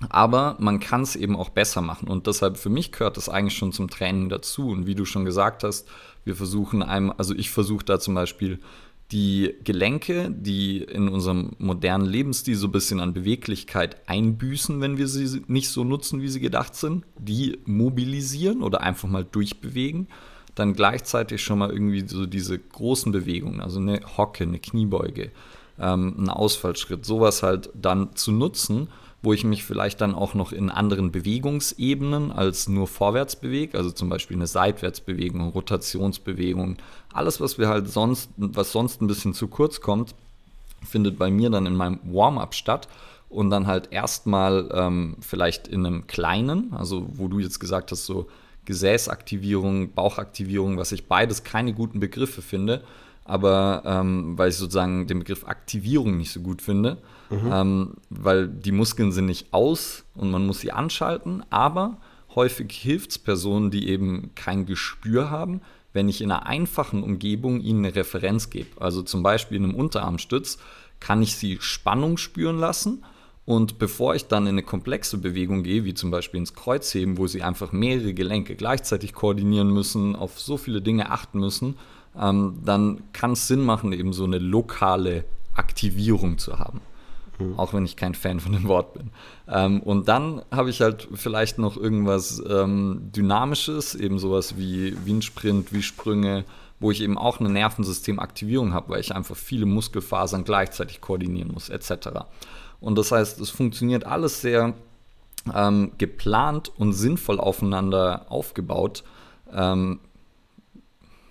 aber 0.09 0.55
man 0.59 0.79
kann 0.79 1.01
es 1.01 1.15
eben 1.15 1.35
auch 1.35 1.49
besser 1.49 1.81
machen. 1.81 2.07
Und 2.07 2.27
deshalb 2.27 2.57
für 2.57 2.69
mich 2.69 2.91
gehört 2.91 3.17
das 3.17 3.29
eigentlich 3.29 3.57
schon 3.57 3.71
zum 3.71 3.89
Training 3.89 4.29
dazu. 4.29 4.69
Und 4.69 4.85
wie 4.85 4.95
du 4.95 5.05
schon 5.05 5.25
gesagt 5.25 5.63
hast, 5.63 5.87
wir 6.25 6.35
versuchen 6.35 6.83
einem, 6.83 7.13
also 7.17 7.33
ich 7.33 7.49
versuche 7.49 7.85
da 7.85 7.99
zum 7.99 8.15
Beispiel 8.15 8.59
die 9.11 9.53
Gelenke, 9.63 10.31
die 10.31 10.79
in 10.79 11.07
unserem 11.07 11.51
modernen 11.59 12.05
Lebensstil 12.05 12.55
so 12.55 12.67
ein 12.67 12.71
bisschen 12.71 12.99
an 12.99 13.13
Beweglichkeit 13.13 13.97
einbüßen, 14.07 14.81
wenn 14.81 14.97
wir 14.97 15.07
sie 15.07 15.43
nicht 15.47 15.69
so 15.69 15.83
nutzen, 15.83 16.21
wie 16.21 16.29
sie 16.29 16.39
gedacht 16.39 16.75
sind, 16.75 17.05
die 17.19 17.59
mobilisieren 17.65 18.63
oder 18.63 18.81
einfach 18.81 19.07
mal 19.07 19.23
durchbewegen. 19.23 20.07
Dann 20.55 20.73
gleichzeitig 20.73 21.43
schon 21.43 21.59
mal 21.59 21.71
irgendwie 21.71 22.07
so 22.07 22.25
diese 22.25 22.59
großen 22.59 23.11
Bewegungen, 23.11 23.61
also 23.61 23.79
eine 23.79 24.01
Hocke, 24.17 24.43
eine 24.43 24.59
Kniebeuge, 24.59 25.31
ähm, 25.79 26.15
ein 26.17 26.29
Ausfallschritt, 26.29 27.05
sowas 27.05 27.43
halt 27.43 27.69
dann 27.73 28.15
zu 28.15 28.31
nutzen 28.31 28.87
wo 29.23 29.31
ich 29.31 29.45
mich 29.45 29.63
vielleicht 29.63 30.01
dann 30.01 30.13
auch 30.13 30.33
noch 30.33 30.51
in 30.51 30.69
anderen 30.69 31.11
Bewegungsebenen 31.11 32.33
als 32.33 32.67
nur 32.67 32.87
vorwärts 32.87 33.37
bewege, 33.37 33.77
also 33.77 33.89
zum 33.89 34.09
Beispiel 34.09 34.35
eine 34.35 34.47
Seitwärtsbewegung, 34.47 35.49
Rotationsbewegung, 35.49 36.75
alles, 37.13 37.39
was 37.39 37.57
wir 37.57 37.69
halt 37.69 37.89
sonst, 37.89 38.29
was 38.35 38.73
sonst 38.73 39.01
ein 39.01 39.07
bisschen 39.07 39.33
zu 39.33 39.47
kurz 39.47 39.79
kommt, 39.79 40.13
findet 40.85 41.17
bei 41.17 41.31
mir 41.31 41.49
dann 41.49 41.65
in 41.65 41.75
meinem 41.75 41.99
Warm-up 42.03 42.53
statt 42.53 42.89
und 43.29 43.49
dann 43.49 43.65
halt 43.65 43.93
erstmal 43.93 44.69
ähm, 44.73 45.15
vielleicht 45.21 45.69
in 45.69 45.85
einem 45.85 46.05
kleinen, 46.05 46.73
also 46.73 47.07
wo 47.13 47.29
du 47.29 47.39
jetzt 47.39 47.61
gesagt 47.61 47.91
hast, 47.91 48.05
so 48.05 48.27
Gesäßaktivierung, 48.65 49.93
Bauchaktivierung, 49.93 50.77
was 50.77 50.91
ich 50.91 51.07
beides 51.07 51.43
keine 51.43 51.73
guten 51.73 51.99
Begriffe 51.99 52.41
finde, 52.41 52.83
aber 53.25 53.83
ähm, 53.85 54.37
weil 54.37 54.49
ich 54.49 54.55
sozusagen 54.55 55.07
den 55.07 55.19
Begriff 55.19 55.47
Aktivierung 55.47 56.17
nicht 56.17 56.31
so 56.31 56.41
gut 56.41 56.61
finde, 56.61 56.97
mhm. 57.29 57.49
ähm, 57.51 57.93
weil 58.09 58.47
die 58.47 58.71
Muskeln 58.71 59.11
sind 59.11 59.25
nicht 59.25 59.53
aus 59.53 60.03
und 60.15 60.31
man 60.31 60.45
muss 60.45 60.59
sie 60.59 60.71
anschalten, 60.71 61.43
aber 61.49 61.97
häufig 62.35 62.71
hilft 62.71 63.11
es 63.11 63.19
Personen, 63.19 63.71
die 63.71 63.87
eben 63.87 64.31
kein 64.35 64.65
Gespür 64.65 65.29
haben, 65.29 65.61
wenn 65.93 66.09
ich 66.09 66.21
in 66.21 66.31
einer 66.31 66.47
einfachen 66.47 67.03
Umgebung 67.03 67.61
ihnen 67.61 67.85
eine 67.85 67.95
Referenz 67.95 68.49
gebe. 68.49 68.81
Also 68.81 69.03
zum 69.03 69.23
Beispiel 69.23 69.57
in 69.57 69.65
einem 69.65 69.75
Unterarmstütz 69.75 70.57
kann 70.99 71.21
ich 71.21 71.35
sie 71.35 71.59
Spannung 71.61 72.17
spüren 72.17 72.57
lassen 72.57 73.03
und 73.45 73.77
bevor 73.77 74.15
ich 74.15 74.27
dann 74.27 74.43
in 74.43 74.53
eine 74.53 74.63
komplexe 74.63 75.17
Bewegung 75.17 75.63
gehe, 75.63 75.83
wie 75.83 75.93
zum 75.93 76.11
Beispiel 76.11 76.39
ins 76.39 76.53
Kreuzheben, 76.53 77.17
wo 77.17 77.27
sie 77.27 77.43
einfach 77.43 77.71
mehrere 77.73 78.13
Gelenke 78.13 78.55
gleichzeitig 78.55 79.13
koordinieren 79.13 79.69
müssen, 79.71 80.15
auf 80.15 80.39
so 80.39 80.55
viele 80.55 80.81
Dinge 80.81 81.11
achten 81.11 81.39
müssen, 81.39 81.75
ähm, 82.19 82.59
dann 82.63 83.03
kann 83.11 83.33
es 83.33 83.47
Sinn 83.47 83.61
machen, 83.61 83.91
eben 83.91 84.13
so 84.13 84.23
eine 84.23 84.37
lokale 84.37 85.25
Aktivierung 85.55 86.37
zu 86.37 86.57
haben. 86.57 86.79
Mhm. 87.39 87.59
Auch 87.59 87.73
wenn 87.73 87.83
ich 87.83 87.97
kein 87.97 88.15
Fan 88.15 88.39
von 88.39 88.53
dem 88.53 88.67
Wort 88.67 88.93
bin. 88.93 89.09
Ähm, 89.49 89.81
und 89.81 90.07
dann 90.07 90.43
habe 90.51 90.69
ich 90.69 90.79
halt 90.79 91.09
vielleicht 91.13 91.57
noch 91.57 91.75
irgendwas 91.75 92.41
ähm, 92.47 93.09
Dynamisches, 93.13 93.95
eben 93.95 94.19
sowas 94.19 94.57
wie, 94.57 94.95
wie 95.05 95.13
ein 95.13 95.21
Sprint, 95.21 95.73
wie 95.73 95.81
Sprünge, 95.81 96.45
wo 96.79 96.91
ich 96.91 97.01
eben 97.01 97.17
auch 97.17 97.39
eine 97.39 97.49
Nervensystemaktivierung 97.49 98.73
habe, 98.73 98.89
weil 98.89 98.99
ich 98.99 99.15
einfach 99.15 99.35
viele 99.35 99.65
Muskelfasern 99.65 100.43
gleichzeitig 100.43 101.01
koordinieren 101.01 101.51
muss, 101.51 101.69
etc. 101.69 102.09
Und 102.83 102.97
das 102.97 103.13
heißt, 103.13 103.39
es 103.39 103.49
funktioniert 103.49 104.05
alles 104.05 104.41
sehr 104.41 104.73
ähm, 105.55 105.93
geplant 105.97 106.69
und 106.77 106.91
sinnvoll 106.91 107.39
aufeinander 107.39 108.25
aufgebaut. 108.29 109.05
Ähm, 109.53 110.01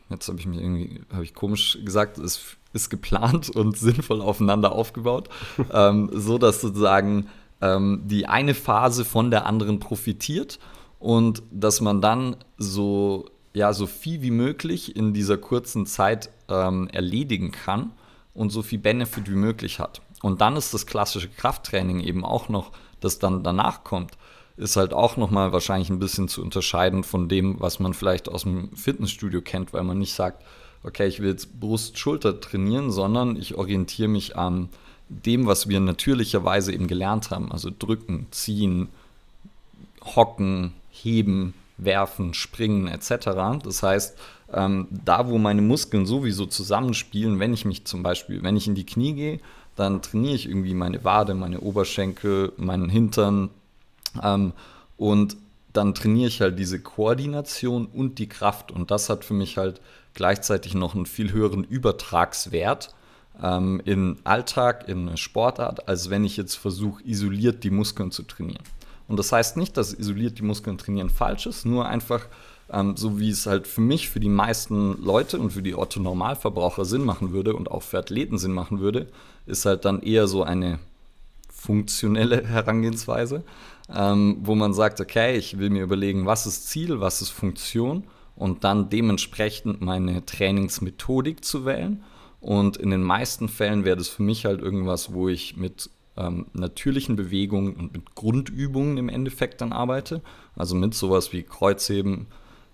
jetzt 0.09 0.29
habe 0.29 0.39
ich 0.41 0.47
mich 0.47 0.59
irgendwie, 0.59 1.03
habe 1.13 1.25
ich 1.25 1.35
komisch 1.35 1.79
gesagt, 1.85 2.17
es 2.17 2.57
ist 2.73 2.89
geplant 2.89 3.51
und 3.55 3.77
sinnvoll 3.77 4.23
aufeinander 4.23 4.73
aufgebaut, 4.73 5.29
ähm, 5.73 6.09
so 6.15 6.39
dass 6.39 6.63
sozusagen 6.63 7.29
ähm, 7.61 8.01
die 8.07 8.27
eine 8.27 8.55
Phase 8.55 9.05
von 9.05 9.31
der 9.31 9.45
anderen 9.45 9.79
profitiert 9.79 10.59
und 10.99 11.43
dass 11.51 11.83
man 11.83 12.01
dann 12.01 12.37
so 12.57 13.27
ja 13.53 13.75
so 13.75 13.87
viel 13.87 14.23
wie 14.23 14.31
möglich 14.31 14.97
in 14.97 15.13
dieser 15.13 15.37
kurzen 15.37 15.85
Zeit 15.85 16.31
ähm, 16.49 16.89
erledigen 16.89 17.53
kann 17.53 17.93
und 18.33 18.49
so 18.49 18.63
viel 18.63 18.79
Benefit 18.79 19.31
wie 19.31 19.37
möglich 19.37 19.79
hat. 19.79 20.01
Und 20.23 20.41
dann 20.41 20.57
ist 20.57 20.73
das 20.73 20.87
klassische 20.87 21.29
Krafttraining 21.29 22.01
eben 22.01 22.25
auch 22.25 22.49
noch, 22.49 22.71
das 23.01 23.19
dann 23.19 23.43
danach 23.43 23.85
kommt, 23.85 24.13
ist 24.57 24.77
halt 24.77 24.93
auch 24.93 25.17
nochmal 25.17 25.53
wahrscheinlich 25.53 25.91
ein 25.91 25.99
bisschen 25.99 26.29
zu 26.29 26.43
unterscheiden 26.43 27.05
von 27.05 27.29
dem, 27.29 27.61
was 27.61 27.81
man 27.81 27.95
vielleicht 27.95 28.29
aus 28.29 28.43
dem 28.43 28.75
Fitnessstudio 28.77 29.43
kennt, 29.43 29.73
weil 29.73 29.83
man 29.83 29.99
nicht 29.99 30.15
sagt, 30.15 30.43
okay, 30.85 31.07
ich 31.07 31.21
will 31.21 31.31
jetzt 31.31 31.59
Brust, 31.59 31.99
Schulter 31.99 32.41
trainieren, 32.41 32.91
sondern 32.91 33.37
ich 33.37 33.57
orientiere 33.57 34.09
mich 34.09 34.37
an 34.37 34.69
dem, 35.09 35.47
was 35.47 35.69
wir 35.69 35.81
natürlicherweise 35.81 36.73
eben 36.73 36.87
gelernt 36.87 37.31
haben. 37.31 37.53
Also 37.53 37.71
drücken, 37.77 38.27
ziehen, 38.31 38.89
hocken, 40.17 40.73
heben, 40.91 41.55
werfen, 41.77 42.35
springen 42.35 42.89
etc. 42.89 43.61
Das 43.63 43.83
heißt, 43.83 44.19
ähm, 44.53 44.89
da 44.91 45.29
wo 45.29 45.39
meine 45.39 45.63
Muskeln 45.63 46.07
sowieso 46.07 46.47
zusammenspielen, 46.47 47.41
wenn 47.41 47.55
ich 47.55 47.65
mich 47.65 47.85
zum 47.85 48.03
Beispiel, 48.03 48.43
wenn 48.43 48.57
ich 48.57 48.67
in 48.67 48.75
die 48.75 48.87
Knie 48.87 49.15
gehe, 49.15 49.41
dann 49.77 50.03
trainiere 50.03 50.35
ich 50.35 50.49
irgendwie 50.49 50.75
meine 50.75 51.05
Wade, 51.05 51.35
meine 51.35 51.61
Oberschenkel, 51.61 52.53
meinen 52.57 52.89
Hintern 52.89 53.51
ähm, 54.23 54.53
und 54.97 55.37
dann 55.73 55.95
trainiere 55.95 56.29
ich 56.29 56.41
halt 56.41 56.59
diese 56.59 56.81
Koordination 56.81 57.87
und 57.87 58.19
die 58.19 58.29
Kraft 58.29 58.71
und 58.71 58.91
das 58.91 59.09
hat 59.09 59.25
für 59.25 59.35
mich 59.35 59.57
halt 59.57 59.81
gleichzeitig 60.15 60.75
noch 60.75 60.95
einen 60.95 61.07
viel 61.07 61.33
höheren 61.33 61.65
Übertragswert 61.65 62.95
ähm, 63.43 63.81
in 63.85 64.19
Alltag, 64.25 64.89
in 64.89 65.17
Sportart, 65.17 65.89
als 65.89 66.11
wenn 66.11 66.25
ich 66.25 66.37
jetzt 66.37 66.57
versuche, 66.57 67.03
isoliert 67.05 67.65
die 67.65 67.71
Muskeln 67.71 68.11
zu 68.11 68.23
trainieren. 68.25 68.63
Und 69.09 69.19
das 69.19 69.33
heißt 69.33 69.57
nicht, 69.57 69.77
dass 69.77 69.95
isoliert 69.95 70.39
die 70.39 70.43
Muskeln 70.43 70.79
trainieren 70.79 71.11
falsch 71.11 71.47
ist, 71.47 71.65
nur 71.65 71.87
einfach 71.87 72.27
ähm, 72.71 72.97
so 72.97 73.19
wie 73.19 73.31
es 73.31 73.47
halt 73.47 73.67
für 73.67 73.81
mich, 73.81 74.09
für 74.09 74.21
die 74.21 74.29
meisten 74.29 75.03
Leute 75.03 75.39
und 75.39 75.53
für 75.53 75.63
die 75.63 75.75
Otto-Normalverbraucher 75.75 76.85
Sinn 76.85 77.05
machen 77.05 77.33
würde 77.33 77.55
und 77.55 77.71
auch 77.71 77.83
für 77.83 77.99
Athleten 77.99 78.39
Sinn 78.39 78.53
machen 78.53 78.81
würde, 78.81 79.09
ist 79.47 79.65
halt 79.65 79.85
dann 79.85 80.03
eher 80.03 80.27
so 80.27 80.43
eine 80.43 80.79
funktionelle 81.51 82.45
Herangehensweise, 82.47 83.45
ähm, 83.95 84.39
wo 84.43 84.55
man 84.55 84.75
sagt, 84.75 85.01
okay, 85.01 85.37
ich 85.37 85.59
will 85.59 85.71
mir 85.71 85.83
überlegen, 85.83 86.27
was 86.27 86.47
ist 86.47 86.69
Ziel, 86.69 87.01
was 87.01 87.23
ist 87.23 87.31
Funktion 87.31 88.05
und 88.37 88.65
dann 88.65 88.91
dementsprechend 88.91 89.81
meine 89.81 90.25
Trainingsmethodik 90.25 91.45
zu 91.45 91.65
wählen. 91.65 92.03
Und 92.41 92.77
in 92.77 92.91
den 92.91 93.03
meisten 93.03 93.49
Fällen 93.49 93.85
wäre 93.85 93.97
das 93.97 94.09
für 94.09 94.25
mich 94.25 94.47
halt 94.47 94.61
irgendwas, 94.61 95.13
wo 95.13 95.29
ich 95.29 95.57
mit 95.57 95.91
ähm, 96.17 96.47
natürlichen 96.53 97.15
Bewegungen 97.15 97.75
und 97.75 97.93
mit 97.93 98.17
Grundübungen 98.17 98.99
im 98.99 99.09
Endeffekt 99.09 99.61
dann 99.61 99.73
arbeite. 99.73 100.23
Also 100.57 100.75
mit 100.75 100.95
sowas 100.95 101.33
wie 101.33 101.45
Kreuzheben, 101.45 102.27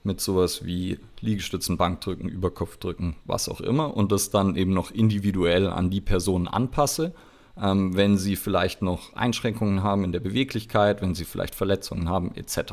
mit 0.08 0.20
sowas 0.20 0.64
wie 0.64 0.98
Liegestützen, 1.20 1.76
Bankdrücken, 1.76 2.28
Überkopfdrücken, 2.28 3.14
was 3.24 3.48
auch 3.48 3.60
immer. 3.60 3.96
Und 3.96 4.10
das 4.10 4.30
dann 4.30 4.56
eben 4.56 4.74
noch 4.74 4.90
individuell 4.90 5.68
an 5.68 5.90
die 5.90 6.00
Person 6.00 6.48
anpasse. 6.48 7.14
Ähm, 7.60 7.96
wenn 7.96 8.18
sie 8.18 8.36
vielleicht 8.36 8.82
noch 8.82 9.14
Einschränkungen 9.14 9.82
haben 9.82 10.04
in 10.04 10.12
der 10.12 10.20
Beweglichkeit, 10.20 11.02
wenn 11.02 11.14
sie 11.14 11.24
vielleicht 11.24 11.54
Verletzungen 11.54 12.08
haben, 12.08 12.34
etc. 12.34 12.72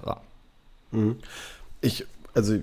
Mhm. 0.91 1.17
Ich, 1.81 2.05
also 2.33 2.59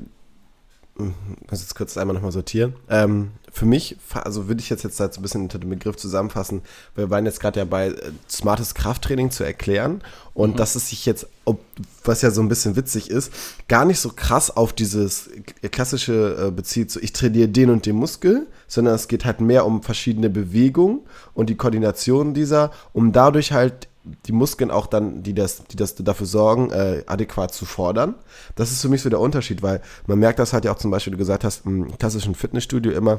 ich 0.98 1.50
muss 1.50 1.60
jetzt 1.60 1.74
kurz 1.74 1.96
einmal 1.96 2.14
nochmal 2.14 2.32
sortieren. 2.32 2.74
Ähm, 2.88 3.32
für 3.50 3.66
mich, 3.66 3.96
also 4.12 4.48
würde 4.48 4.60
ich 4.60 4.70
jetzt, 4.70 4.84
jetzt 4.84 5.00
halt 5.00 5.14
so 5.14 5.20
ein 5.20 5.22
bisschen 5.22 5.42
unter 5.42 5.58
dem 5.58 5.70
Begriff 5.70 5.96
zusammenfassen, 5.96 6.62
wir 6.94 7.10
waren 7.10 7.24
jetzt 7.24 7.40
gerade 7.40 7.60
ja 7.60 7.64
bei 7.64 7.88
äh, 7.88 8.12
smartes 8.28 8.74
Krafttraining 8.74 9.30
zu 9.30 9.44
erklären 9.44 10.02
und 10.34 10.52
mhm. 10.52 10.56
dass 10.56 10.74
es 10.74 10.90
sich 10.90 11.06
jetzt, 11.06 11.26
ob, 11.44 11.60
was 12.04 12.22
ja 12.22 12.30
so 12.30 12.42
ein 12.42 12.48
bisschen 12.48 12.76
witzig 12.76 13.10
ist, 13.10 13.32
gar 13.68 13.84
nicht 13.84 14.00
so 14.00 14.10
krass 14.10 14.54
auf 14.54 14.72
dieses 14.72 15.30
klassische 15.70 16.48
äh, 16.48 16.50
bezieht, 16.50 16.90
so 16.90 17.00
ich 17.00 17.12
trainiere 17.12 17.48
den 17.48 17.70
und 17.70 17.86
den 17.86 17.96
Muskel, 17.96 18.46
sondern 18.68 18.94
es 18.94 19.08
geht 19.08 19.24
halt 19.24 19.40
mehr 19.40 19.66
um 19.66 19.82
verschiedene 19.82 20.30
Bewegungen 20.30 21.00
und 21.34 21.48
die 21.50 21.56
Koordination 21.56 22.34
dieser, 22.34 22.70
um 22.92 23.12
dadurch 23.12 23.52
halt 23.52 23.88
die 24.04 24.32
Muskeln 24.32 24.70
auch 24.70 24.86
dann, 24.86 25.22
die 25.22 25.34
das, 25.34 25.64
die 25.64 25.76
das 25.76 25.94
dafür 25.94 26.26
sorgen, 26.26 26.70
äh, 26.70 27.04
adäquat 27.06 27.54
zu 27.54 27.64
fordern. 27.64 28.16
Das 28.56 28.72
ist 28.72 28.82
für 28.82 28.88
mich 28.88 29.02
so 29.02 29.10
der 29.10 29.20
Unterschied, 29.20 29.62
weil 29.62 29.80
man 30.06 30.18
merkt 30.18 30.38
das 30.38 30.52
halt 30.52 30.64
ja 30.64 30.72
auch 30.72 30.78
zum 30.78 30.90
Beispiel, 30.90 31.12
du 31.12 31.18
gesagt 31.18 31.44
hast, 31.44 31.64
im 31.66 31.96
klassischen 31.98 32.34
Fitnessstudio 32.34 32.92
immer, 32.92 33.18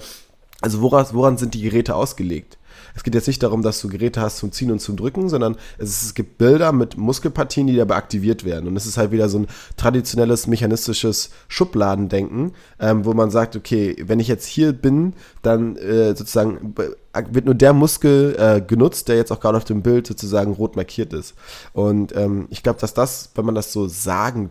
also 0.61 0.81
woran, 0.81 1.05
woran 1.11 1.37
sind 1.37 1.53
die 1.53 1.61
Geräte 1.61 1.95
ausgelegt? 1.95 2.57
Es 2.95 3.03
geht 3.03 3.15
jetzt 3.15 3.27
nicht 3.27 3.41
darum, 3.41 3.61
dass 3.61 3.81
du 3.81 3.89
Geräte 3.89 4.21
hast 4.21 4.37
zum 4.37 4.51
Ziehen 4.51 4.71
und 4.71 4.79
zum 4.79 4.95
Drücken, 4.95 5.29
sondern 5.29 5.55
es, 5.77 6.03
es 6.03 6.13
gibt 6.13 6.37
Bilder 6.37 6.71
mit 6.71 6.97
Muskelpartien, 6.97 7.67
die 7.67 7.75
dabei 7.75 7.95
aktiviert 7.95 8.45
werden. 8.45 8.67
Und 8.67 8.75
es 8.75 8.85
ist 8.85 8.97
halt 8.97 9.11
wieder 9.11 9.29
so 9.29 9.39
ein 9.39 9.47
traditionelles 9.77 10.47
mechanistisches 10.47 11.31
Schubladendenken, 11.47 12.53
ähm, 12.79 13.05
wo 13.05 13.13
man 13.13 13.31
sagt, 13.31 13.55
okay, 13.55 13.95
wenn 14.05 14.19
ich 14.19 14.27
jetzt 14.27 14.45
hier 14.45 14.73
bin, 14.73 15.13
dann 15.41 15.75
äh, 15.77 16.15
sozusagen 16.15 16.75
wird 17.31 17.45
nur 17.45 17.55
der 17.55 17.73
Muskel 17.73 18.35
äh, 18.37 18.61
genutzt, 18.61 19.07
der 19.07 19.15
jetzt 19.15 19.31
auch 19.31 19.39
gerade 19.39 19.57
auf 19.57 19.65
dem 19.65 19.81
Bild 19.81 20.07
sozusagen 20.07 20.53
rot 20.53 20.75
markiert 20.75 21.13
ist. 21.13 21.35
Und 21.73 22.15
ähm, 22.15 22.47
ich 22.49 22.63
glaube, 22.63 22.79
dass 22.79 22.93
das, 22.93 23.31
wenn 23.35 23.45
man 23.45 23.55
das 23.55 23.71
so 23.71 23.87
sagen 23.87 24.49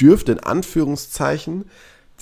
dürfte, 0.00 0.32
in 0.32 0.40
Anführungszeichen, 0.40 1.64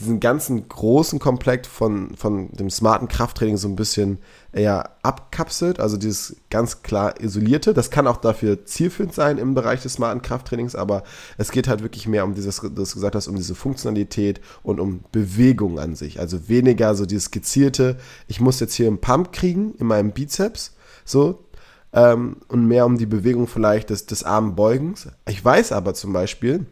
diesen 0.01 0.18
ganzen 0.18 0.68
großen 0.68 1.18
Komplex 1.18 1.68
von, 1.68 2.16
von 2.16 2.51
dem 2.53 2.70
smarten 2.70 3.07
Krafttraining 3.07 3.59
so 3.59 3.68
ein 3.68 3.76
bisschen 3.76 4.18
eher 4.53 4.96
abkapselt, 5.03 5.78
also 5.78 5.96
dieses 5.96 6.36
ganz 6.48 6.82
klar 6.82 7.20
isolierte. 7.20 7.74
Das 7.74 7.90
kann 7.90 8.07
auch 8.07 8.16
dafür 8.16 8.64
zielführend 8.64 9.14
sein 9.14 9.38
im 9.38 9.55
Bereich 9.55 9.82
des 9.82 9.94
smarten 9.94 10.22
Krafttrainings, 10.22 10.74
aber 10.74 11.05
es 11.38 11.53
geht 11.53 11.68
halt 11.68 11.82
wirklich 11.82 12.09
mehr 12.09 12.24
um 12.24 12.34
dieses, 12.34 12.61
du 12.61 12.70
gesagt 12.74 13.14
hast, 13.14 13.28
um 13.28 13.36
diese 13.36 13.55
Funktionalität 13.55 14.40
und 14.62 14.80
um 14.80 15.05
Bewegung 15.12 15.78
an 15.78 15.94
sich. 15.94 16.18
Also 16.18 16.48
weniger 16.48 16.94
so 16.94 17.07
dieses 17.07 17.26
skizzierte, 17.26 17.98
ich 18.26 18.40
muss 18.40 18.59
jetzt 18.59 18.74
hier 18.74 18.86
einen 18.86 19.01
Pump 19.01 19.32
kriegen 19.32 19.74
in 19.74 19.86
meinem 19.86 20.12
Bizeps, 20.12 20.74
so, 21.05 21.44
ähm, 21.92 22.36
und 22.48 22.66
mehr 22.66 22.86
um 22.86 22.98
die 22.98 23.07
Bewegung 23.07 23.46
vielleicht 23.46 23.90
des, 23.90 24.07
des 24.07 24.24
Armbeugens. 24.24 25.09
Ich 25.28 25.44
weiß 25.44 25.72
aber 25.72 25.94
zum 25.94 26.12
Beispiel, 26.12 26.66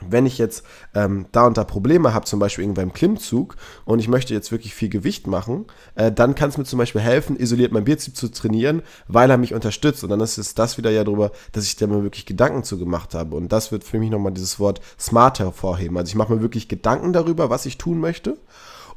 wenn 0.00 0.26
ich 0.26 0.38
jetzt 0.38 0.64
ähm, 0.94 1.26
da 1.32 1.46
und 1.46 1.56
da 1.56 1.64
Probleme 1.64 2.14
habe, 2.14 2.24
zum 2.24 2.38
Beispiel 2.38 2.64
irgendwann 2.64 2.88
im 2.88 2.92
Klimmzug 2.92 3.56
und 3.84 3.98
ich 3.98 4.08
möchte 4.08 4.34
jetzt 4.34 4.50
wirklich 4.50 4.74
viel 4.74 4.88
Gewicht 4.88 5.26
machen, 5.26 5.66
äh, 5.94 6.10
dann 6.10 6.34
kann 6.34 6.48
es 6.48 6.58
mir 6.58 6.64
zum 6.64 6.78
Beispiel 6.78 7.00
helfen, 7.00 7.38
isoliert 7.38 7.72
mein 7.72 7.84
Bizeps 7.84 8.18
zu 8.18 8.30
trainieren, 8.30 8.82
weil 9.08 9.30
er 9.30 9.38
mich 9.38 9.54
unterstützt. 9.54 10.02
Und 10.02 10.10
dann 10.10 10.20
ist 10.20 10.38
es 10.38 10.54
das 10.54 10.78
wieder 10.78 10.90
ja 10.90 11.04
darüber, 11.04 11.30
dass 11.52 11.64
ich 11.64 11.76
da 11.76 11.86
mir 11.86 12.02
wirklich 12.02 12.26
Gedanken 12.26 12.64
zu 12.64 12.78
gemacht 12.78 13.14
habe. 13.14 13.36
Und 13.36 13.52
das 13.52 13.72
wird 13.72 13.84
für 13.84 13.98
mich 13.98 14.10
nochmal 14.10 14.32
dieses 14.32 14.58
Wort 14.58 14.80
smart 14.98 15.38
hervorheben. 15.38 15.96
Also 15.96 16.08
ich 16.10 16.16
mache 16.16 16.34
mir 16.34 16.42
wirklich 16.42 16.68
Gedanken 16.68 17.12
darüber, 17.12 17.50
was 17.50 17.66
ich 17.66 17.78
tun 17.78 18.00
möchte 18.00 18.36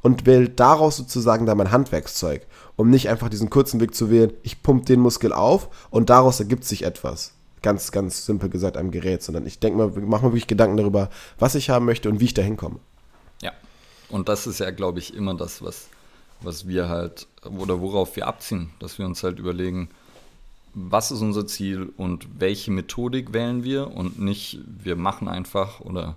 und 0.02 0.26
wähle 0.26 0.50
daraus 0.50 0.98
sozusagen 0.98 1.46
dann 1.46 1.58
mein 1.58 1.72
Handwerkszeug, 1.72 2.46
um 2.76 2.90
nicht 2.90 3.10
einfach 3.10 3.30
diesen 3.30 3.50
kurzen 3.50 3.80
Weg 3.80 3.96
zu 3.96 4.10
wählen, 4.10 4.34
ich 4.44 4.62
pumpe 4.62 4.86
den 4.86 5.00
Muskel 5.00 5.34
auf 5.34 5.70
und 5.90 6.10
daraus 6.10 6.40
ergibt 6.40 6.66
sich 6.66 6.84
etwas 6.84 7.37
ganz, 7.62 7.92
ganz 7.92 8.26
simpel 8.26 8.50
gesagt 8.50 8.78
am 8.78 8.92
Gerät, 8.92 9.24
sondern 9.24 9.46
ich 9.46 9.60
denke 9.60 9.78
mal, 9.78 9.88
mache 10.02 10.26
mir 10.26 10.32
wirklich 10.32 10.48
Gedanken 10.48 10.78
darüber, 10.78 11.10
was 11.40 11.56
ich 11.56 11.70
haben 11.70 11.86
möchte 11.86 12.10
und 12.10 12.20
wie 12.20 12.26
ich 12.26 12.34
da 12.34 12.42
hinkomme. 12.42 12.80
Ja, 13.42 13.52
und 14.10 14.30
das 14.30 14.48
ist 14.48 14.60
ja, 14.60 14.72
glaube 14.72 15.00
ich, 15.00 15.14
immer 15.14 15.34
das, 15.34 15.62
was, 15.62 15.88
was 16.42 16.68
wir 16.68 16.90
halt, 16.90 17.28
oder 17.44 17.82
worauf 17.82 18.16
wir 18.16 18.28
abziehen, 18.28 18.72
dass 18.80 19.00
wir 19.00 19.06
uns 19.06 19.24
halt 19.24 19.40
überlegen, 19.40 19.90
was 20.74 21.12
ist 21.12 21.22
unser 21.22 21.48
Ziel 21.48 21.92
und 21.98 22.28
welche 22.40 22.72
Methodik 22.72 23.34
wählen 23.34 23.64
wir 23.64 23.96
und 23.96 24.20
nicht, 24.20 24.60
wir 24.66 24.96
machen 24.96 25.28
einfach 25.28 25.80
oder 25.80 26.16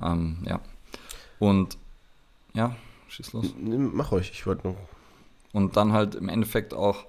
ähm, 0.00 0.38
ja. 0.46 0.60
Und 1.38 1.78
ja, 2.54 2.76
schieß 3.08 3.32
los. 3.32 3.46
Mach 3.58 4.12
euch, 4.12 4.30
ich 4.32 4.46
wollte 4.46 4.68
noch. 4.68 4.76
Und 5.52 5.76
dann 5.76 5.92
halt 5.92 6.14
im 6.14 6.28
Endeffekt 6.28 6.74
auch 6.74 7.04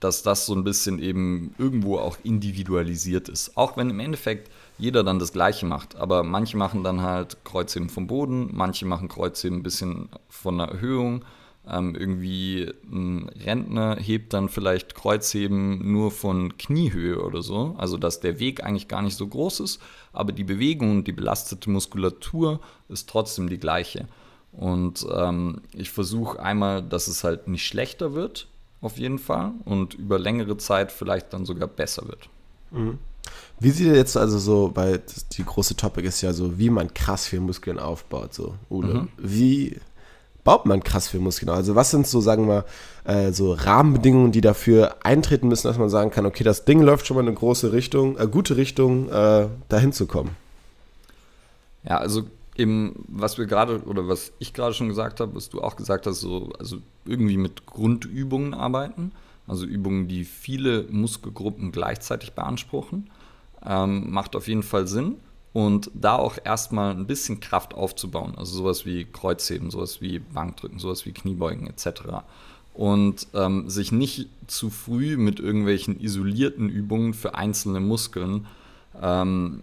dass 0.00 0.22
das 0.22 0.46
so 0.46 0.54
ein 0.54 0.64
bisschen 0.64 0.98
eben 0.98 1.54
irgendwo 1.58 1.98
auch 1.98 2.18
individualisiert 2.22 3.28
ist. 3.28 3.56
Auch 3.56 3.76
wenn 3.76 3.90
im 3.90 4.00
Endeffekt 4.00 4.50
jeder 4.78 5.02
dann 5.04 5.18
das 5.18 5.32
Gleiche 5.32 5.66
macht. 5.66 5.96
Aber 5.96 6.22
manche 6.22 6.56
machen 6.56 6.82
dann 6.82 7.00
halt 7.02 7.38
Kreuzheben 7.44 7.88
vom 7.88 8.06
Boden, 8.06 8.50
manche 8.52 8.86
machen 8.86 9.08
Kreuzheben 9.08 9.58
ein 9.58 9.62
bisschen 9.62 10.08
von 10.28 10.58
der 10.58 10.68
Erhöhung, 10.68 11.24
Ähm, 11.66 11.94
irgendwie 11.94 12.70
ein 12.92 13.30
Rentner 13.42 13.96
hebt 13.98 14.34
dann 14.34 14.50
vielleicht 14.50 14.94
Kreuzheben 14.94 15.90
nur 15.92 16.10
von 16.10 16.58
Kniehöhe 16.58 17.22
oder 17.22 17.40
so. 17.40 17.74
Also 17.78 17.96
dass 17.96 18.20
der 18.20 18.38
Weg 18.38 18.62
eigentlich 18.62 18.86
gar 18.86 19.00
nicht 19.00 19.16
so 19.16 19.26
groß 19.26 19.60
ist, 19.60 19.80
aber 20.12 20.32
die 20.32 20.44
Bewegung 20.44 20.90
und 20.90 21.06
die 21.06 21.12
belastete 21.12 21.70
Muskulatur 21.70 22.60
ist 22.90 23.08
trotzdem 23.08 23.48
die 23.48 23.58
gleiche. 23.58 24.08
Und 24.52 25.06
ähm, 25.10 25.62
ich 25.72 25.90
versuche 25.90 26.38
einmal, 26.38 26.82
dass 26.82 27.08
es 27.08 27.24
halt 27.24 27.48
nicht 27.48 27.66
schlechter 27.66 28.12
wird, 28.12 28.46
auf 28.84 28.98
jeden 28.98 29.18
Fall, 29.18 29.52
und 29.64 29.94
über 29.94 30.18
längere 30.18 30.56
Zeit 30.56 30.92
vielleicht 30.92 31.32
dann 31.32 31.44
sogar 31.44 31.68
besser 31.68 32.06
wird. 32.06 32.28
Mhm. 32.70 32.98
Wie 33.58 33.70
sieht 33.70 33.86
ihr 33.86 33.96
jetzt 33.96 34.16
also 34.16 34.38
so, 34.38 34.72
weil 34.74 35.00
die 35.32 35.44
große 35.44 35.76
Topic 35.76 36.06
ist 36.06 36.20
ja 36.20 36.32
so, 36.32 36.58
wie 36.58 36.70
man 36.70 36.92
krass 36.92 37.26
viel 37.26 37.40
Muskeln 37.40 37.78
aufbaut, 37.78 38.34
so, 38.34 38.54
Uwe. 38.70 38.94
Mhm. 38.94 39.08
Wie 39.16 39.78
baut 40.42 40.66
man 40.66 40.82
krass 40.82 41.08
viel 41.08 41.20
Muskeln 41.20 41.48
auf? 41.48 41.56
Also 41.56 41.74
was 41.74 41.90
sind 41.90 42.06
so, 42.06 42.20
sagen 42.20 42.46
wir, 42.46 42.66
äh, 43.04 43.32
so 43.32 43.52
Rahmenbedingungen, 43.54 44.32
die 44.32 44.42
dafür 44.42 44.96
eintreten 45.02 45.48
müssen, 45.48 45.66
dass 45.66 45.78
man 45.78 45.88
sagen 45.88 46.10
kann, 46.10 46.26
okay, 46.26 46.44
das 46.44 46.66
Ding 46.66 46.82
läuft 46.82 47.06
schon 47.06 47.16
mal 47.16 47.22
in 47.22 47.28
eine 47.28 47.36
große 47.36 47.72
Richtung, 47.72 48.18
äh, 48.18 48.26
gute 48.26 48.56
Richtung, 48.56 49.08
äh, 49.08 49.48
dahin 49.70 49.92
zu 49.92 50.06
kommen? 50.06 50.36
Ja, 51.88 51.98
also 51.98 52.24
eben, 52.56 53.04
was 53.08 53.38
wir 53.38 53.46
gerade 53.46 53.82
oder 53.84 54.08
was 54.08 54.32
ich 54.38 54.52
gerade 54.52 54.74
schon 54.74 54.88
gesagt 54.88 55.20
habe, 55.20 55.34
was 55.34 55.48
du 55.48 55.62
auch 55.62 55.76
gesagt 55.76 56.06
hast, 56.06 56.20
so, 56.20 56.50
also 56.58 56.78
irgendwie 57.04 57.36
mit 57.36 57.66
Grundübungen 57.66 58.54
arbeiten, 58.54 59.12
also 59.46 59.66
Übungen, 59.66 60.08
die 60.08 60.24
viele 60.24 60.84
Muskelgruppen 60.90 61.72
gleichzeitig 61.72 62.32
beanspruchen, 62.32 63.10
ähm, 63.64 64.10
macht 64.10 64.36
auf 64.36 64.48
jeden 64.48 64.62
Fall 64.62 64.86
Sinn. 64.86 65.16
Und 65.52 65.88
da 65.94 66.16
auch 66.16 66.36
erstmal 66.42 66.90
ein 66.90 67.06
bisschen 67.06 67.38
Kraft 67.38 67.74
aufzubauen, 67.74 68.34
also 68.36 68.56
sowas 68.56 68.86
wie 68.86 69.04
Kreuzheben, 69.04 69.70
sowas 69.70 70.00
wie 70.00 70.18
Bankdrücken, 70.18 70.80
sowas 70.80 71.06
wie 71.06 71.12
Kniebeugen 71.12 71.68
etc. 71.68 72.24
Und 72.72 73.28
ähm, 73.34 73.70
sich 73.70 73.92
nicht 73.92 74.28
zu 74.48 74.68
früh 74.68 75.16
mit 75.16 75.38
irgendwelchen 75.38 76.00
isolierten 76.00 76.68
Übungen 76.68 77.14
für 77.14 77.36
einzelne 77.36 77.78
Muskeln 77.78 78.48
ähm, 79.00 79.62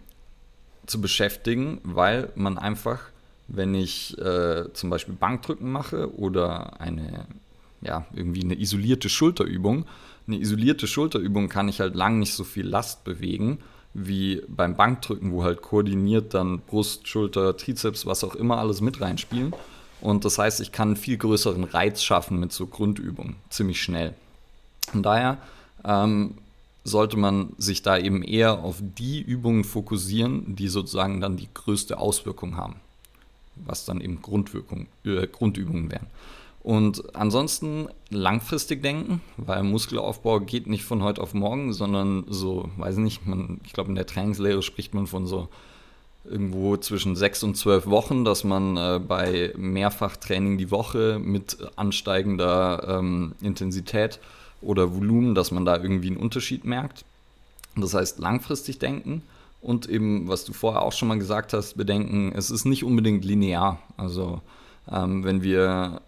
zu 0.91 1.01
beschäftigen, 1.01 1.79
weil 1.83 2.29
man 2.35 2.57
einfach, 2.57 2.99
wenn 3.47 3.73
ich 3.73 4.17
äh, 4.19 4.71
zum 4.73 4.89
Beispiel 4.89 5.15
Bankdrücken 5.15 5.71
mache 5.71 6.15
oder 6.15 6.79
eine, 6.79 7.25
ja, 7.81 8.05
irgendwie 8.13 8.43
eine 8.43 8.59
isolierte 8.59 9.09
Schulterübung, 9.09 9.85
eine 10.27 10.37
isolierte 10.37 10.87
Schulterübung 10.87 11.49
kann 11.49 11.67
ich 11.67 11.79
halt 11.79 11.95
lang 11.95 12.19
nicht 12.19 12.33
so 12.33 12.43
viel 12.43 12.67
Last 12.67 13.03
bewegen 13.03 13.59
wie 13.93 14.41
beim 14.47 14.75
Bankdrücken, 14.75 15.31
wo 15.31 15.43
halt 15.43 15.61
koordiniert 15.61 16.33
dann 16.33 16.59
Brust, 16.59 17.07
Schulter, 17.07 17.57
Trizeps, 17.57 18.05
was 18.05 18.23
auch 18.23 18.35
immer 18.35 18.57
alles 18.57 18.79
mit 18.79 19.01
reinspielen. 19.01 19.53
Und 19.99 20.23
das 20.25 20.37
heißt, 20.37 20.61
ich 20.61 20.71
kann 20.71 20.89
einen 20.89 20.97
viel 20.97 21.17
größeren 21.17 21.63
Reiz 21.65 22.01
schaffen 22.01 22.39
mit 22.39 22.51
so 22.51 22.67
Grundübungen, 22.67 23.35
ziemlich 23.49 23.81
schnell. 23.81 24.13
Von 24.89 25.03
daher 25.03 25.37
ähm, 25.83 26.35
sollte 26.83 27.17
man 27.17 27.53
sich 27.57 27.81
da 27.81 27.97
eben 27.97 28.23
eher 28.23 28.63
auf 28.63 28.77
die 28.81 29.21
Übungen 29.21 29.63
fokussieren, 29.63 30.55
die 30.55 30.67
sozusagen 30.67 31.21
dann 31.21 31.37
die 31.37 31.49
größte 31.53 31.97
Auswirkung 31.97 32.57
haben, 32.57 32.75
was 33.55 33.85
dann 33.85 34.01
eben 34.01 34.21
Grundwirkung, 34.21 34.87
äh, 35.05 35.27
Grundübungen 35.27 35.91
wären. 35.91 36.07
Und 36.63 37.15
ansonsten 37.15 37.87
langfristig 38.09 38.83
denken, 38.83 39.21
weil 39.37 39.63
Muskelaufbau 39.63 40.41
geht 40.41 40.67
nicht 40.67 40.83
von 40.83 41.01
heute 41.01 41.21
auf 41.21 41.33
morgen, 41.33 41.73
sondern 41.73 42.25
so, 42.27 42.69
weiß 42.77 42.97
nicht, 42.97 43.25
man, 43.25 43.59
ich 43.65 43.73
glaube 43.73 43.89
in 43.89 43.95
der 43.95 44.05
Trainingslehre 44.05 44.61
spricht 44.61 44.93
man 44.93 45.07
von 45.07 45.25
so 45.25 45.49
irgendwo 46.23 46.77
zwischen 46.77 47.15
sechs 47.15 47.41
und 47.41 47.57
zwölf 47.57 47.87
Wochen, 47.87 48.25
dass 48.25 48.43
man 48.43 48.77
äh, 48.77 48.99
bei 48.99 49.53
Mehrfachtraining 49.57 50.59
die 50.59 50.69
Woche 50.69 51.19
mit 51.19 51.57
ansteigender 51.75 52.99
ähm, 52.99 53.33
Intensität 53.41 54.19
oder 54.61 54.95
Volumen, 54.95 55.35
dass 55.35 55.51
man 55.51 55.65
da 55.65 55.77
irgendwie 55.77 56.09
einen 56.09 56.17
Unterschied 56.17 56.65
merkt. 56.65 57.05
Das 57.75 57.93
heißt, 57.93 58.19
langfristig 58.19 58.79
denken 58.79 59.23
und 59.61 59.87
eben, 59.87 60.27
was 60.27 60.43
du 60.45 60.53
vorher 60.53 60.81
auch 60.81 60.91
schon 60.91 61.07
mal 61.07 61.19
gesagt 61.19 61.53
hast, 61.53 61.77
bedenken, 61.77 62.33
es 62.35 62.51
ist 62.51 62.65
nicht 62.65 62.83
unbedingt 62.83 63.23
linear. 63.23 63.79
Also 63.97 64.41
ähm, 64.91 65.23
wenn 65.23 65.43
wir 65.43 66.01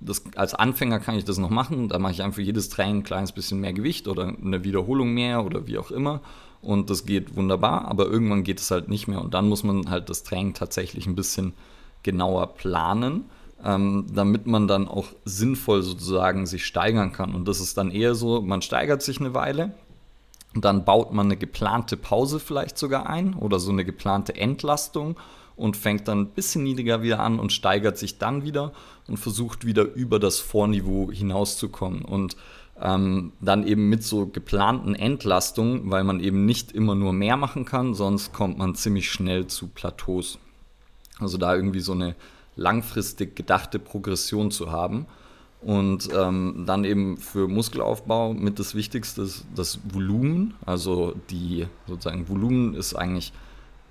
das, 0.00 0.22
als 0.36 0.54
Anfänger 0.54 1.00
kann 1.00 1.16
ich 1.16 1.24
das 1.24 1.38
noch 1.38 1.50
machen, 1.50 1.88
da 1.88 1.98
mache 1.98 2.12
ich 2.12 2.22
einfach 2.22 2.42
jedes 2.42 2.68
Training 2.68 2.98
ein 2.98 3.04
kleines 3.04 3.32
bisschen 3.32 3.60
mehr 3.60 3.72
Gewicht 3.72 4.08
oder 4.08 4.34
eine 4.42 4.64
Wiederholung 4.64 5.14
mehr 5.14 5.44
oder 5.44 5.66
wie 5.66 5.78
auch 5.78 5.90
immer 5.90 6.20
und 6.60 6.90
das 6.90 7.06
geht 7.06 7.36
wunderbar, 7.36 7.86
aber 7.86 8.06
irgendwann 8.06 8.42
geht 8.44 8.60
es 8.60 8.70
halt 8.70 8.88
nicht 8.88 9.08
mehr 9.08 9.22
und 9.22 9.34
dann 9.34 9.48
muss 9.48 9.62
man 9.62 9.88
halt 9.88 10.10
das 10.10 10.24
Training 10.24 10.54
tatsächlich 10.54 11.06
ein 11.06 11.14
bisschen 11.14 11.54
genauer 12.02 12.54
planen 12.54 13.24
ähm, 13.64 14.06
damit 14.12 14.46
man 14.46 14.68
dann 14.68 14.88
auch 14.88 15.06
sinnvoll 15.24 15.82
sozusagen 15.82 16.46
sich 16.46 16.64
steigern 16.64 17.12
kann. 17.12 17.34
Und 17.34 17.48
das 17.48 17.60
ist 17.60 17.76
dann 17.76 17.90
eher 17.90 18.14
so, 18.14 18.40
man 18.40 18.62
steigert 18.62 19.02
sich 19.02 19.20
eine 19.20 19.34
Weile, 19.34 19.72
dann 20.54 20.84
baut 20.84 21.12
man 21.12 21.26
eine 21.26 21.36
geplante 21.36 21.96
Pause 21.96 22.40
vielleicht 22.40 22.78
sogar 22.78 23.08
ein 23.08 23.34
oder 23.34 23.58
so 23.58 23.70
eine 23.70 23.84
geplante 23.84 24.34
Entlastung 24.34 25.16
und 25.56 25.76
fängt 25.76 26.08
dann 26.08 26.20
ein 26.20 26.30
bisschen 26.30 26.62
niedriger 26.62 27.02
wieder 27.02 27.20
an 27.20 27.40
und 27.40 27.52
steigert 27.52 27.98
sich 27.98 28.18
dann 28.18 28.44
wieder 28.44 28.72
und 29.08 29.18
versucht 29.18 29.66
wieder 29.66 29.82
über 29.82 30.20
das 30.20 30.38
Vorniveau 30.38 31.10
hinauszukommen. 31.10 32.02
Und 32.02 32.36
ähm, 32.80 33.32
dann 33.40 33.66
eben 33.66 33.88
mit 33.88 34.04
so 34.04 34.26
geplanten 34.26 34.94
Entlastungen, 34.94 35.90
weil 35.90 36.04
man 36.04 36.20
eben 36.20 36.46
nicht 36.46 36.70
immer 36.70 36.94
nur 36.94 37.12
mehr 37.12 37.36
machen 37.36 37.64
kann, 37.64 37.94
sonst 37.94 38.32
kommt 38.32 38.56
man 38.56 38.76
ziemlich 38.76 39.10
schnell 39.10 39.48
zu 39.48 39.66
Plateaus. 39.66 40.38
Also 41.18 41.38
da 41.38 41.54
irgendwie 41.56 41.80
so 41.80 41.92
eine 41.92 42.14
langfristig 42.58 43.36
gedachte 43.36 43.78
Progression 43.78 44.50
zu 44.50 44.70
haben. 44.70 45.06
Und 45.60 46.08
ähm, 46.14 46.64
dann 46.66 46.84
eben 46.84 47.16
für 47.16 47.48
Muskelaufbau 47.48 48.32
mit 48.32 48.58
das 48.58 48.74
Wichtigste 48.74 49.22
ist 49.22 49.44
das 49.54 49.80
Volumen. 49.92 50.54
Also 50.64 51.14
die 51.30 51.66
sozusagen 51.86 52.28
Volumen 52.28 52.74
ist 52.74 52.94
eigentlich 52.94 53.32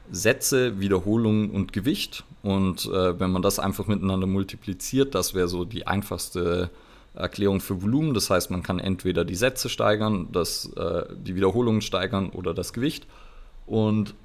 Sätze, 0.09 0.79
Wiederholungen 0.79 1.49
und 1.49 1.73
Gewicht. 1.73 2.23
Und 2.41 2.85
äh, 2.85 3.19
wenn 3.19 3.31
man 3.31 3.41
das 3.41 3.59
einfach 3.59 3.87
miteinander 3.87 4.27
multipliziert, 4.27 5.15
das 5.15 5.33
wäre 5.33 5.49
so 5.49 5.65
die 5.65 5.87
einfachste 5.87 6.69
Erklärung 7.13 7.59
für 7.59 7.81
Volumen. 7.81 8.13
Das 8.13 8.29
heißt, 8.29 8.49
man 8.49 8.63
kann 8.63 8.79
entweder 8.79 9.25
die 9.25 9.35
Sätze 9.35 9.67
steigern, 9.67 10.29
das, 10.31 10.71
äh, 10.77 11.03
die 11.17 11.35
Wiederholungen 11.35 11.81
steigern 11.81 12.29
oder 12.29 12.53
das 12.53 12.71
Gewicht. 12.71 13.07
Und 13.65 14.15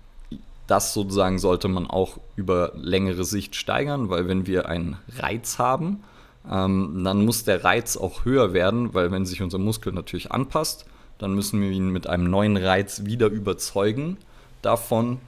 das 0.72 0.94
sozusagen 0.94 1.38
sollte 1.38 1.68
man 1.68 1.86
auch 1.86 2.16
über 2.34 2.72
längere 2.74 3.24
Sicht 3.24 3.56
steigern, 3.56 4.08
weil 4.08 4.26
wenn 4.26 4.46
wir 4.46 4.70
einen 4.70 4.96
Reiz 5.18 5.58
haben, 5.58 6.02
ähm, 6.50 7.02
dann 7.04 7.26
muss 7.26 7.44
der 7.44 7.62
Reiz 7.62 7.98
auch 7.98 8.24
höher 8.24 8.54
werden, 8.54 8.94
weil 8.94 9.12
wenn 9.12 9.26
sich 9.26 9.42
unser 9.42 9.58
Muskel 9.58 9.92
natürlich 9.92 10.32
anpasst, 10.32 10.86
dann 11.18 11.34
müssen 11.34 11.60
wir 11.60 11.68
ihn 11.70 11.90
mit 11.90 12.06
einem 12.06 12.24
neuen 12.30 12.56
Reiz 12.56 13.04
wieder 13.04 13.26
überzeugen 13.26 14.16
davon, 14.62 15.18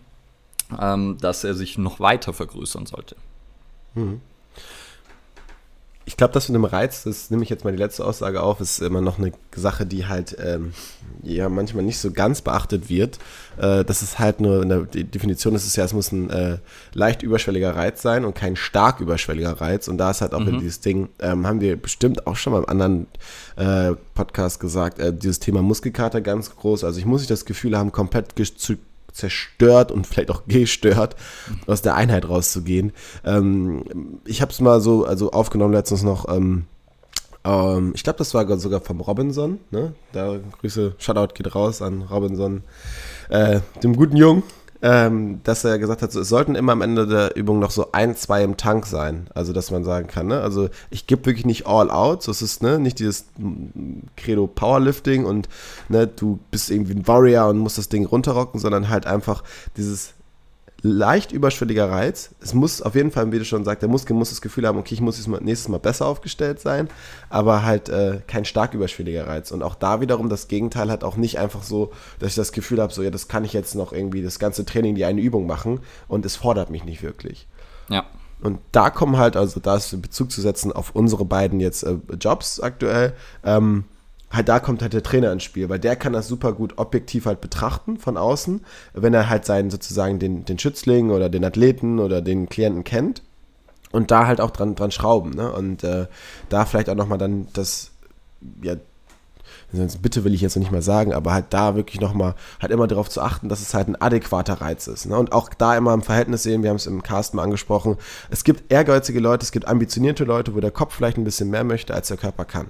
ähm, 0.81 1.19
dass 1.21 1.45
er 1.45 1.53
sich 1.53 1.77
noch 1.77 2.01
weiter 2.01 2.33
vergrößern 2.33 2.87
sollte. 2.87 3.15
Mhm 3.95 4.23
ich 6.07 6.17
glaube, 6.17 6.35
das 6.35 6.49
mit 6.49 6.55
dem 6.55 6.65
Reiz, 6.65 7.05
das 7.05 7.31
nehme 7.31 7.43
ich 7.43 7.49
jetzt 7.49 7.65
mal 7.65 7.71
die 7.71 7.79
letzte 7.79 8.05
Aussage 8.05 8.43
auf, 8.43 8.61
ist 8.61 8.83
immer 8.83 9.01
noch 9.01 9.19
eine 9.19 9.33
Sache, 9.55 9.87
die 9.87 10.07
halt 10.07 10.37
ähm, 10.39 10.75
ja 11.23 11.49
manchmal 11.49 11.83
nicht 11.83 11.99
so 11.99 12.11
ganz 12.11 12.43
beachtet 12.43 12.91
wird. 12.91 13.19
Äh, 13.57 13.85
das 13.85 14.03
ist 14.03 14.19
halt 14.19 14.41
nur, 14.41 14.63
in 14.63 14.69
der 14.69 14.81
Definition 14.83 15.55
ist 15.55 15.67
es 15.67 15.77
ja, 15.77 15.85
es 15.85 15.95
muss 15.95 16.13
ein 16.13 16.29
äh, 16.29 16.59
leicht 16.93 17.23
überschwelliger 17.23 17.75
Reiz 17.75 18.03
sein 18.03 18.27
und 18.27 18.35
kein 18.35 18.57
stark 18.57 19.01
überschwelliger 19.01 19.61
Reiz. 19.61 19.89
Und 19.89 19.97
da 19.97 20.11
ist 20.11 20.21
halt 20.21 20.35
auch 20.35 20.41
mhm. 20.41 20.59
dieses 20.59 20.81
Ding, 20.81 21.09
ähm, 21.21 21.47
haben 21.47 21.63
wir 21.63 21.81
bestimmt 21.81 22.27
auch 22.27 22.37
schon 22.37 22.53
mal 22.53 22.59
im 22.59 22.69
anderen 22.69 23.07
äh, 23.57 23.93
Podcast 24.15 24.61
gesagt, 24.61 24.99
äh, 24.99 25.13
dieses 25.13 25.41
Thema 25.41 25.63
Muskelkater 25.63 26.21
ganz 26.21 26.55
groß. 26.55 26.85
Also 26.85 26.99
ich 26.99 27.07
muss 27.07 27.23
nicht 27.23 27.31
das 27.31 27.47
Gefühl 27.47 27.79
haben, 27.79 27.93
komplett 27.93 28.35
zu 28.59 28.77
zerstört 29.15 29.91
und 29.91 30.07
vielleicht 30.07 30.31
auch 30.31 30.43
gestört, 30.47 31.17
aus 31.67 31.81
der 31.81 31.95
Einheit 31.95 32.29
rauszugehen. 32.29 32.93
Ähm, 33.25 34.21
ich 34.27 34.43
habe 34.43 34.53
es 34.53 34.61
mal 34.61 34.81
so 34.81 35.07
also 35.07 35.31
aufgenommen 35.31 35.73
letztens 35.73 36.03
noch. 36.03 36.29
Ähm, 36.29 36.67
ähm, 37.45 37.93
ich 37.95 38.03
glaube, 38.03 38.19
das 38.19 38.35
war 38.35 38.59
sogar 38.59 38.81
vom 38.81 39.01
Robinson. 39.01 39.61
Ne? 39.71 39.95
Da 40.13 40.39
Grüße, 40.61 40.97
Shoutout 40.99 41.35
geht 41.35 41.55
raus 41.55 41.81
an 41.81 42.03
Robinson, 42.03 42.63
äh, 43.31 43.61
dem 43.83 43.97
guten 43.97 44.17
Jungen 44.17 44.43
ähm, 44.85 45.41
dass 45.45 45.65
er 45.65 45.79
gesagt 45.79 46.03
hat, 46.03 46.13
so, 46.13 46.21
es 46.21 46.29
sollten 46.29 46.55
immer 46.55 46.73
am 46.73 46.83
Ende 46.83 47.07
der 47.07 47.37
Übung 47.37 47.59
noch 47.59 47.71
so 47.71 47.93
ein, 47.93 48.15
zwei 48.17 48.45
im 48.45 48.59
Tank 48.59 48.85
sein. 48.85 49.29
Also, 49.33 49.55
dass 49.55 49.71
man 49.71 49.83
sagen 49.83 50.09
kann, 50.09 50.27
ne? 50.27 50.43
also 50.43 50.69
ich 50.91 51.07
gebe 51.07 51.25
wirklich 51.25 51.47
nicht 51.47 51.67
all 51.67 51.91
out, 51.91 52.23
so 52.23 52.33
ist 52.33 52.63
ne? 52.63 52.79
nicht 52.79 52.99
dieses 52.99 53.25
Credo 54.15 54.47
Powerlifting 54.47 55.25
und 55.25 55.49
ne, 55.89 56.07
du 56.07 56.39
bist 56.51 56.71
irgendwie 56.71 56.93
ein 56.93 57.09
Warrior 57.09 57.49
und 57.49 57.59
musst 57.59 57.79
das 57.79 57.89
Ding 57.89 58.05
runterrocken, 58.05 58.61
sondern 58.61 58.91
halt 58.91 59.07
einfach 59.07 59.43
dieses 59.79 60.13
leicht 60.87 61.33
überschwelliger 61.33 61.91
Reiz. 61.91 62.35
Es 62.41 62.53
muss 62.53 62.83
auf 62.83 62.95
jeden 62.95 63.11
Fall, 63.11 63.33
wie 63.33 63.39
du 63.39 63.47
schon 63.47 63.65
sagst, 63.65 63.81
der 63.81 63.89
Muskel 63.89 64.15
muss 64.15 64.29
das 64.29 64.43
Gefühl 64.43 64.67
haben, 64.67 64.79
okay, 64.79 64.93
ich 64.93 65.01
muss 65.01 65.27
nächstes 65.27 65.69
Mal 65.69 65.79
besser 65.79 66.07
aufgestellt 66.07 66.61
sein, 66.61 66.91
aber 67.31 67.65
halt 67.65 67.89
äh, 67.89 68.21
kein 68.27 68.45
stark 68.45 68.75
überschwelliger 68.75 69.27
Reiz. 69.27 69.51
Und 69.51 69.63
auch 69.63 69.77
da 69.77 70.03
wiederum 70.03 70.29
das 70.29 70.47
Gegenteil 70.47 70.91
hat 70.91 71.03
auch 71.03 71.17
nicht 71.17 71.39
einfach 71.39 71.63
so, 71.63 71.91
dass 72.19 72.29
ich 72.29 72.35
das 72.35 72.53
Gefühl 72.53 72.83
habe, 72.83 72.93
so 72.93 73.03
ja, 73.03 73.11
das 73.11 73.29
kann 73.29 73.47
ich 73.47 73.55
jetzt 73.55 73.75
noch 73.75 73.95
irgendwie 73.95 74.23
das 74.23 74.39
ganze 74.39 74.67
Training 74.67 74.95
die 74.95 75.07
eine 75.07 75.23
Übung 75.23 75.47
machen 75.47 75.81
und 76.07 76.27
es 76.27 76.37
fordert 76.37 76.69
mich 76.69 76.85
nicht 76.85 77.03
wirklich. 77.03 77.49
Ja. 77.89 78.05
Und 78.43 78.59
da 78.73 78.91
kommen 78.91 79.17
halt, 79.17 79.39
also 79.39 79.61
da 79.61 79.77
ist 79.77 80.03
Bezug 80.03 80.31
zu 80.31 80.43
setzen 80.43 80.71
auf 80.71 80.95
unsere 80.95 81.25
beiden 81.25 81.61
jetzt 81.61 81.83
äh, 81.85 81.97
Jobs 82.21 82.61
aktuell, 82.61 83.15
ähm, 83.43 83.85
halt 84.35 84.49
da 84.49 84.61
kommt 84.61 84.83
halt 84.83 84.93
der 84.93 85.03
Trainer 85.03 85.33
ins 85.33 85.43
Spiel, 85.43 85.69
weil 85.69 85.79
der 85.79 85.97
kann 85.97 86.13
das 86.13 86.29
super 86.29 86.53
gut 86.53 86.79
objektiv 86.79 87.27
halt 87.27 87.41
betrachten 87.41 87.99
von 87.99 88.17
außen, 88.17 88.65
wenn 88.93 89.15
er 89.15 89.29
halt 89.29 89.45
seinen 89.45 89.71
sozusagen 89.71 90.19
den, 90.19 90.45
den 90.45 90.59
Schützling 90.59 91.11
oder 91.11 91.29
den 91.29 91.45
Athleten 91.45 91.99
oder 91.99 92.21
den 92.21 92.49
Klienten 92.49 92.85
kennt 92.85 93.23
und 93.93 94.11
da 94.11 94.27
halt 94.27 94.41
auch 94.41 94.51
dran, 94.51 94.75
dran 94.75 94.91
schrauben. 94.91 95.31
Ne? 95.31 95.53
Und 95.53 95.85
äh, 95.85 96.07
da 96.49 96.65
vielleicht 96.65 96.91
auch 96.91 96.97
nochmal 96.97 97.19
dann 97.19 97.47
das, 97.53 97.93
ja, 98.61 98.75
bitte 100.03 100.25
will 100.25 100.35
ich 100.35 100.41
jetzt 100.41 100.57
noch 100.57 100.61
nicht 100.61 100.73
mal 100.73 100.83
sagen, 100.83 101.13
aber 101.13 101.33
halt 101.33 101.47
da 101.51 101.77
wirklich 101.77 102.01
nochmal 102.01 102.35
halt 102.61 102.73
immer 102.73 102.87
darauf 102.87 103.09
zu 103.09 103.21
achten, 103.21 103.49
dass 103.49 103.61
es 103.61 103.75
halt 103.75 103.89
ein 103.89 104.01
adäquater 104.01 104.61
Reiz 104.61 104.87
ist. 104.87 105.07
Ne? 105.07 105.17
Und 105.17 105.33
auch 105.33 105.49
da 105.55 105.77
immer 105.77 105.95
im 105.95 106.03
Verhältnis 106.03 106.43
sehen, 106.43 106.63
wir 106.63 106.71
haben 106.71 106.77
es 106.77 106.87
im 106.87 107.03
Cast 107.03 107.35
mal 107.35 107.43
angesprochen, 107.43 107.97
es 108.31 108.45
gibt 108.45 108.73
ehrgeizige 108.73 109.21
Leute, 109.21 109.45
es 109.45 109.53
gibt 109.53 109.69
ambitionierte 109.69 110.25
Leute, 110.25 110.55
wo 110.55 110.61
der 110.61 110.71
Kopf 110.71 110.95
vielleicht 110.95 111.17
ein 111.17 111.25
bisschen 111.25 111.51
mehr 111.51 111.65
möchte, 111.65 111.95
als 111.95 112.09
der 112.09 112.17
Körper 112.17 112.45
kann. 112.45 112.67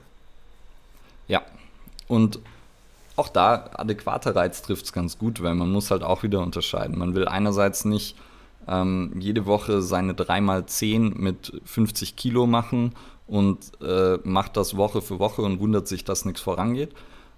Ja, 1.28 1.42
und 2.08 2.38
auch 3.16 3.28
da, 3.28 3.70
adäquater 3.74 4.34
Reiz 4.34 4.62
trifft 4.62 4.86
es 4.86 4.92
ganz 4.92 5.18
gut, 5.18 5.42
weil 5.42 5.54
man 5.54 5.70
muss 5.70 5.90
halt 5.90 6.02
auch 6.02 6.22
wieder 6.22 6.40
unterscheiden. 6.40 6.98
Man 6.98 7.14
will 7.14 7.28
einerseits 7.28 7.84
nicht 7.84 8.16
ähm, 8.66 9.12
jede 9.18 9.46
Woche 9.46 9.82
seine 9.82 10.14
3x10 10.14 11.16
mit 11.16 11.60
50 11.64 12.16
Kilo 12.16 12.46
machen 12.46 12.94
und 13.26 13.72
äh, 13.80 14.18
macht 14.24 14.56
das 14.56 14.76
Woche 14.76 15.00
für 15.00 15.18
Woche 15.18 15.42
und 15.42 15.60
wundert 15.60 15.86
sich, 15.86 16.04
dass 16.04 16.24
nichts 16.24 16.40
vorangeht. 16.40 16.92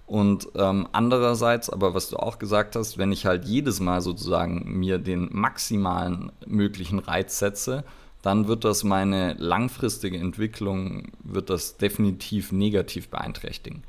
Und 0.07 0.47
ähm, 0.55 0.87
andererseits, 0.93 1.69
aber 1.69 1.93
was 1.93 2.09
du 2.09 2.17
auch 2.17 2.39
gesagt 2.39 2.77
hast, 2.77 2.97
wenn 2.97 3.11
ich 3.11 3.25
halt 3.25 3.45
jedes 3.45 3.81
Mal 3.81 4.01
sozusagen 4.01 4.79
mir 4.79 4.99
den 4.99 5.29
maximalen 5.31 6.31
möglichen 6.45 6.99
Reiz 6.99 7.39
setze, 7.39 7.83
dann 8.21 8.47
wird 8.47 8.63
das 8.63 8.83
meine 8.83 9.33
langfristige 9.33 10.17
Entwicklung, 10.17 11.11
wird 11.23 11.49
das 11.49 11.77
definitiv 11.77 12.51
negativ 12.51 13.09
beeinträchtigen. 13.09 13.83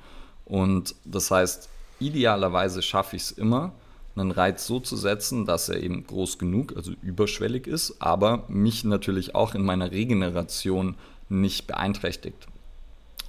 Und 0.45 0.95
das 1.05 1.31
heißt, 1.31 1.69
idealerweise 2.01 2.83
schaffe 2.83 3.17
ich 3.17 3.23
es 3.23 3.31
immer, 3.33 3.73
einen 4.17 4.31
Reiz 4.31 4.67
so 4.67 4.81
zu 4.81 4.97
setzen, 4.97 5.47
dass 5.47 5.69
er 5.69 5.83
eben 5.83 6.07
groß 6.07 6.39
genug, 6.39 6.77
also 6.77 6.93
überschwellig 7.03 7.67
ist, 7.67 8.01
aber 8.01 8.45
mich 8.49 8.85
natürlich 8.85 9.35
auch 9.35 9.55
in 9.55 9.63
meiner 9.63 9.93
Regeneration 9.93 10.97
nicht 11.29 11.67
beeinträchtigt. 11.67 12.47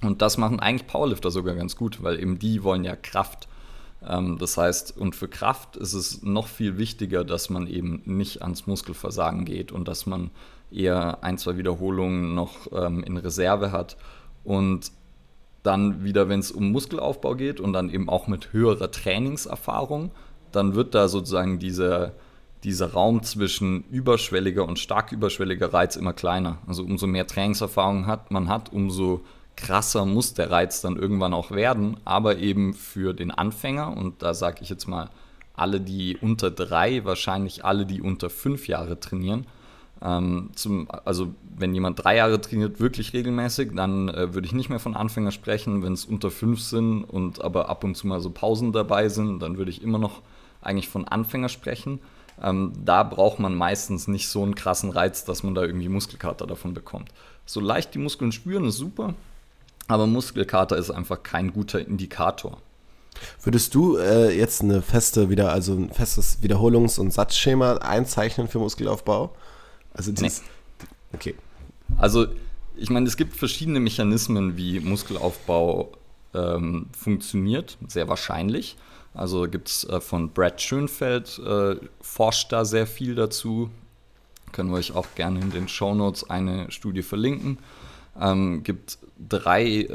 Und 0.02 0.22
das 0.22 0.38
machen 0.38 0.60
eigentlich 0.60 0.86
Powerlifter 0.86 1.30
sogar 1.30 1.54
ganz 1.54 1.76
gut, 1.76 2.02
weil 2.02 2.18
eben 2.18 2.38
die 2.38 2.62
wollen 2.62 2.84
ja 2.84 2.96
Kraft. 2.96 3.48
Ähm, 4.06 4.38
das 4.38 4.56
heißt, 4.56 4.96
und 4.96 5.14
für 5.14 5.28
Kraft 5.28 5.76
ist 5.76 5.92
es 5.92 6.22
noch 6.22 6.48
viel 6.48 6.78
wichtiger, 6.78 7.24
dass 7.24 7.50
man 7.50 7.66
eben 7.66 8.02
nicht 8.06 8.42
ans 8.42 8.66
Muskelversagen 8.66 9.44
geht 9.44 9.72
und 9.72 9.86
dass 9.88 10.06
man 10.06 10.30
eher 10.72 11.22
ein, 11.22 11.38
zwei 11.38 11.56
Wiederholungen 11.56 12.34
noch 12.34 12.72
ähm, 12.72 13.02
in 13.02 13.16
Reserve 13.16 13.72
hat. 13.72 13.96
Und 14.44 14.92
dann 15.62 16.04
wieder, 16.04 16.28
wenn 16.28 16.40
es 16.40 16.50
um 16.50 16.72
Muskelaufbau 16.72 17.34
geht 17.34 17.60
und 17.60 17.72
dann 17.72 17.90
eben 17.90 18.08
auch 18.08 18.26
mit 18.26 18.52
höherer 18.52 18.90
Trainingserfahrung, 18.90 20.10
dann 20.52 20.74
wird 20.74 20.94
da 20.94 21.08
sozusagen 21.08 21.58
dieser, 21.58 22.12
dieser 22.64 22.92
Raum 22.92 23.22
zwischen 23.22 23.84
überschwelliger 23.90 24.66
und 24.66 24.78
stark 24.78 25.12
überschwelliger 25.12 25.72
Reiz 25.72 25.96
immer 25.96 26.12
kleiner. 26.12 26.58
Also 26.66 26.82
umso 26.82 27.06
mehr 27.06 27.26
Trainingserfahrung 27.26 28.06
hat, 28.06 28.30
man 28.30 28.48
hat, 28.48 28.72
umso 28.72 29.20
krasser 29.56 30.06
muss 30.06 30.32
der 30.32 30.50
Reiz 30.50 30.80
dann 30.80 30.96
irgendwann 30.96 31.34
auch 31.34 31.50
werden. 31.50 31.98
Aber 32.04 32.38
eben 32.38 32.72
für 32.72 33.12
den 33.12 33.30
Anfänger, 33.30 33.96
und 33.96 34.22
da 34.22 34.32
sage 34.32 34.58
ich 34.62 34.70
jetzt 34.70 34.88
mal 34.88 35.10
alle, 35.54 35.80
die 35.80 36.16
unter 36.16 36.50
drei, 36.50 37.04
wahrscheinlich 37.04 37.64
alle, 37.64 37.84
die 37.84 38.00
unter 38.00 38.30
fünf 38.30 38.66
Jahre 38.66 38.98
trainieren, 38.98 39.46
ähm, 40.02 40.50
zum, 40.54 40.88
also 41.04 41.34
wenn 41.56 41.74
jemand 41.74 42.02
drei 42.02 42.16
Jahre 42.16 42.40
trainiert, 42.40 42.80
wirklich 42.80 43.12
regelmäßig, 43.12 43.72
dann 43.74 44.08
äh, 44.08 44.34
würde 44.34 44.46
ich 44.46 44.52
nicht 44.52 44.70
mehr 44.70 44.80
von 44.80 44.96
Anfänger 44.96 45.30
sprechen. 45.30 45.82
Wenn 45.82 45.92
es 45.92 46.04
unter 46.04 46.30
fünf 46.30 46.60
sind 46.60 47.04
und 47.04 47.42
aber 47.42 47.68
ab 47.68 47.84
und 47.84 47.96
zu 47.96 48.06
mal 48.06 48.20
so 48.20 48.30
Pausen 48.30 48.72
dabei 48.72 49.08
sind, 49.08 49.40
dann 49.40 49.58
würde 49.58 49.70
ich 49.70 49.82
immer 49.82 49.98
noch 49.98 50.22
eigentlich 50.62 50.88
von 50.88 51.06
Anfänger 51.06 51.48
sprechen. 51.48 52.00
Ähm, 52.42 52.72
da 52.84 53.02
braucht 53.02 53.38
man 53.38 53.54
meistens 53.54 54.08
nicht 54.08 54.28
so 54.28 54.42
einen 54.42 54.54
krassen 54.54 54.90
Reiz, 54.90 55.24
dass 55.24 55.42
man 55.42 55.54
da 55.54 55.62
irgendwie 55.62 55.88
Muskelkater 55.88 56.46
davon 56.46 56.72
bekommt. 56.72 57.10
So 57.44 57.60
leicht 57.60 57.94
die 57.94 57.98
Muskeln 57.98 58.32
spüren 58.32 58.64
ist 58.64 58.76
super, 58.76 59.14
aber 59.88 60.06
Muskelkater 60.06 60.76
ist 60.78 60.90
einfach 60.90 61.22
kein 61.22 61.52
guter 61.52 61.80
Indikator. 61.80 62.58
Würdest 63.42 63.74
du 63.74 63.96
äh, 63.96 64.34
jetzt 64.34 64.62
eine 64.62 64.80
feste 64.80 65.28
wieder, 65.28 65.52
also 65.52 65.74
ein 65.74 65.90
festes 65.90 66.38
Wiederholungs- 66.42 66.98
und 66.98 67.12
Satzschema 67.12 67.76
einzeichnen 67.78 68.48
für 68.48 68.60
Muskelaufbau? 68.60 69.34
Also 69.94 70.12
dieses, 70.12 70.42
nee. 70.42 70.86
Okay. 71.12 71.34
Also 71.98 72.26
ich 72.76 72.90
meine, 72.90 73.06
es 73.06 73.16
gibt 73.16 73.36
verschiedene 73.36 73.80
Mechanismen, 73.80 74.56
wie 74.56 74.80
Muskelaufbau 74.80 75.92
ähm, 76.34 76.86
funktioniert, 76.96 77.76
sehr 77.88 78.08
wahrscheinlich. 78.08 78.76
Also 79.12 79.42
gibt 79.48 79.68
es 79.68 79.84
äh, 79.84 80.00
von 80.00 80.30
Brad 80.30 80.60
Schönfeld, 80.60 81.38
äh, 81.44 81.76
forscht 82.00 82.52
da 82.52 82.64
sehr 82.64 82.86
viel 82.86 83.14
dazu. 83.14 83.70
Können 84.52 84.70
wir 84.70 84.76
euch 84.78 84.92
auch 84.92 85.06
gerne 85.14 85.40
in 85.40 85.50
den 85.50 85.68
Show 85.68 85.94
Notes 85.94 86.28
eine 86.30 86.70
Studie 86.70 87.02
verlinken. 87.02 87.58
Ähm, 88.20 88.62
gibt 88.62 88.98
drei 89.28 89.88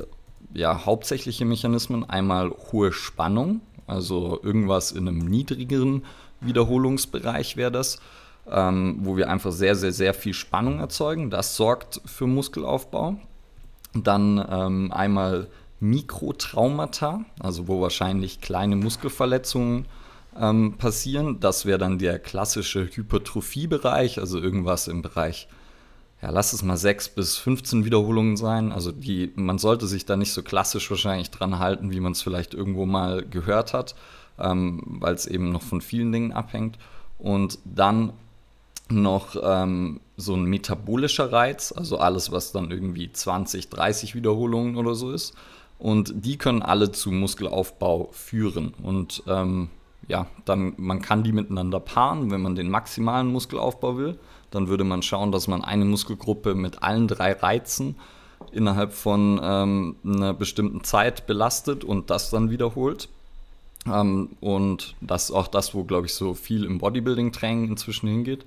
ja, 0.54 0.86
hauptsächliche 0.86 1.46
Mechanismen. 1.46 2.08
Einmal 2.10 2.52
hohe 2.72 2.94
Spannung, 2.94 3.62
also 3.88 4.40
irgendwas 4.44 4.92
in 4.92 5.08
einem 5.08 5.20
niedrigeren 5.20 6.04
Wiederholungsbereich 6.42 7.58
wäre 7.58 7.72
das 7.72 8.00
ähm, 8.52 9.00
wo 9.02 9.18
wir 9.18 9.30
einfach 9.30 9.52
sehr, 9.52 9.76
sehr, 9.76 9.92
sehr 9.92 10.14
viel 10.14 10.34
Spannung 10.34 10.80
erzeugen. 10.80 11.30
Das 11.30 11.56
sorgt 11.56 12.02
für 12.06 12.28
Muskelaufbau. 12.28 13.18
Dann 13.94 14.46
ähm, 14.50 14.92
einmal 14.92 15.48
Mikrotraumata, 15.80 17.26
also 17.40 17.68
wo 17.68 17.82
wahrscheinlich 17.82 18.42
kleine 18.42 18.76
Muskelverletzungen 18.76 19.86
ähm, 20.40 20.76
passieren. 20.78 21.40
Das 21.40 21.66
wäre 21.66 21.78
dann 21.78 21.98
der 21.98 22.20
klassische 22.20 22.90
Hypertrophiebereich, 22.92 24.20
also 24.20 24.40
irgendwas 24.40 24.88
im 24.88 25.02
Bereich, 25.02 25.48
ja, 26.22 26.30
lass 26.30 26.54
es 26.54 26.64
mal 26.64 26.78
6 26.78 27.10
bis 27.10 27.38
15 27.38 27.86
Wiederholungen 27.86 28.38
sein. 28.38 28.72
Also 28.72 28.92
die, 28.92 29.32
man 29.36 29.58
sollte 29.58 29.88
sich 29.88 30.06
da 30.06 30.16
nicht 30.16 30.34
so 30.34 30.44
klassisch 30.44 30.90
wahrscheinlich 30.90 31.30
dran 31.30 31.60
halten, 31.60 31.92
wie 31.92 32.00
man 32.00 32.14
es 32.14 32.22
vielleicht 32.22 32.54
irgendwo 32.54 32.86
mal 32.86 33.26
gehört 33.26 33.74
hat, 33.74 33.96
ähm, 34.40 34.82
weil 34.86 35.14
es 35.14 35.28
eben 35.28 35.52
noch 35.52 35.62
von 35.62 35.82
vielen 35.82 36.12
Dingen 36.12 36.32
abhängt. 36.32 36.78
Und 37.18 37.60
dann 37.64 38.14
noch 38.90 39.36
ähm, 39.42 40.00
so 40.18 40.36
ein 40.36 40.46
metabolischer 40.46 41.32
Reiz, 41.32 41.74
also 41.76 41.98
alles, 41.98 42.32
was 42.32 42.52
dann 42.52 42.72
irgendwie 42.72 43.12
20, 43.12 43.70
30 43.70 44.16
Wiederholungen 44.16 44.78
oder 44.78 44.96
so 44.96 45.12
ist. 45.12 45.34
Und 45.78 46.14
die 46.26 46.38
können 46.38 46.62
alle 46.62 46.92
zu 46.92 47.12
Muskelaufbau 47.12 48.10
führen. 48.12 48.74
Und 48.82 49.24
ähm, 49.28 49.70
ja, 50.08 50.28
dann 50.46 50.74
man 50.78 51.02
kann 51.02 51.24
die 51.24 51.32
miteinander 51.32 51.80
paaren, 51.80 52.32
wenn 52.32 52.42
man 52.42 52.56
den 52.56 52.70
maximalen 52.70 53.28
Muskelaufbau 53.28 53.98
will. 53.98 54.18
Dann 54.52 54.68
würde 54.68 54.84
man 54.84 55.02
schauen, 55.02 55.32
dass 55.32 55.48
man 55.48 55.64
eine 55.64 55.86
Muskelgruppe 55.86 56.56
mit 56.56 56.84
allen 56.84 57.08
drei 57.08 57.34
Reizen 57.34 57.96
innerhalb 58.52 58.94
von 58.94 59.40
ähm, 59.44 59.96
einer 60.06 60.34
bestimmten 60.34 60.84
Zeit 60.84 61.28
belastet 61.28 61.84
und 61.84 62.10
das 62.10 62.30
dann 62.30 62.52
wiederholt. 62.52 63.10
Ähm, 63.86 64.30
und 64.40 64.96
das 65.02 65.26
ist 65.26 65.32
auch 65.32 65.48
das, 65.48 65.74
wo, 65.74 65.84
glaube 65.84 66.08
ich, 66.08 66.14
so 66.14 66.34
viel 66.34 66.64
im 66.64 66.78
Bodybuilding-Training 66.78 67.70
inzwischen 67.70 68.08
hingeht. 68.08 68.46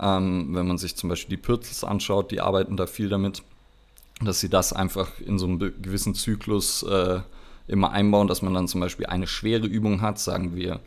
Ähm, 0.00 0.48
wenn 0.50 0.66
man 0.66 0.78
sich 0.78 0.96
zum 0.96 1.08
Beispiel 1.08 1.36
die 1.36 1.42
Pürzels 1.42 1.84
anschaut, 1.84 2.30
die 2.30 2.40
arbeiten 2.40 2.76
da 2.76 2.86
viel 2.86 3.08
damit, 3.08 3.42
dass 4.20 4.40
sie 4.40 4.48
das 4.48 4.72
einfach 4.72 5.20
in 5.20 5.38
so 5.38 5.46
einem 5.46 5.58
gewissen 5.58 6.14
Zyklus 6.14 6.82
äh, 6.82 7.20
immer 7.66 7.90
einbauen, 7.90 8.28
dass 8.28 8.42
man 8.42 8.54
dann 8.54 8.68
zum 8.68 8.80
Beispiel 8.80 9.06
eine 9.06 9.26
schwere 9.26 9.66
Übung 9.66 10.02
hat, 10.02 10.18
sagen 10.18 10.54
wir 10.54 10.80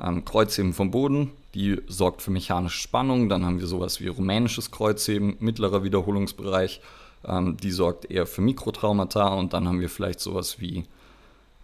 ähm, 0.00 0.24
Kreuzheben 0.24 0.72
vom 0.72 0.90
Boden, 0.90 1.30
die 1.54 1.80
sorgt 1.88 2.22
für 2.22 2.30
mechanische 2.30 2.80
Spannung, 2.80 3.28
dann 3.28 3.44
haben 3.44 3.60
wir 3.60 3.66
sowas 3.66 4.00
wie 4.00 4.08
rumänisches 4.08 4.70
Kreuzheben, 4.70 5.36
mittlerer 5.40 5.82
Wiederholungsbereich, 5.82 6.80
ähm, 7.24 7.56
die 7.56 7.70
sorgt 7.70 8.10
eher 8.10 8.26
für 8.26 8.40
Mikrotraumata. 8.40 9.28
Und 9.28 9.52
dann 9.52 9.68
haben 9.68 9.80
wir 9.80 9.88
vielleicht 9.88 10.20
sowas 10.20 10.60
wie 10.60 10.84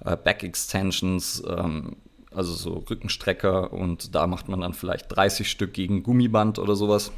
äh, 0.05 0.17
Back 0.17 0.43
Extensions, 0.43 1.43
ähm, 1.49 1.97
also 2.37 2.53
so 2.53 2.85
Rückenstrecker 2.91 3.73
und 3.73 4.15
da 4.15 4.27
macht 4.27 4.49
man 4.49 4.61
dann 4.61 4.75
vielleicht 4.75 5.15
30 5.15 5.51
Stück 5.51 5.73
gegen 5.73 6.03
Gummiband 6.03 6.59
oder 6.59 6.77
sowas. 6.77 7.13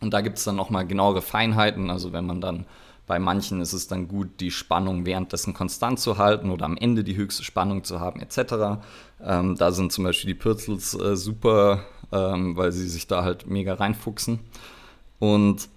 Und 0.00 0.12
da 0.12 0.20
gibt 0.20 0.38
es 0.38 0.44
dann 0.44 0.56
nochmal 0.56 0.86
genauere 0.86 1.22
Feinheiten, 1.22 1.90
also 1.90 2.12
wenn 2.12 2.26
man 2.26 2.40
dann 2.40 2.66
bei 3.06 3.18
manchen 3.18 3.60
ist 3.60 3.72
es 3.72 3.88
dann 3.88 4.08
gut, 4.08 4.40
die 4.40 4.50
Spannung 4.50 5.06
währenddessen 5.06 5.54
konstant 5.54 6.00
zu 6.00 6.18
halten 6.18 6.50
oder 6.50 6.64
am 6.64 6.76
Ende 6.76 7.04
die 7.04 7.16
höchste 7.16 7.44
Spannung 7.44 7.84
zu 7.84 8.00
haben, 8.00 8.20
etc. 8.20 8.80
Ähm, 9.22 9.56
da 9.56 9.72
sind 9.72 9.92
zum 9.92 10.04
Beispiel 10.04 10.28
die 10.28 10.38
Pürzels 10.38 10.94
äh, 10.94 11.16
super, 11.16 11.84
ähm, 12.10 12.56
weil 12.56 12.72
sie 12.72 12.88
sich 12.88 13.06
da 13.06 13.22
halt 13.22 13.46
mega 13.48 13.74
reinfuchsen. 13.74 14.40
Und 15.18 15.68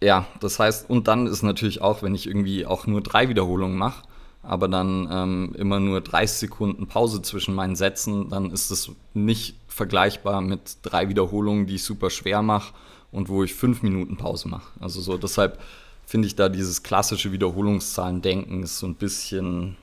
ja, 0.00 0.26
das 0.40 0.58
heißt, 0.58 0.90
und 0.90 1.08
dann 1.08 1.26
ist 1.26 1.42
natürlich 1.42 1.80
auch, 1.80 2.02
wenn 2.02 2.14
ich 2.14 2.26
irgendwie 2.26 2.66
auch 2.66 2.86
nur 2.86 3.00
drei 3.00 3.28
Wiederholungen 3.28 3.78
mache, 3.78 4.02
aber 4.46 4.68
dann 4.68 5.08
ähm, 5.10 5.54
immer 5.58 5.80
nur 5.80 6.00
30 6.00 6.38
Sekunden 6.38 6.86
Pause 6.86 7.22
zwischen 7.22 7.54
meinen 7.54 7.76
Sätzen, 7.76 8.28
dann 8.30 8.50
ist 8.50 8.70
es 8.70 8.90
nicht 9.14 9.56
vergleichbar 9.68 10.40
mit 10.40 10.78
drei 10.82 11.08
Wiederholungen, 11.08 11.66
die 11.66 11.76
ich 11.76 11.84
super 11.84 12.10
schwer 12.10 12.42
mache 12.42 12.72
und 13.12 13.28
wo 13.28 13.42
ich 13.42 13.54
fünf 13.54 13.82
Minuten 13.82 14.16
Pause 14.16 14.48
mache. 14.48 14.68
Also 14.80 15.00
so 15.00 15.16
deshalb 15.18 15.60
finde 16.06 16.28
ich 16.28 16.36
da 16.36 16.48
dieses 16.48 16.82
klassische 16.82 17.32
Wiederholungszahlen-Denken 17.32 18.62
ist 18.62 18.78
so 18.78 18.86
ein 18.86 18.94
bisschen 18.94 19.76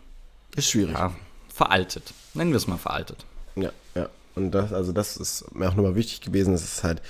ist 0.56 0.70
schwierig. 0.70 0.94
Ja, 0.94 1.14
veraltet. 1.54 2.14
Nennen 2.34 2.52
wir 2.52 2.58
es 2.58 2.68
mal 2.68 2.78
veraltet. 2.78 3.26
Ja, 3.56 3.72
ja. 3.96 4.10
Und 4.36 4.52
das, 4.52 4.74
also 4.74 4.92
das 4.92 5.18
ist 5.18 5.54
mir 5.54 5.70
auch 5.70 5.76
nochmal 5.76 5.96
wichtig 5.96 6.22
gewesen. 6.22 6.54
Es 6.54 6.64
ist 6.64 6.84
halt, 6.84 7.02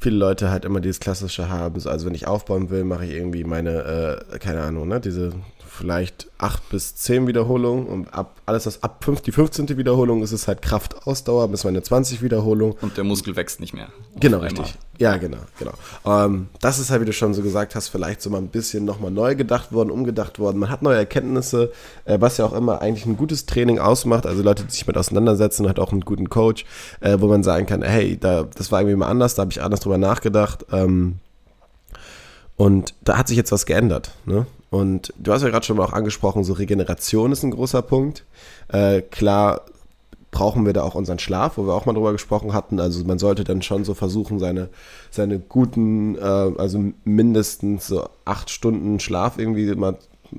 viele 0.00 0.16
Leute 0.16 0.50
halt 0.50 0.64
immer 0.64 0.80
dieses 0.80 1.00
klassische 1.00 1.48
haben. 1.48 1.80
Also 1.86 2.06
wenn 2.06 2.14
ich 2.14 2.26
aufbauen 2.26 2.70
will, 2.70 2.84
mache 2.84 3.04
ich 3.04 3.12
irgendwie 3.12 3.44
meine, 3.44 4.24
äh, 4.32 4.38
keine 4.38 4.62
Ahnung, 4.62 4.88
ne, 4.88 5.00
diese 5.00 5.32
vielleicht 5.70 6.28
acht 6.36 6.68
bis 6.68 6.96
zehn 6.96 7.26
Wiederholungen 7.26 7.86
und 7.86 8.12
ab 8.12 8.40
alles 8.44 8.66
was 8.66 8.82
ab 8.82 9.04
fünf, 9.04 9.20
die 9.20 9.30
15. 9.30 9.76
Wiederholung 9.78 10.22
ist 10.22 10.32
es 10.32 10.48
halt 10.48 10.62
Kraftausdauer 10.62 11.48
bis 11.48 11.64
meine 11.64 11.82
20 11.82 12.22
Wiederholung. 12.22 12.76
Und 12.80 12.96
der 12.96 13.04
Muskel 13.04 13.36
wächst 13.36 13.60
nicht 13.60 13.72
mehr. 13.72 13.88
Genau, 14.18 14.38
richtig. 14.38 14.74
Ja, 14.98 15.16
genau, 15.16 15.38
genau. 15.58 15.72
Ähm, 16.04 16.48
das 16.60 16.78
ist 16.78 16.90
halt, 16.90 17.00
wie 17.00 17.04
du 17.06 17.12
schon 17.12 17.34
so 17.34 17.42
gesagt 17.42 17.74
hast, 17.74 17.88
vielleicht 17.88 18.20
so 18.20 18.30
mal 18.30 18.38
ein 18.38 18.48
bisschen 18.48 18.84
nochmal 18.84 19.10
neu 19.10 19.36
gedacht 19.36 19.72
worden, 19.72 19.90
umgedacht 19.90 20.38
worden. 20.38 20.58
Man 20.58 20.70
hat 20.70 20.82
neue 20.82 20.96
Erkenntnisse, 20.96 21.72
äh, 22.04 22.20
was 22.20 22.36
ja 22.36 22.44
auch 22.44 22.52
immer 22.52 22.82
eigentlich 22.82 23.06
ein 23.06 23.16
gutes 23.16 23.46
Training 23.46 23.78
ausmacht. 23.78 24.26
Also 24.26 24.42
Leute, 24.42 24.64
die 24.64 24.72
sich 24.72 24.86
mit 24.86 24.98
auseinandersetzen, 24.98 25.68
hat 25.68 25.78
auch 25.78 25.92
einen 25.92 26.02
guten 26.02 26.28
Coach, 26.28 26.66
äh, 27.00 27.16
wo 27.20 27.28
man 27.28 27.42
sagen 27.42 27.66
kann, 27.66 27.82
hey, 27.82 28.18
da, 28.18 28.42
das 28.42 28.72
war 28.72 28.80
irgendwie 28.80 28.96
mal 28.96 29.08
anders, 29.08 29.36
da 29.36 29.42
habe 29.42 29.52
ich 29.52 29.62
anders 29.62 29.80
drüber 29.80 29.98
nachgedacht. 29.98 30.66
Ähm, 30.72 31.20
und 32.56 32.92
da 33.02 33.16
hat 33.16 33.28
sich 33.28 33.36
jetzt 33.36 33.52
was 33.52 33.64
geändert. 33.64 34.10
Ne? 34.26 34.46
Und 34.70 35.12
du 35.18 35.32
hast 35.32 35.42
ja 35.42 35.48
gerade 35.48 35.66
schon 35.66 35.76
mal 35.76 35.84
auch 35.84 35.92
angesprochen, 35.92 36.44
so 36.44 36.52
Regeneration 36.52 37.32
ist 37.32 37.42
ein 37.42 37.50
großer 37.50 37.82
Punkt. 37.82 38.24
Äh, 38.68 39.02
klar 39.02 39.62
brauchen 40.30 40.64
wir 40.64 40.72
da 40.72 40.82
auch 40.82 40.94
unseren 40.94 41.18
Schlaf, 41.18 41.58
wo 41.58 41.66
wir 41.66 41.74
auch 41.74 41.86
mal 41.86 41.92
drüber 41.92 42.12
gesprochen 42.12 42.52
hatten. 42.52 42.78
Also 42.78 43.04
man 43.04 43.18
sollte 43.18 43.42
dann 43.42 43.62
schon 43.62 43.84
so 43.84 43.94
versuchen, 43.94 44.38
seine, 44.38 44.68
seine 45.10 45.40
guten, 45.40 46.16
äh, 46.16 46.20
also 46.20 46.84
mindestens 47.04 47.88
so 47.88 48.08
acht 48.24 48.50
Stunden 48.50 49.00
Schlaf 49.00 49.38
irgendwie 49.38 49.74
mal 49.74 49.98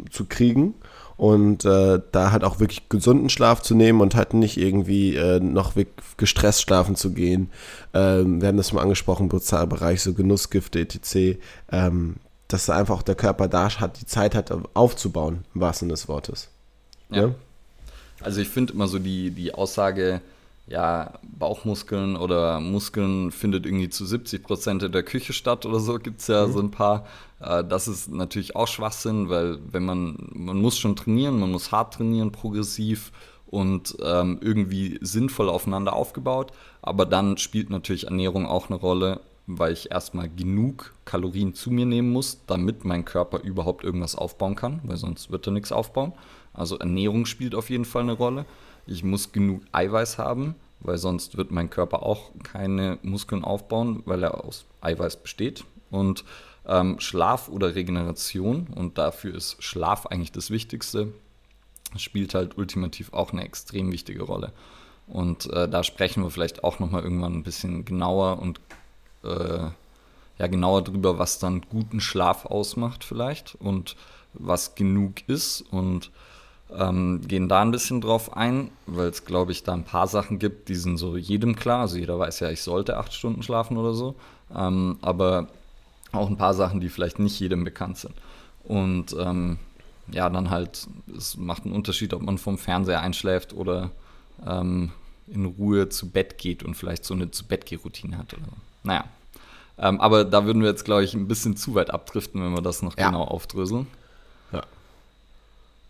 zu 0.09 0.25
kriegen 0.25 0.75
und 1.17 1.65
äh, 1.65 1.99
da 2.11 2.31
halt 2.31 2.45
auch 2.45 2.59
wirklich 2.59 2.87
gesunden 2.87 3.29
Schlaf 3.29 3.61
zu 3.61 3.75
nehmen 3.75 3.99
und 3.99 4.15
halt 4.15 4.33
nicht 4.33 4.57
irgendwie 4.57 5.15
äh, 5.15 5.39
noch 5.41 5.73
gestresst 6.17 6.61
schlafen 6.61 6.95
zu 6.95 7.11
gehen. 7.11 7.49
Ähm, 7.93 8.41
wir 8.41 8.47
haben 8.47 8.57
das 8.57 8.71
mal 8.71 8.81
angesprochen, 8.81 9.29
Bereich 9.29 10.01
so 10.01 10.13
Genussgifte 10.13 10.79
etc. 10.79 11.37
Ähm, 11.71 12.15
dass 12.53 12.65
da 12.65 12.75
einfach 12.75 12.97
auch 12.97 13.03
der 13.03 13.15
Körper 13.15 13.47
da 13.47 13.69
hat, 13.79 13.99
die 14.01 14.05
Zeit 14.05 14.35
hat 14.35 14.51
aufzubauen, 14.73 15.45
im 15.53 15.61
wahrsten 15.61 15.87
Sinne 15.87 15.93
des 15.93 16.07
Wortes. 16.07 16.49
Ja. 17.09 17.23
ja? 17.23 17.35
Also 18.21 18.41
ich 18.41 18.49
finde 18.49 18.73
immer 18.73 18.87
so 18.87 18.99
die, 18.99 19.31
die 19.31 19.53
Aussage, 19.53 20.21
ja, 20.67 21.13
Bauchmuskeln 21.23 22.15
oder 22.15 22.59
Muskeln 22.59 23.31
findet 23.31 23.65
irgendwie 23.65 23.89
zu 23.89 24.05
70 24.05 24.43
Prozent 24.43 24.83
in 24.83 24.91
der 24.91 25.03
Küche 25.03 25.33
statt 25.33 25.65
oder 25.65 25.79
so, 25.79 25.97
gibt 25.97 26.21
es 26.21 26.27
ja 26.27 26.47
mhm. 26.47 26.53
so 26.53 26.59
ein 26.59 26.71
paar. 26.71 27.05
Äh, 27.39 27.63
das 27.63 27.87
ist 27.87 28.09
natürlich 28.09 28.55
auch 28.55 28.67
Schwachsinn, 28.67 29.29
weil 29.29 29.59
wenn 29.71 29.83
man, 29.83 30.29
man 30.33 30.57
muss 30.57 30.77
schon 30.77 30.95
trainieren, 30.95 31.39
man 31.39 31.51
muss 31.51 31.71
hart 31.71 31.95
trainieren, 31.95 32.31
progressiv 32.31 33.11
und 33.47 33.97
ähm, 34.01 34.39
irgendwie 34.41 34.97
sinnvoll 35.01 35.49
aufeinander 35.49 35.93
aufgebaut. 35.93 36.53
Aber 36.81 37.05
dann 37.05 37.37
spielt 37.37 37.69
natürlich 37.69 38.05
Ernährung 38.05 38.45
auch 38.47 38.69
eine 38.69 38.79
Rolle, 38.79 39.19
weil 39.47 39.73
ich 39.73 39.91
erstmal 39.91 40.29
genug 40.29 40.93
Kalorien 41.05 41.53
zu 41.53 41.71
mir 41.71 41.85
nehmen 41.85 42.11
muss, 42.11 42.41
damit 42.47 42.85
mein 42.85 43.05
Körper 43.05 43.39
überhaupt 43.39 43.83
irgendwas 43.83 44.15
aufbauen 44.15 44.55
kann, 44.55 44.81
weil 44.83 44.97
sonst 44.97 45.31
wird 45.31 45.47
er 45.47 45.53
nichts 45.53 45.71
aufbauen. 45.71 46.13
Also 46.53 46.77
Ernährung 46.77 47.25
spielt 47.25 47.55
auf 47.55 47.69
jeden 47.69 47.85
Fall 47.85 48.03
eine 48.03 48.13
Rolle. 48.13 48.45
Ich 48.85 49.03
muss 49.03 49.31
genug 49.31 49.61
Eiweiß 49.71 50.17
haben, 50.17 50.55
weil 50.79 50.97
sonst 50.97 51.37
wird 51.37 51.51
mein 51.51 51.69
Körper 51.69 52.03
auch 52.03 52.31
keine 52.43 52.97
Muskeln 53.03 53.43
aufbauen, 53.43 54.03
weil 54.05 54.23
er 54.23 54.43
aus 54.43 54.65
Eiweiß 54.81 55.21
besteht. 55.21 55.65
Und 55.89 56.23
ähm, 56.65 56.99
Schlaf 56.99 57.49
oder 57.49 57.75
Regeneration, 57.75 58.67
und 58.75 58.97
dafür 58.97 59.35
ist 59.35 59.61
Schlaf 59.63 60.05
eigentlich 60.05 60.31
das 60.31 60.51
Wichtigste, 60.51 61.13
spielt 61.97 62.33
halt 62.33 62.57
ultimativ 62.57 63.13
auch 63.13 63.33
eine 63.33 63.43
extrem 63.43 63.91
wichtige 63.91 64.23
Rolle. 64.23 64.53
Und 65.07 65.51
äh, 65.51 65.67
da 65.67 65.83
sprechen 65.83 66.23
wir 66.23 66.29
vielleicht 66.29 66.63
auch 66.63 66.79
nochmal 66.79 67.03
irgendwann 67.03 67.33
ein 67.33 67.43
bisschen 67.43 67.83
genauer 67.83 68.39
und 68.39 68.61
äh, 69.23 69.69
ja, 70.37 70.47
genauer 70.47 70.83
drüber, 70.83 71.19
was 71.19 71.39
dann 71.39 71.61
guten 71.69 72.01
Schlaf 72.01 72.45
ausmacht 72.45 73.03
vielleicht 73.03 73.55
und 73.55 73.95
was 74.33 74.75
genug 74.75 75.27
ist 75.27 75.61
und 75.71 76.09
ähm, 76.73 77.21
gehen 77.27 77.49
da 77.49 77.61
ein 77.61 77.71
bisschen 77.71 78.01
drauf 78.01 78.35
ein, 78.35 78.71
weil 78.85 79.09
es, 79.09 79.25
glaube 79.25 79.51
ich, 79.51 79.63
da 79.63 79.73
ein 79.73 79.83
paar 79.83 80.07
Sachen 80.07 80.39
gibt, 80.39 80.69
die 80.69 80.75
sind 80.75 80.97
so 80.97 81.17
jedem 81.17 81.55
klar. 81.55 81.81
Also 81.81 81.97
jeder 81.97 82.17
weiß 82.17 82.39
ja, 82.39 82.49
ich 82.49 82.61
sollte 82.61 82.97
acht 82.97 83.13
Stunden 83.13 83.43
schlafen 83.43 83.77
oder 83.77 83.93
so. 83.93 84.15
Ähm, 84.55 84.97
aber 85.01 85.47
auch 86.11 86.29
ein 86.29 86.37
paar 86.37 86.53
Sachen, 86.53 86.79
die 86.79 86.89
vielleicht 86.89 87.19
nicht 87.19 87.39
jedem 87.39 87.63
bekannt 87.63 87.97
sind. 87.97 88.15
Und 88.63 89.15
ähm, 89.19 89.59
ja, 90.11 90.29
dann 90.29 90.49
halt, 90.49 90.87
es 91.15 91.37
macht 91.37 91.65
einen 91.65 91.75
Unterschied, 91.75 92.13
ob 92.13 92.21
man 92.21 92.37
vom 92.37 92.57
Fernseher 92.57 93.01
einschläft 93.01 93.53
oder 93.53 93.91
ähm, 94.45 94.91
in 95.27 95.45
Ruhe 95.45 95.89
zu 95.89 96.09
Bett 96.09 96.37
geht 96.37 96.63
und 96.63 96.75
vielleicht 96.75 97.05
so 97.05 97.13
eine 97.13 97.31
zu 97.31 97.45
Bett 97.45 97.71
routine 97.83 98.17
hat 98.17 98.33
oder 98.33 98.45
so. 98.45 98.70
Naja. 98.83 99.05
Ähm, 99.77 99.99
aber 99.99 100.25
da 100.25 100.45
würden 100.45 100.61
wir 100.61 100.69
jetzt, 100.69 100.85
glaube 100.85 101.03
ich, 101.03 101.13
ein 101.13 101.27
bisschen 101.27 101.57
zu 101.57 101.75
weit 101.75 101.91
abdriften, 101.91 102.43
wenn 102.43 102.53
wir 102.53 102.61
das 102.61 102.81
noch 102.81 102.97
ja. 102.97 103.09
genau 103.09 103.23
aufdröseln. 103.23 103.87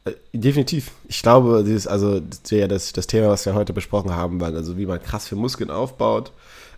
Äh, 0.06 0.14
definitiv. 0.34 0.92
Ich 1.08 1.22
glaube, 1.22 1.64
dieses, 1.66 1.88
also 1.88 2.20
das, 2.20 2.94
das 2.94 3.08
Thema, 3.08 3.30
was 3.30 3.46
wir 3.46 3.54
heute 3.54 3.74
besprochen 3.74 4.16
haben, 4.16 4.42
war 4.42 4.54
also 4.54 4.78
wie 4.78 4.86
man 4.86 5.02
krass 5.02 5.28
für 5.28 5.36
Muskeln 5.36 5.70
aufbaut. 5.70 6.32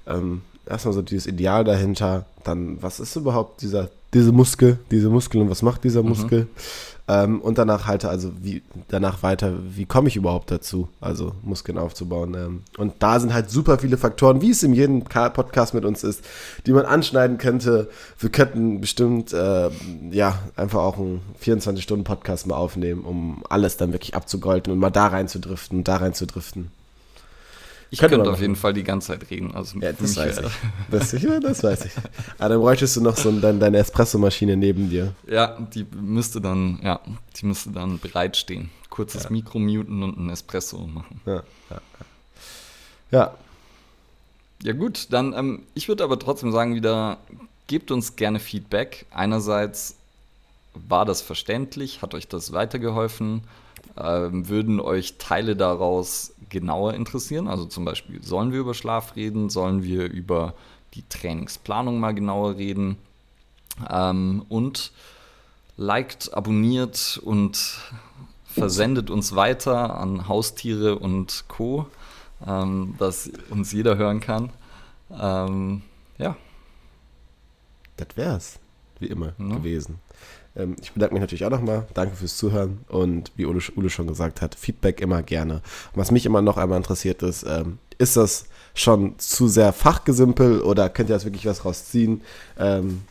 Ähm, 0.07 0.41
erstmal 0.65 0.93
so 0.93 1.01
dieses 1.01 1.27
Ideal 1.27 1.63
dahinter, 1.63 2.25
dann 2.43 2.81
was 2.81 2.99
ist 2.99 3.15
überhaupt 3.15 3.61
dieser, 3.61 3.89
diese 4.13 4.31
Muskel, 4.31 4.77
diese 4.91 5.09
Muskel 5.09 5.41
und 5.41 5.49
was 5.49 5.61
macht 5.61 5.83
dieser 5.83 6.03
mhm. 6.03 6.09
Muskel? 6.09 6.41
Mhm. 6.41 6.49
Ähm, 7.05 7.41
und 7.41 7.57
danach 7.57 7.85
halt, 7.85 8.05
also 8.05 8.31
wie, 8.41 8.61
danach 8.87 9.23
weiter, 9.23 9.53
wie 9.75 9.85
komme 9.85 10.07
ich 10.07 10.15
überhaupt 10.15 10.49
dazu, 10.51 10.87
also 11.01 11.33
Muskeln 11.41 11.77
aufzubauen. 11.77 12.33
Ähm, 12.33 12.61
und 12.77 12.93
da 12.99 13.19
sind 13.19 13.33
halt 13.33 13.49
super 13.49 13.79
viele 13.79 13.97
Faktoren, 13.97 14.41
wie 14.41 14.51
es 14.51 14.63
in 14.63 14.73
jedem 14.73 15.03
Podcast 15.03 15.73
mit 15.73 15.83
uns 15.83 16.03
ist, 16.03 16.23
die 16.65 16.71
man 16.71 16.85
anschneiden 16.85 17.37
könnte. 17.37 17.89
Wir 18.19 18.29
könnten 18.29 18.79
bestimmt, 18.79 19.33
äh, 19.33 19.69
ja, 20.11 20.39
einfach 20.55 20.79
auch 20.79 20.97
einen 20.97 21.21
24-Stunden-Podcast 21.43 22.47
mal 22.47 22.55
aufnehmen, 22.55 23.03
um 23.03 23.43
alles 23.49 23.75
dann 23.75 23.91
wirklich 23.91 24.15
abzugolten 24.15 24.71
und 24.71 24.79
mal 24.79 24.89
da 24.89 25.07
rein 25.07 25.27
zu 25.27 25.39
driften, 25.39 25.83
da 25.83 25.97
rein 25.97 26.13
zu 26.13 26.25
driften. 26.25 26.71
Ich 27.93 27.99
könnte, 27.99 28.15
könnte 28.15 28.31
auf 28.31 28.41
jeden 28.41 28.55
Fall 28.55 28.73
die 28.73 28.83
ganze 28.83 29.09
Zeit 29.09 29.29
reden. 29.29 29.53
Also 29.53 29.77
ja, 29.77 29.93
das 29.99 30.17
weiß 30.17 30.39
ich. 30.39 30.51
Das, 30.89 31.11
das 31.11 31.63
weiß 31.63 31.85
ich. 31.85 31.91
Aber 32.39 32.49
dann 32.49 32.59
bräuchtest 32.59 32.95
du 32.95 33.01
noch 33.01 33.15
so 33.15 33.31
deine, 33.31 33.59
deine 33.59 33.77
Espressomaschine 33.77 34.57
neben 34.57 34.89
dir. 34.89 35.13
Ja, 35.27 35.59
die 35.59 35.85
müsste 36.01 36.41
dann, 36.41 36.79
ja, 36.83 36.99
die 37.35 37.45
müsste 37.45 37.69
dann 37.69 37.99
bereitstehen. 37.99 38.71
Kurzes 38.89 39.25
ja. 39.25 39.29
Mikro 39.29 39.59
muten 39.59 40.01
und 40.01 40.17
ein 40.17 40.31
Espresso 40.31 40.79
machen. 40.87 41.21
Ja, 41.27 41.43
ja. 41.69 41.81
Ja, 43.11 43.33
ja 44.63 44.73
gut, 44.73 45.13
dann, 45.13 45.33
ähm, 45.33 45.61
ich 45.75 45.87
würde 45.87 46.03
aber 46.03 46.17
trotzdem 46.17 46.51
sagen 46.51 46.73
wieder, 46.73 47.19
gebt 47.67 47.91
uns 47.91 48.15
gerne 48.15 48.39
Feedback. 48.39 49.05
Einerseits 49.11 49.97
war 50.73 51.05
das 51.05 51.21
verständlich, 51.21 52.01
hat 52.01 52.15
euch 52.15 52.27
das 52.27 52.53
weitergeholfen? 52.53 53.43
Ähm, 53.97 54.49
würden 54.49 54.79
euch 54.79 55.17
Teile 55.17 55.55
daraus 55.55 56.33
genauer 56.49 56.93
interessieren? 56.93 57.47
Also 57.47 57.65
zum 57.65 57.85
Beispiel, 57.85 58.23
sollen 58.23 58.51
wir 58.51 58.59
über 58.59 58.73
Schlaf 58.73 59.15
reden? 59.15 59.49
Sollen 59.49 59.83
wir 59.83 60.09
über 60.09 60.53
die 60.93 61.03
Trainingsplanung 61.07 61.99
mal 61.99 62.13
genauer 62.13 62.55
reden? 62.55 62.97
Ähm, 63.89 64.45
und 64.49 64.91
liked, 65.77 66.33
abonniert 66.33 67.19
und 67.23 67.79
versendet 68.45 69.09
uns 69.09 69.35
weiter 69.35 69.97
an 69.97 70.27
Haustiere 70.27 70.99
und 70.99 71.45
Co., 71.47 71.87
ähm, 72.45 72.95
dass 72.99 73.31
uns 73.49 73.71
jeder 73.71 73.97
hören 73.97 74.19
kann. 74.19 74.51
Ähm, 75.11 75.81
ja. 76.17 76.35
Das 77.97 78.07
wär's, 78.15 78.59
wie 78.99 79.07
immer, 79.07 79.33
ja. 79.37 79.55
gewesen. 79.55 79.99
Ähm, 80.55 80.75
ich 80.81 80.91
bedanke 80.91 81.13
mich 81.15 81.21
natürlich 81.21 81.45
auch 81.45 81.49
nochmal. 81.49 81.87
Danke 81.93 82.15
fürs 82.15 82.37
Zuhören. 82.37 82.85
Und 82.87 83.31
wie 83.35 83.45
Ule, 83.45 83.59
Ule, 83.75 83.89
schon 83.89 84.07
gesagt 84.07 84.41
hat, 84.41 84.55
Feedback 84.55 85.01
immer 85.01 85.23
gerne. 85.23 85.55
Und 85.55 85.61
was 85.95 86.11
mich 86.11 86.25
immer 86.25 86.41
noch 86.41 86.57
einmal 86.57 86.77
interessiert 86.77 87.23
ist, 87.23 87.43
ähm, 87.43 87.79
ist 87.97 88.17
das 88.17 88.45
schon 88.73 89.17
zu 89.19 89.47
sehr 89.47 89.71
fachgesimpel 89.73 90.61
oder 90.61 90.89
könnt 90.89 91.09
ihr 91.09 91.15
das 91.15 91.25
wirklich 91.25 91.45
was 91.45 91.63
rausziehen? 91.65 92.21
Ähm, 92.57 93.03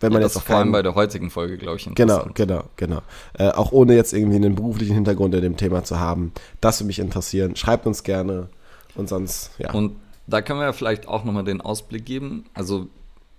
wenn 0.00 0.12
man 0.12 0.20
ja, 0.20 0.28
jetzt 0.28 0.36
auch 0.36 0.42
vor 0.42 0.56
allem 0.56 0.72
bei 0.72 0.82
der 0.82 0.94
heutigen 0.94 1.30
Folge, 1.30 1.56
glaube 1.56 1.78
ich, 1.78 1.88
Genau, 1.94 2.28
genau, 2.34 2.64
genau. 2.76 3.00
Äh, 3.38 3.48
auch 3.48 3.72
ohne 3.72 3.94
jetzt 3.94 4.12
irgendwie 4.12 4.36
einen 4.36 4.54
beruflichen 4.54 4.94
Hintergrund 4.94 5.34
in 5.34 5.40
dem 5.40 5.56
Thema 5.56 5.84
zu 5.84 5.98
haben. 5.98 6.32
Das 6.60 6.80
würde 6.80 6.88
mich 6.88 6.98
interessieren. 6.98 7.56
Schreibt 7.56 7.86
uns 7.86 8.02
gerne 8.02 8.48
und 8.94 9.08
sonst, 9.08 9.52
ja. 9.58 9.72
Und 9.72 9.96
da 10.26 10.42
können 10.42 10.60
wir 10.60 10.66
ja 10.66 10.72
vielleicht 10.72 11.08
auch 11.08 11.24
nochmal 11.24 11.44
den 11.44 11.60
Ausblick 11.60 12.04
geben. 12.04 12.44
Also 12.52 12.88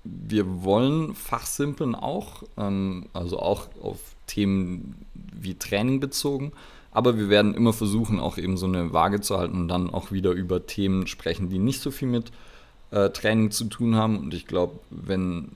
wir 0.04 0.64
wollen 0.64 1.14
fachsimpeln 1.16 1.96
auch, 1.96 2.44
ähm, 2.58 3.08
also 3.14 3.40
auch 3.40 3.68
auf 3.82 4.00
Themen 4.26 4.96
wie 5.14 5.56
Training 5.56 6.00
bezogen. 6.00 6.52
Aber 6.92 7.18
wir 7.18 7.30
werden 7.30 7.54
immer 7.54 7.74
versuchen, 7.74 8.20
auch 8.20 8.38
eben 8.38 8.58
so 8.58 8.66
eine 8.66 8.92
Waage 8.94 9.22
zu 9.22 9.38
halten 9.38 9.62
und 9.62 9.68
dann 9.68 9.90
auch 9.90 10.12
wieder 10.12 10.32
über 10.32 10.66
Themen 10.66 11.06
sprechen, 11.06 11.50
die 11.50 11.60
nicht 11.60 11.82
so 11.82 11.92
viel 11.92 12.08
mit 12.08 12.32
äh, 12.92 13.10
Training 13.10 13.52
zu 13.52 13.66
tun 13.66 13.96
haben. 13.96 14.18
Und 14.18 14.34
ich 14.34 14.48
glaube, 14.48 14.80
wenn 14.90 15.52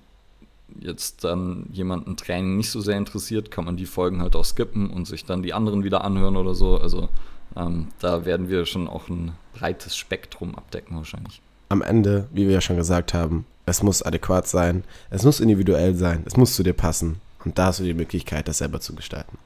jetzt 0.80 1.24
dann 1.24 1.68
jemanden 1.72 2.16
Training 2.16 2.58
nicht 2.58 2.70
so 2.70 2.80
sehr 2.80 2.98
interessiert, 2.98 3.52
kann 3.52 3.66
man 3.66 3.78
die 3.78 3.86
Folgen 3.86 4.22
halt 4.22 4.36
auch 4.36 4.46
skippen 4.46 4.90
und 4.90 5.06
sich 5.06 5.26
dann 5.26 5.44
die 5.44 5.54
anderen 5.54 5.84
wieder 5.84 6.04
anhören 6.04 6.38
oder 6.38 6.54
so. 6.54 6.78
Also 6.78 7.10
ähm, 7.56 7.88
da 8.00 8.26
werden 8.26 8.50
wir 8.50 8.66
schon 8.66 8.88
auch 8.88 9.10
ein 9.10 9.34
breites 9.54 9.98
Spektrum 9.98 10.56
abdecken 10.56 10.96
wahrscheinlich. 10.96 11.42
Am 11.72 11.82
Ende, 11.82 12.28
wie 12.34 12.48
wir 12.48 12.56
ja 12.56 12.60
schon 12.60 12.76
gesagt 12.76 13.14
haben, 13.14 13.46
es 13.66 13.82
muss 13.82 14.02
adäquat 14.02 14.46
sein, 14.46 14.84
es 15.10 15.24
muss 15.24 15.40
individuell 15.40 15.96
sein, 15.96 16.22
es 16.26 16.36
muss 16.36 16.54
zu 16.54 16.64
dir 16.64 16.74
passen. 16.74 17.22
Und 17.46 17.58
da 17.58 17.68
hast 17.68 17.80
du 17.80 17.86
die 17.86 17.94
Möglichkeit, 17.94 18.50
das 18.50 18.58
selber 18.58 18.82
zu 18.82 18.94
gestalten. 18.94 19.38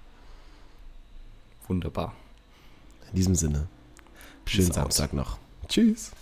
Wunderbar. 1.67 2.13
In 3.11 3.15
diesem 3.15 3.36
Sinne, 3.36 3.67
schönen 4.47 4.71
Samstag 4.71 5.13
noch. 5.13 5.38
Tschüss. 5.67 6.13